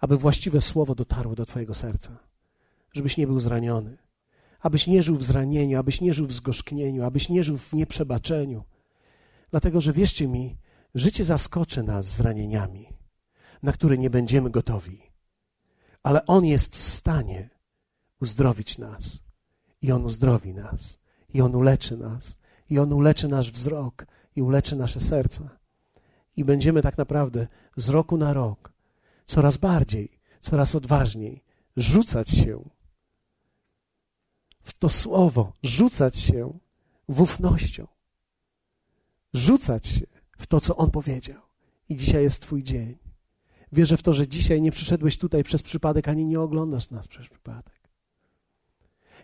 aby 0.00 0.16
właściwe 0.16 0.60
słowo 0.60 0.94
dotarło 0.94 1.34
do 1.34 1.46
Twojego 1.46 1.74
serca, 1.74 2.18
żebyś 2.92 3.16
nie 3.16 3.26
był 3.26 3.40
zraniony, 3.40 3.98
abyś 4.60 4.86
nie 4.86 5.02
żył 5.02 5.16
w 5.16 5.24
zranieniu, 5.24 5.78
abyś 5.78 6.00
nie 6.00 6.14
żył 6.14 6.26
w 6.26 6.32
zgorzknieniu, 6.32 7.04
abyś 7.04 7.28
nie 7.28 7.44
żył 7.44 7.58
w 7.58 7.72
nieprzebaczeniu. 7.72 8.64
Dlatego, 9.50 9.80
że 9.80 9.92
wierzcie 9.92 10.28
mi, 10.28 10.56
Życie 10.96 11.24
zaskoczy 11.24 11.82
nas 11.82 12.06
zranieniami, 12.06 12.88
na 13.62 13.72
które 13.72 13.98
nie 13.98 14.10
będziemy 14.10 14.50
gotowi, 14.50 15.02
ale 16.02 16.26
On 16.26 16.44
jest 16.44 16.76
w 16.76 16.84
stanie 16.84 17.50
uzdrowić 18.20 18.78
nas 18.78 19.20
i 19.82 19.92
On 19.92 20.04
uzdrowi 20.04 20.54
nas 20.54 20.98
i 21.34 21.40
On 21.40 21.54
uleczy 21.54 21.96
nas 21.96 22.36
i 22.70 22.78
On 22.78 22.92
uleczy 22.92 23.28
nasz 23.28 23.52
wzrok 23.52 24.06
i 24.36 24.42
uleczy 24.42 24.76
nasze 24.76 25.00
serca. 25.00 25.58
I 26.36 26.44
będziemy 26.44 26.82
tak 26.82 26.98
naprawdę 26.98 27.46
z 27.76 27.88
roku 27.88 28.16
na 28.16 28.32
rok 28.32 28.72
coraz 29.24 29.56
bardziej, 29.56 30.20
coraz 30.40 30.74
odważniej 30.74 31.44
rzucać 31.76 32.30
się 32.30 32.64
w 34.62 34.72
to 34.72 34.88
słowo, 34.88 35.52
rzucać 35.62 36.16
się 36.16 36.58
w 37.08 37.20
ufnością, 37.20 37.86
rzucać 39.34 39.86
się 39.86 40.06
w 40.38 40.46
to, 40.46 40.60
co 40.60 40.76
On 40.76 40.90
powiedział. 40.90 41.42
I 41.88 41.96
dzisiaj 41.96 42.22
jest 42.22 42.42
Twój 42.42 42.62
dzień. 42.62 42.98
Wierzę 43.72 43.96
w 43.96 44.02
to, 44.02 44.12
że 44.12 44.28
dzisiaj 44.28 44.62
nie 44.62 44.70
przyszedłeś 44.70 45.18
tutaj 45.18 45.44
przez 45.44 45.62
przypadek, 45.62 46.08
ani 46.08 46.24
nie 46.24 46.40
oglądasz 46.40 46.90
nas 46.90 47.08
przez 47.08 47.28
przypadek. 47.28 47.85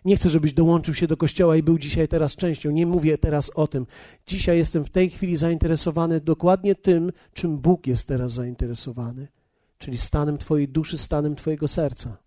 Nie 0.05 0.15
chcę, 0.15 0.29
żebyś 0.29 0.53
dołączył 0.53 0.93
się 0.93 1.07
do 1.07 1.17
kościoła 1.17 1.57
i 1.57 1.63
był 1.63 1.77
dzisiaj 1.77 2.07
teraz 2.07 2.35
częścią. 2.35 2.71
Nie 2.71 2.85
mówię 2.85 3.17
teraz 3.17 3.49
o 3.49 3.67
tym. 3.67 3.87
Dzisiaj 4.25 4.57
jestem 4.57 4.83
w 4.83 4.89
tej 4.89 5.09
chwili 5.09 5.37
zainteresowany 5.37 6.21
dokładnie 6.21 6.75
tym, 6.75 7.11
czym 7.33 7.57
Bóg 7.57 7.87
jest 7.87 8.07
teraz 8.07 8.31
zainteresowany, 8.31 9.27
czyli 9.77 9.97
stanem 9.97 10.37
Twojej 10.37 10.69
duszy, 10.69 10.97
stanem 10.97 11.35
Twojego 11.35 11.67
serca. 11.67 12.17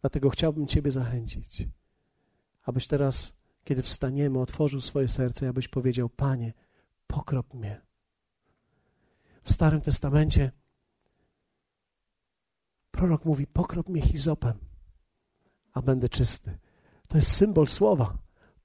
Dlatego 0.00 0.30
chciałbym 0.30 0.66
Ciebie 0.66 0.90
zachęcić, 0.90 1.68
abyś 2.62 2.86
teraz, 2.86 3.36
kiedy 3.64 3.82
wstaniemy, 3.82 4.40
otworzył 4.40 4.80
swoje 4.80 5.08
serce 5.08 5.46
i 5.46 5.48
abyś 5.48 5.68
powiedział: 5.68 6.08
Panie, 6.08 6.52
pokrop 7.06 7.54
mnie 7.54 7.80
w 9.42 9.52
Starym 9.52 9.80
Testamencie 9.80 10.52
prorok 12.90 13.24
mówi: 13.24 13.46
Pokrop 13.46 13.88
mnie 13.88 14.02
hizopem, 14.02 14.58
a 15.72 15.82
będę 15.82 16.08
czysty. 16.08 16.58
To 17.08 17.16
jest 17.16 17.32
symbol 17.32 17.66
słowa. 17.66 18.18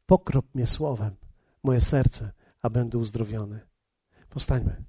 Pokrop 0.06 0.46
mnie 0.56 0.68
słowem, 0.68 1.16
moje 1.64 1.82
serce, 1.82 2.32
a 2.62 2.70
będę 2.70 2.98
uzdrowiony. 2.98 3.60
Powstańmy. 4.30 4.84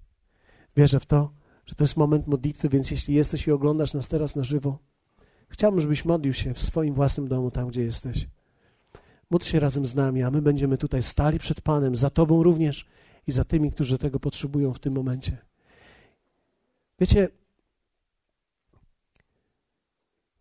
Wierzę 0.77 1.01
w 1.01 1.07
to, 1.07 1.31
że 1.67 1.75
to 1.75 1.85
jest 1.85 1.97
moment 1.97 2.27
modlitwy, 2.27 2.69
więc 2.69 2.91
jeśli 2.91 3.15
jesteś 3.15 3.47
i 3.47 3.53
oglądasz 3.53 3.95
nas 3.95 4.09
teraz 4.09 4.37
na 4.37 4.45
żywo, 4.45 4.79
chciałbym, 5.49 5.81
żebyś 5.81 6.05
modlił 6.05 6.35
się 6.35 6.55
w 6.55 6.61
swoim 6.61 6.95
własnym 6.95 7.29
domu, 7.29 7.51
tam 7.51 7.69
gdzie 7.69 7.85
jesteś. 7.85 8.27
Módl 9.31 9.45
się 9.45 9.61
razem 9.61 9.87
z 9.87 9.95
nami, 9.95 10.23
a 10.23 10.31
my 10.31 10.43
będziemy 10.43 10.79
tutaj 10.79 11.03
stali 11.03 11.39
przed 11.39 11.61
Panem, 11.61 11.97
za 11.97 12.11
Tobą 12.11 12.43
również 12.43 12.87
i 13.27 13.33
za 13.33 13.45
tymi, 13.45 13.73
którzy 13.73 13.99
tego 13.99 14.21
potrzebują 14.21 14.73
w 14.73 14.79
tym 14.79 14.95
momencie. 14.95 15.39
Wiecie, 17.01 17.29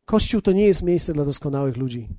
Kościół 0.05 0.41
to 0.41 0.51
nie 0.51 0.65
jest 0.65 0.83
miejsce 0.83 1.13
dla 1.13 1.25
doskonałych 1.25 1.77
ludzi. 1.77 2.09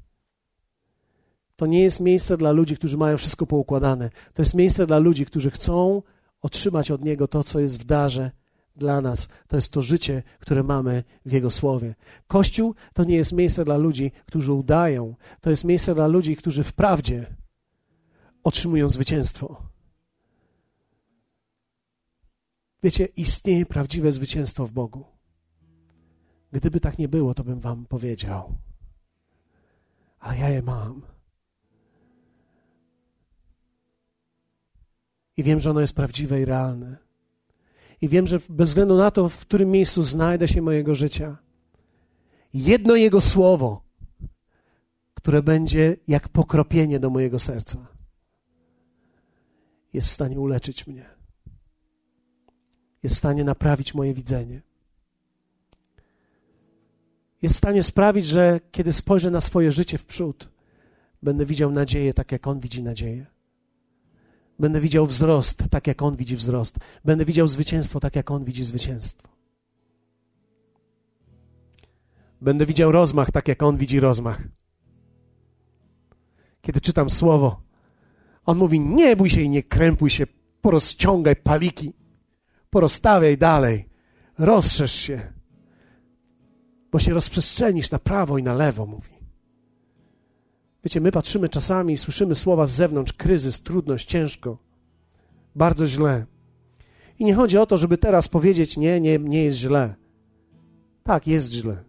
To 1.57 1.67
nie 1.67 1.83
jest 1.83 2.01
miejsce 2.01 2.37
dla 2.37 2.53
ludzi, 2.53 2.77
którzy 2.77 2.97
mają 2.97 3.17
wszystko 3.17 3.47
poukładane. 3.47 4.11
To 4.35 4.43
jest 4.43 4.55
miejsce 4.55 4.87
dla 4.87 4.99
ludzi, 4.99 5.27
którzy 5.27 5.51
chcą 5.51 6.03
otrzymać 6.43 6.91
od 6.91 7.05
Niego 7.05 7.29
to, 7.29 7.45
co 7.45 7.61
jest 7.61 7.81
w 7.81 7.85
darze 7.85 8.31
dla 8.77 9.01
nas. 9.01 9.29
To 9.49 9.57
jest 9.57 9.73
to 9.73 9.83
życie, 9.83 10.23
które 10.41 10.63
mamy 10.63 11.05
w 11.27 11.33
Jego 11.33 11.51
Słowie. 11.51 11.95
Kościół 12.27 12.75
to 12.93 13.05
nie 13.05 13.17
jest 13.17 13.33
miejsce 13.33 13.65
dla 13.65 13.77
ludzi, 13.77 14.13
którzy 14.27 14.53
udają. 14.53 15.15
To 15.41 15.51
jest 15.51 15.65
miejsce 15.65 15.95
dla 15.95 16.07
ludzi, 16.07 16.37
którzy 16.37 16.65
w 16.65 16.73
prawdzie 16.73 17.37
otrzymują 18.45 18.89
zwycięstwo. 18.89 19.63
Wiecie, 22.83 23.05
istnieje 23.05 23.67
prawdziwe 23.67 24.13
zwycięstwo 24.13 24.67
w 24.67 24.73
Bogu. 24.73 25.05
Gdyby 26.53 26.81
tak 26.81 26.99
nie 26.99 27.09
było, 27.09 27.35
to 27.35 27.45
bym 27.45 27.61
wam 27.61 27.87
powiedział. 27.87 28.59
ale 30.21 30.39
ja 30.39 30.49
je 30.49 30.63
mam. 30.63 31.14
I 35.37 35.43
wiem, 35.43 35.61
że 35.61 35.71
ono 35.71 35.81
jest 35.81 35.95
prawdziwe 35.95 36.41
i 36.41 36.45
realne. 36.45 36.97
I 38.01 38.09
wiem, 38.09 38.27
że 38.27 38.39
bez 38.49 38.69
względu 38.69 38.97
na 38.97 39.11
to, 39.11 39.29
w 39.29 39.41
którym 39.41 39.71
miejscu 39.71 40.03
znajdę 40.03 40.49
się 40.49 40.63
mojego 40.63 40.95
życia, 40.95 41.37
jedno 42.55 42.97
Jego 42.97 43.21
słowo, 43.21 43.83
które 45.15 45.43
będzie 45.43 45.97
jak 46.09 46.29
pokropienie 46.29 47.01
do 47.01 47.11
mojego 47.11 47.39
serca, 47.39 47.87
jest 49.93 50.09
w 50.09 50.11
stanie 50.11 50.41
uleczyć 50.41 50.87
mnie. 50.87 51.07
Jest 53.03 53.15
w 53.15 53.19
stanie 53.19 53.45
naprawić 53.45 53.95
moje 53.95 54.15
widzenie. 54.15 54.63
Jest 57.43 57.55
w 57.55 57.59
stanie 57.59 57.83
sprawić, 57.83 58.27
że 58.27 58.61
kiedy 58.73 58.93
spojrzę 58.93 59.31
na 59.31 59.41
swoje 59.41 59.73
życie 59.73 59.99
w 59.99 60.05
przód, 60.05 60.49
będę 61.23 61.47
widział 61.47 61.71
nadzieję 61.73 62.15
tak, 62.15 62.33
jak 62.33 62.47
On 62.47 62.61
widzi 62.61 62.83
nadzieję. 62.83 63.34
Będę 64.59 64.81
widział 64.81 65.07
wzrost 65.07 65.65
tak, 65.71 65.87
jak 65.87 66.03
On 66.03 66.17
widzi 66.17 66.37
wzrost. 66.37 66.79
Będę 67.05 67.25
widział 67.25 67.49
zwycięstwo 67.49 68.01
tak, 68.01 68.17
jak 68.17 68.31
On 68.31 68.45
widzi 68.45 68.65
zwycięstwo. 68.65 69.29
Będę 72.41 72.67
widział 72.67 72.93
rozmach 72.93 73.31
tak, 73.31 73.49
jak 73.49 73.63
On 73.63 73.77
widzi 73.77 74.01
rozmach. 74.01 74.43
Kiedy 76.63 76.81
czytam 76.81 77.11
słowo, 77.11 77.63
On 78.47 78.59
mówi: 78.59 78.81
Nie 78.81 79.17
bój 79.17 79.31
się 79.31 79.41
i 79.41 79.49
nie 79.49 79.63
krępuj 79.63 80.11
się, 80.11 80.27
porozciągaj 80.61 81.37
paliki, 81.37 81.93
porozstawiaj 82.71 83.39
dalej, 83.39 83.89
rozszerz 84.39 84.93
się, 84.93 85.33
bo 86.93 86.99
się 86.99 87.15
rozprzestrzenisz 87.15 87.91
na 87.91 87.99
prawo 87.99 88.39
i 88.39 88.43
na 88.43 88.55
lewo, 88.55 88.87
mówi. 88.87 89.14
Wiecie, 90.85 91.01
my 91.01 91.13
patrzymy 91.13 91.49
czasami 91.49 91.93
i 91.95 91.97
słyszymy 91.97 92.35
słowa 92.35 92.67
z 92.67 92.71
zewnątrz: 92.71 93.13
kryzys, 93.13 93.63
trudność, 93.63 94.09
ciężko, 94.09 94.59
bardzo 95.55 95.87
źle. 95.87 96.27
I 97.19 97.25
nie 97.25 97.35
chodzi 97.35 97.59
o 97.59 97.67
to, 97.67 97.77
żeby 97.77 97.99
teraz 97.99 98.29
powiedzieć: 98.29 98.77
Nie, 98.77 99.01
nie, 99.01 99.19
nie 99.19 99.45
jest 99.45 99.59
źle. 99.59 99.95
Tak, 101.03 101.27
jest 101.27 101.53
źle. 101.53 101.85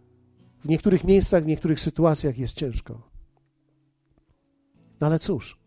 W 0.59 0.69
niektórych 0.69 1.03
miejscach, 1.03 1.43
w 1.43 1.47
niektórych 1.47 1.79
sytuacjach 1.79 2.37
jest 2.37 2.57
ciężko. 2.57 3.01
No 5.01 5.07
ale 5.07 5.19
cóż? 5.19 5.59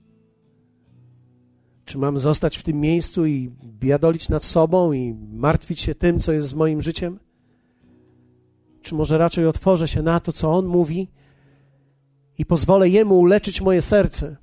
Czy 1.84 1.98
mam 1.98 2.18
zostać 2.18 2.58
w 2.58 2.62
tym 2.62 2.80
miejscu 2.80 3.26
i 3.26 3.50
biadolić 3.64 4.28
nad 4.28 4.44
sobą 4.44 4.92
i 4.92 5.14
martwić 5.32 5.80
się 5.80 5.94
tym, 5.94 6.20
co 6.20 6.32
jest 6.32 6.48
z 6.48 6.54
moim 6.54 6.82
życiem? 6.82 7.18
Czy 8.82 8.94
może 8.94 9.18
raczej 9.18 9.46
otworzę 9.46 9.88
się 9.88 10.02
na 10.02 10.20
to, 10.20 10.32
co 10.32 10.58
On 10.58 10.66
mówi 10.66 11.08
i 12.38 12.46
pozwolę 12.46 12.88
Jemu 12.88 13.18
uleczyć 13.18 13.60
moje 13.60 13.82
serce 13.82 14.36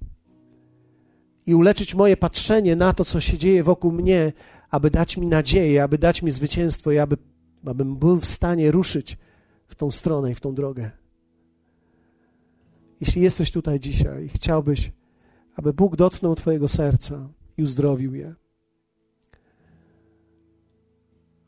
i 1.46 1.56
uleczyć 1.56 1.96
moje 1.96 2.18
patrzenie 2.18 2.76
na 2.76 2.94
to, 2.94 3.06
co 3.06 3.22
się 3.22 3.38
dzieje 3.38 3.64
wokół 3.64 3.92
mnie, 3.92 4.34
aby 4.70 4.92
dać 4.92 5.18
mi 5.18 5.28
nadzieję, 5.28 5.84
aby 5.84 5.98
dać 5.98 6.22
mi 6.22 6.32
zwycięstwo 6.32 6.92
i 6.92 6.98
aby, 6.98 7.18
abym 7.66 7.96
był 7.96 8.20
w 8.20 8.26
stanie 8.26 8.72
ruszyć 8.72 9.18
w 9.68 9.76
tą 9.76 9.92
stronę 9.92 10.32
i 10.32 10.36
w 10.36 10.42
tą 10.42 10.56
drogę. 10.56 10.92
Jeśli 13.02 13.22
jesteś 13.22 13.52
tutaj 13.52 13.80
dzisiaj 13.80 14.26
i 14.26 14.30
chciałbyś, 14.30 14.92
aby 15.56 15.74
Bóg 15.74 15.96
dotknął 15.96 16.36
Twojego 16.36 16.68
serca 16.68 17.30
i 17.58 17.64
uzdrowił 17.64 18.16
je. 18.16 18.36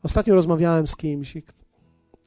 Ostatnio 0.02 0.34
rozmawiałem 0.34 0.86
z 0.86 0.96
kimś 0.96 1.36
i 1.36 1.42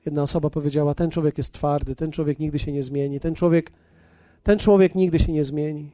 jedna 0.05 0.21
osoba 0.21 0.49
powiedziała: 0.49 0.95
Ten 0.95 1.11
człowiek 1.11 1.37
jest 1.37 1.53
twardy, 1.53 1.95
ten 1.95 2.11
człowiek 2.11 2.39
nigdy 2.39 2.59
się 2.59 2.71
nie 2.71 2.83
zmieni, 2.83 3.19
ten 3.19 3.35
człowiek 3.35 3.71
ten 4.43 4.59
człowiek 4.59 4.95
nigdy 4.95 5.19
się 5.19 5.31
nie 5.31 5.45
zmieni. 5.45 5.91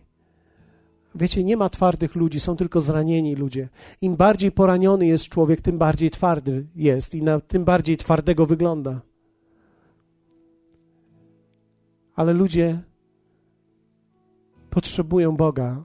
Wiecie, 1.15 1.43
nie 1.43 1.57
ma 1.57 1.69
twardych 1.69 2.15
ludzi, 2.15 2.39
są 2.39 2.55
tylko 2.55 2.81
zranieni 2.81 3.35
ludzie. 3.35 3.69
Im 4.01 4.15
bardziej 4.15 4.51
poraniony 4.51 5.05
jest 5.05 5.29
człowiek, 5.29 5.61
tym 5.61 5.77
bardziej 5.77 6.11
twardy 6.11 6.67
jest 6.75 7.15
i 7.15 7.21
na, 7.23 7.39
tym 7.39 7.65
bardziej 7.65 7.97
twardego 7.97 8.45
wygląda. 8.45 9.01
Ale 12.15 12.33
ludzie 12.33 12.79
potrzebują 14.69 15.37
Boga, 15.37 15.83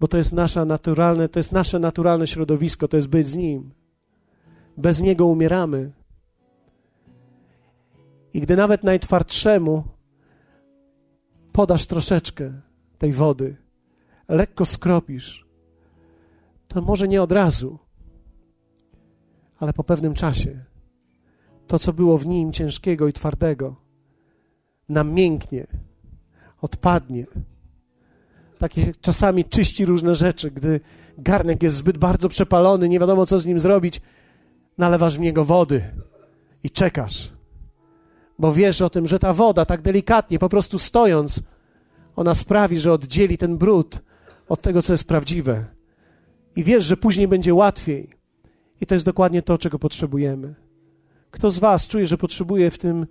bo 0.00 0.08
to 0.08 0.16
jest 0.16 0.32
nasza 0.32 0.64
naturalne, 0.64 1.28
to 1.28 1.38
jest 1.38 1.52
nasze 1.52 1.78
naturalne 1.78 2.26
środowisko, 2.26 2.88
to 2.88 2.96
jest 2.96 3.08
być 3.08 3.28
z 3.28 3.36
Nim. 3.36 3.70
Bez 4.76 5.00
Niego 5.00 5.26
umieramy. 5.26 5.92
I 8.34 8.40
gdy 8.40 8.56
nawet 8.56 8.84
najtwardszemu 8.84 9.84
podasz 11.60 11.86
troszeczkę 11.86 12.52
tej 12.98 13.12
wody, 13.12 13.56
lekko 14.28 14.64
skropisz, 14.64 15.46
to 16.68 16.82
może 16.82 17.08
nie 17.08 17.22
od 17.22 17.32
razu, 17.32 17.78
ale 19.58 19.72
po 19.72 19.84
pewnym 19.84 20.14
czasie. 20.14 20.64
To, 21.66 21.78
co 21.78 21.92
było 21.92 22.18
w 22.18 22.26
nim 22.26 22.52
ciężkiego 22.52 23.08
i 23.08 23.12
twardego, 23.12 23.76
namięknie, 24.88 25.66
odpadnie. 26.60 27.26
Takie 28.58 28.94
czasami 29.00 29.44
czyści 29.44 29.84
różne 29.84 30.14
rzeczy, 30.14 30.50
gdy 30.50 30.80
garnek 31.18 31.62
jest 31.62 31.76
zbyt 31.76 31.98
bardzo 31.98 32.28
przepalony, 32.28 32.88
nie 32.88 33.00
wiadomo 33.00 33.26
co 33.26 33.38
z 33.38 33.46
nim 33.46 33.58
zrobić, 33.58 34.00
nalewasz 34.78 35.16
w 35.16 35.20
niego 35.20 35.44
wody 35.44 35.82
i 36.64 36.70
czekasz 36.70 37.39
bo 38.40 38.52
wiesz 38.52 38.82
o 38.82 38.90
tym, 38.90 39.06
że 39.06 39.18
ta 39.18 39.32
woda 39.32 39.64
tak 39.64 39.82
delikatnie, 39.82 40.38
po 40.38 40.48
prostu 40.48 40.78
stojąc, 40.78 41.42
ona 42.16 42.34
sprawi, 42.34 42.78
że 42.78 42.92
oddzieli 42.92 43.38
ten 43.38 43.58
brud 43.58 44.02
od 44.48 44.62
tego, 44.62 44.82
co 44.82 44.92
jest 44.92 45.08
prawdziwe. 45.08 45.64
I 46.56 46.64
wiesz, 46.64 46.84
że 46.84 46.96
później 46.96 47.28
będzie 47.28 47.54
łatwiej. 47.54 48.10
I 48.80 48.86
to 48.86 48.94
jest 48.94 49.06
dokładnie 49.06 49.42
to, 49.42 49.58
czego 49.58 49.78
potrzebujemy. 49.78 50.54
Kto 51.30 51.50
z 51.50 51.58
Was 51.58 51.88
czuje, 51.88 52.06
że 52.06 52.18
potrzebuje 52.18 52.70
w 52.70 52.78
tym, 52.78 53.06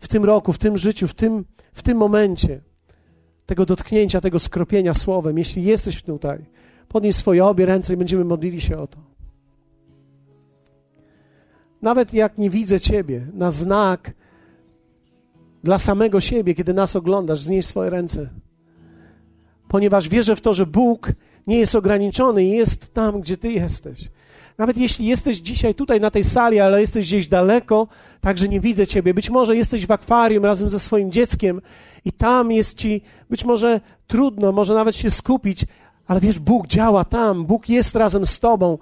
w 0.00 0.08
tym 0.08 0.24
roku, 0.24 0.52
w 0.52 0.58
tym 0.58 0.78
życiu, 0.78 1.08
w 1.08 1.14
tym, 1.14 1.44
w 1.72 1.82
tym 1.82 1.98
momencie 1.98 2.60
tego 3.46 3.66
dotknięcia, 3.66 4.20
tego 4.20 4.38
skropienia 4.38 4.94
słowem? 4.94 5.38
Jeśli 5.38 5.64
jesteś 5.64 6.02
tutaj, 6.02 6.44
podnieś 6.88 7.16
swoje 7.16 7.44
obie 7.44 7.66
ręce 7.66 7.94
i 7.94 7.96
będziemy 7.96 8.24
modlili 8.24 8.60
się 8.60 8.78
o 8.78 8.86
to. 8.86 8.98
Nawet 11.82 12.14
jak 12.14 12.38
nie 12.38 12.50
widzę 12.50 12.80
Ciebie, 12.80 13.26
na 13.32 13.50
znak, 13.50 14.12
dla 15.62 15.78
samego 15.78 16.20
siebie, 16.20 16.54
kiedy 16.54 16.74
nas 16.74 16.96
oglądasz, 16.96 17.40
znieś 17.40 17.66
swoje 17.66 17.90
ręce. 17.90 18.28
Ponieważ 19.68 20.08
wierzę 20.08 20.36
w 20.36 20.40
to, 20.40 20.54
że 20.54 20.66
Bóg 20.66 21.12
nie 21.46 21.58
jest 21.58 21.74
ograniczony 21.74 22.44
i 22.44 22.50
jest 22.50 22.94
tam, 22.94 23.20
gdzie 23.20 23.36
Ty 23.36 23.52
jesteś. 23.52 24.08
Nawet 24.58 24.76
jeśli 24.76 25.06
jesteś 25.06 25.38
dzisiaj 25.38 25.74
tutaj 25.74 26.00
na 26.00 26.10
tej 26.10 26.24
sali, 26.24 26.60
ale 26.60 26.80
jesteś 26.80 27.06
gdzieś 27.06 27.28
daleko, 27.28 27.88
także 28.20 28.48
nie 28.48 28.60
widzę 28.60 28.86
Ciebie. 28.86 29.14
Być 29.14 29.30
może 29.30 29.56
jesteś 29.56 29.86
w 29.86 29.90
akwarium 29.90 30.44
razem 30.44 30.70
ze 30.70 30.78
swoim 30.78 31.12
dzieckiem 31.12 31.60
i 32.04 32.12
tam 32.12 32.52
jest 32.52 32.78
Ci 32.78 33.02
być 33.30 33.44
może 33.44 33.80
trudno, 34.06 34.52
może 34.52 34.74
nawet 34.74 34.96
się 34.96 35.10
skupić, 35.10 35.64
ale 36.06 36.20
wiesz, 36.20 36.38
Bóg 36.38 36.66
działa 36.66 37.04
tam, 37.04 37.44
Bóg 37.44 37.68
jest 37.68 37.96
razem 37.96 38.26
z 38.26 38.40
Tobą. 38.40 38.78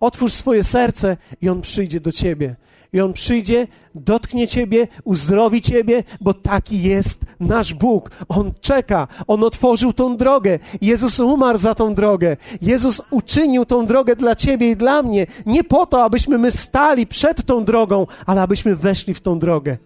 Otwórz 0.00 0.32
swoje 0.32 0.64
serce 0.64 1.16
i 1.40 1.48
On 1.48 1.60
przyjdzie 1.60 2.00
do 2.00 2.12
Ciebie 2.12 2.56
i 2.94 3.00
On 3.00 3.12
przyjdzie, 3.12 3.66
dotknie 3.94 4.48
Ciebie, 4.48 4.88
uzdrowi 5.04 5.62
Ciebie, 5.62 6.02
bo 6.20 6.34
taki 6.34 6.82
jest 6.82 7.20
nasz 7.40 7.74
Bóg. 7.74 8.10
On 8.28 8.52
czeka, 8.60 9.08
On 9.26 9.44
otworzył 9.44 9.92
tą 9.92 10.16
drogę. 10.16 10.58
Jezus 10.80 11.20
umarł 11.20 11.58
za 11.58 11.74
tą 11.74 11.94
drogę. 11.94 12.36
Jezus 12.62 13.02
uczynił 13.10 13.64
tą 13.64 13.86
drogę 13.86 14.16
dla 14.16 14.36
Ciebie 14.36 14.70
i 14.70 14.76
dla 14.76 15.02
mnie. 15.02 15.26
Nie 15.46 15.64
po 15.64 15.86
to, 15.86 16.04
abyśmy 16.04 16.38
my 16.38 16.50
stali 16.50 17.06
przed 17.06 17.46
tą 17.46 17.64
drogą, 17.64 18.06
ale 18.26 18.42
abyśmy 18.42 18.76
weszli 18.76 19.14
w 19.14 19.20
tą 19.20 19.38
drogę. 19.38 19.78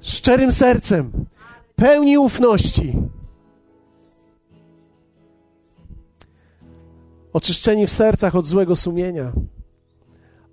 Szczerym 0.00 0.52
sercem, 0.52 1.12
pełni 1.76 2.18
ufności. 2.18 2.92
Oczyszczeni 7.32 7.86
w 7.86 7.90
sercach 7.90 8.36
od 8.36 8.46
złego 8.46 8.76
sumienia 8.76 9.32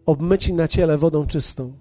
obmyci 0.05 0.53
na 0.53 0.67
ciele 0.67 0.97
wodą 0.97 1.27
czystą. 1.27 1.73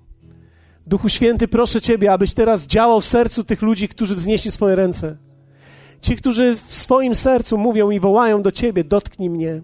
Duchu 0.87 1.09
Święty, 1.09 1.49
proszę 1.49 1.81
Ciebie, 1.81 2.12
abyś 2.12 2.35
teraz 2.35 2.66
działał 2.66 3.01
w 3.01 3.05
sercu 3.05 3.45
tych 3.45 3.62
ludzi, 3.62 3.89
którzy 3.89 4.14
wznieśli 4.14 4.51
swoje 4.51 4.77
ręce. 4.77 5.16
Ci, 6.01 6.16
którzy 6.16 6.57
w 6.68 6.75
swoim 6.75 7.14
sercu 7.14 7.59
mówią 7.59 7.91
i 7.91 8.01
wołają 8.01 8.43
do 8.43 8.53
Ciebie, 8.53 8.85
dotknij 8.85 9.31
mnie. 9.31 9.62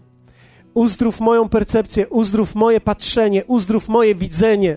Uzdrów 0.74 1.20
moją 1.20 1.48
percepcję, 1.48 2.08
uzdrów 2.08 2.54
moje 2.54 2.80
patrzenie, 2.80 3.44
uzdrów 3.44 3.88
moje 3.88 4.14
widzenie. 4.14 4.76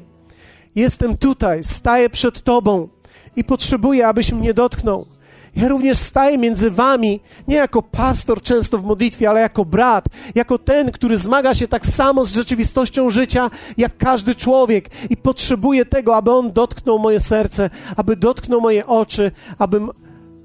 Jestem 0.75 1.17
tutaj, 1.17 1.63
staję 1.63 2.09
przed 2.09 2.41
Tobą 2.41 2.87
i 3.35 3.43
potrzebuję, 3.43 4.07
abyś 4.07 4.31
mnie 4.31 4.53
dotknął. 4.53 5.12
Ja 5.55 5.67
również 5.67 5.97
staję 5.97 6.37
między 6.37 6.71
wami, 6.71 7.19
nie 7.47 7.55
jako 7.55 7.81
pastor 7.81 8.41
często 8.41 8.77
w 8.77 8.83
modlitwie, 8.83 9.29
ale 9.29 9.39
jako 9.39 9.65
brat, 9.65 10.05
jako 10.35 10.57
ten, 10.57 10.91
który 10.91 11.17
zmaga 11.17 11.53
się 11.53 11.67
tak 11.67 11.85
samo 11.85 12.25
z 12.25 12.33
rzeczywistością 12.33 13.09
życia, 13.09 13.49
jak 13.77 13.97
każdy 13.97 14.35
człowiek 14.35 14.89
i 15.09 15.17
potrzebuję 15.17 15.85
tego, 15.85 16.15
aby 16.15 16.31
On 16.31 16.51
dotknął 16.51 16.99
moje 16.99 17.19
serce, 17.19 17.69
aby 17.95 18.15
dotknął 18.15 18.61
moje 18.61 18.87
oczy, 18.87 19.31
abym 19.57 19.89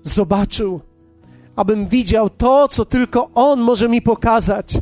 zobaczył, 0.02 0.80
abym 1.56 1.86
widział 1.86 2.30
to, 2.30 2.68
co 2.68 2.84
tylko 2.84 3.30
On 3.34 3.60
może 3.60 3.88
mi 3.88 4.02
pokazać. 4.02 4.78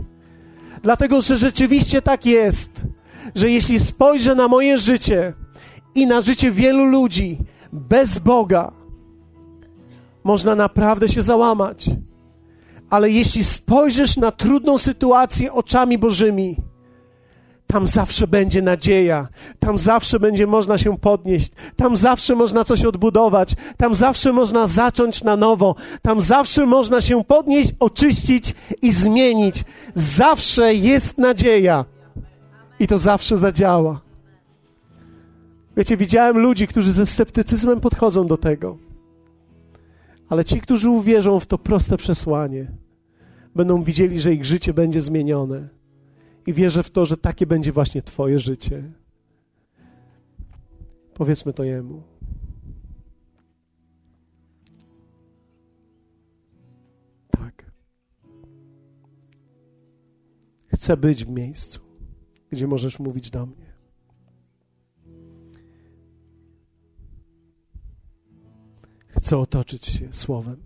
Dlatego, 0.83 1.21
że 1.21 1.37
rzeczywiście 1.37 2.03
tak 2.03 2.27
jest, 2.27 2.83
że 3.35 3.51
jeśli 3.51 3.81
spojrzę 3.81 4.35
na 4.35 4.49
moje 4.49 4.79
życie 4.79 5.33
i 5.95 6.07
na 6.07 6.21
życie 6.21 6.51
wielu 6.51 6.85
ludzi 6.85 7.39
bez 7.73 8.19
Boga, 8.19 8.73
można 10.27 10.55
naprawdę 10.55 11.09
się 11.09 11.23
załamać. 11.23 11.91
Ale 12.91 13.11
jeśli 13.11 13.45
spojrzysz 13.45 14.17
na 14.17 14.31
trudną 14.31 14.79
sytuację 14.79 15.53
oczami 15.53 15.99
Bożymi, 15.99 16.57
tam 17.67 17.87
zawsze 17.87 18.27
będzie 18.27 18.63
nadzieja, 18.63 19.29
tam 19.59 19.79
zawsze 19.79 20.21
będzie 20.21 20.47
można 20.47 20.79
się 20.79 20.99
podnieść, 20.99 21.51
tam 21.77 21.97
zawsze 21.97 22.35
można 22.35 22.65
coś 22.65 22.85
odbudować, 22.85 23.55
tam 23.77 23.95
zawsze 23.95 24.33
można 24.33 24.67
zacząć 24.67 25.25
na 25.25 25.37
nowo, 25.37 25.75
tam 26.03 26.21
zawsze 26.21 26.67
można 26.67 27.01
się 27.01 27.25
podnieść, 27.25 27.71
oczyścić 27.81 28.55
i 28.83 28.93
zmienić. 28.93 29.65
Zawsze 29.95 30.75
jest 30.75 31.19
nadzieja 31.19 31.85
i 32.81 32.87
to 32.87 32.99
zawsze 32.99 33.37
zadziała. 33.37 34.01
Wiecie, 35.77 35.97
widziałem 35.97 36.39
ludzi, 36.39 36.67
którzy 36.67 36.93
ze 36.93 37.07
sceptycyzmem 37.07 37.81
podchodzą 37.81 38.27
do 38.27 38.37
tego, 38.37 38.86
ale 40.29 40.45
ci, 40.45 40.61
którzy 40.61 40.91
uwierzą 40.91 41.41
w 41.41 41.47
to 41.47 41.59
proste 41.59 41.97
przesłanie, 41.97 42.73
będą 43.55 43.83
widzieli, 43.83 44.21
że 44.21 44.35
ich 44.35 44.45
życie 44.45 44.75
będzie 44.75 45.01
zmienione 45.01 45.69
i 46.47 46.53
wierzę 46.53 46.83
w 46.83 46.91
to, 46.91 47.07
że 47.07 47.17
takie 47.17 47.47
będzie 47.47 47.73
właśnie 47.73 48.03
Twoje 48.03 48.39
życie. 48.39 48.93
Powiedzmy 51.15 51.53
to 51.53 51.65
Jemu. 51.65 52.03
Tak. 57.31 57.73
Chcę 60.67 60.97
być 60.97 61.25
w 61.25 61.29
miejscu, 61.29 61.81
gdzie 62.51 62.67
możesz 62.67 62.99
mówić 62.99 63.31
do 63.31 63.47
mnie. 63.47 63.66
Chcę 69.27 69.39
otoczyć 69.39 69.87
się 69.87 70.09
słowem. 70.13 70.57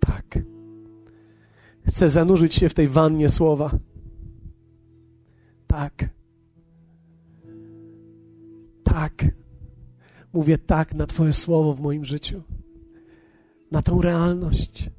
Tak. 0.00 0.38
Chcę 1.86 2.08
zanurzyć 2.08 2.54
się 2.54 2.68
w 2.68 2.74
tej 2.74 2.88
wannie 2.88 3.28
słowa. 3.28 3.78
Tak. 5.66 6.08
Tak. 8.84 9.24
Mówię 10.32 10.58
tak 10.58 10.94
na 10.94 11.06
Twoje 11.06 11.32
słowo 11.32 11.74
w 11.74 11.80
moim 11.80 12.04
życiu. 12.04 12.42
Na 13.70 13.82
tą 13.82 14.02
realność. 14.02 14.90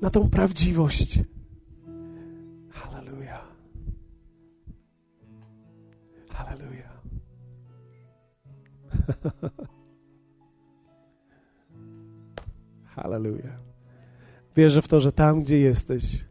Na 0.00 0.10
tą 0.10 0.30
prawdziwość. 0.30 1.20
Halleluja. 12.94 13.58
Wierzę 14.56 14.82
w 14.82 14.88
to, 14.88 15.00
że 15.00 15.12
tam, 15.12 15.40
gdzie 15.40 15.58
jesteś, 15.58 16.24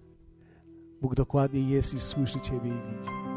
Bóg 1.01 1.15
dokładnie 1.15 1.69
jest 1.69 1.93
i 1.93 1.99
słyszy 1.99 2.39
Ciebie 2.39 2.69
i 2.69 2.97
widzi. 2.97 3.30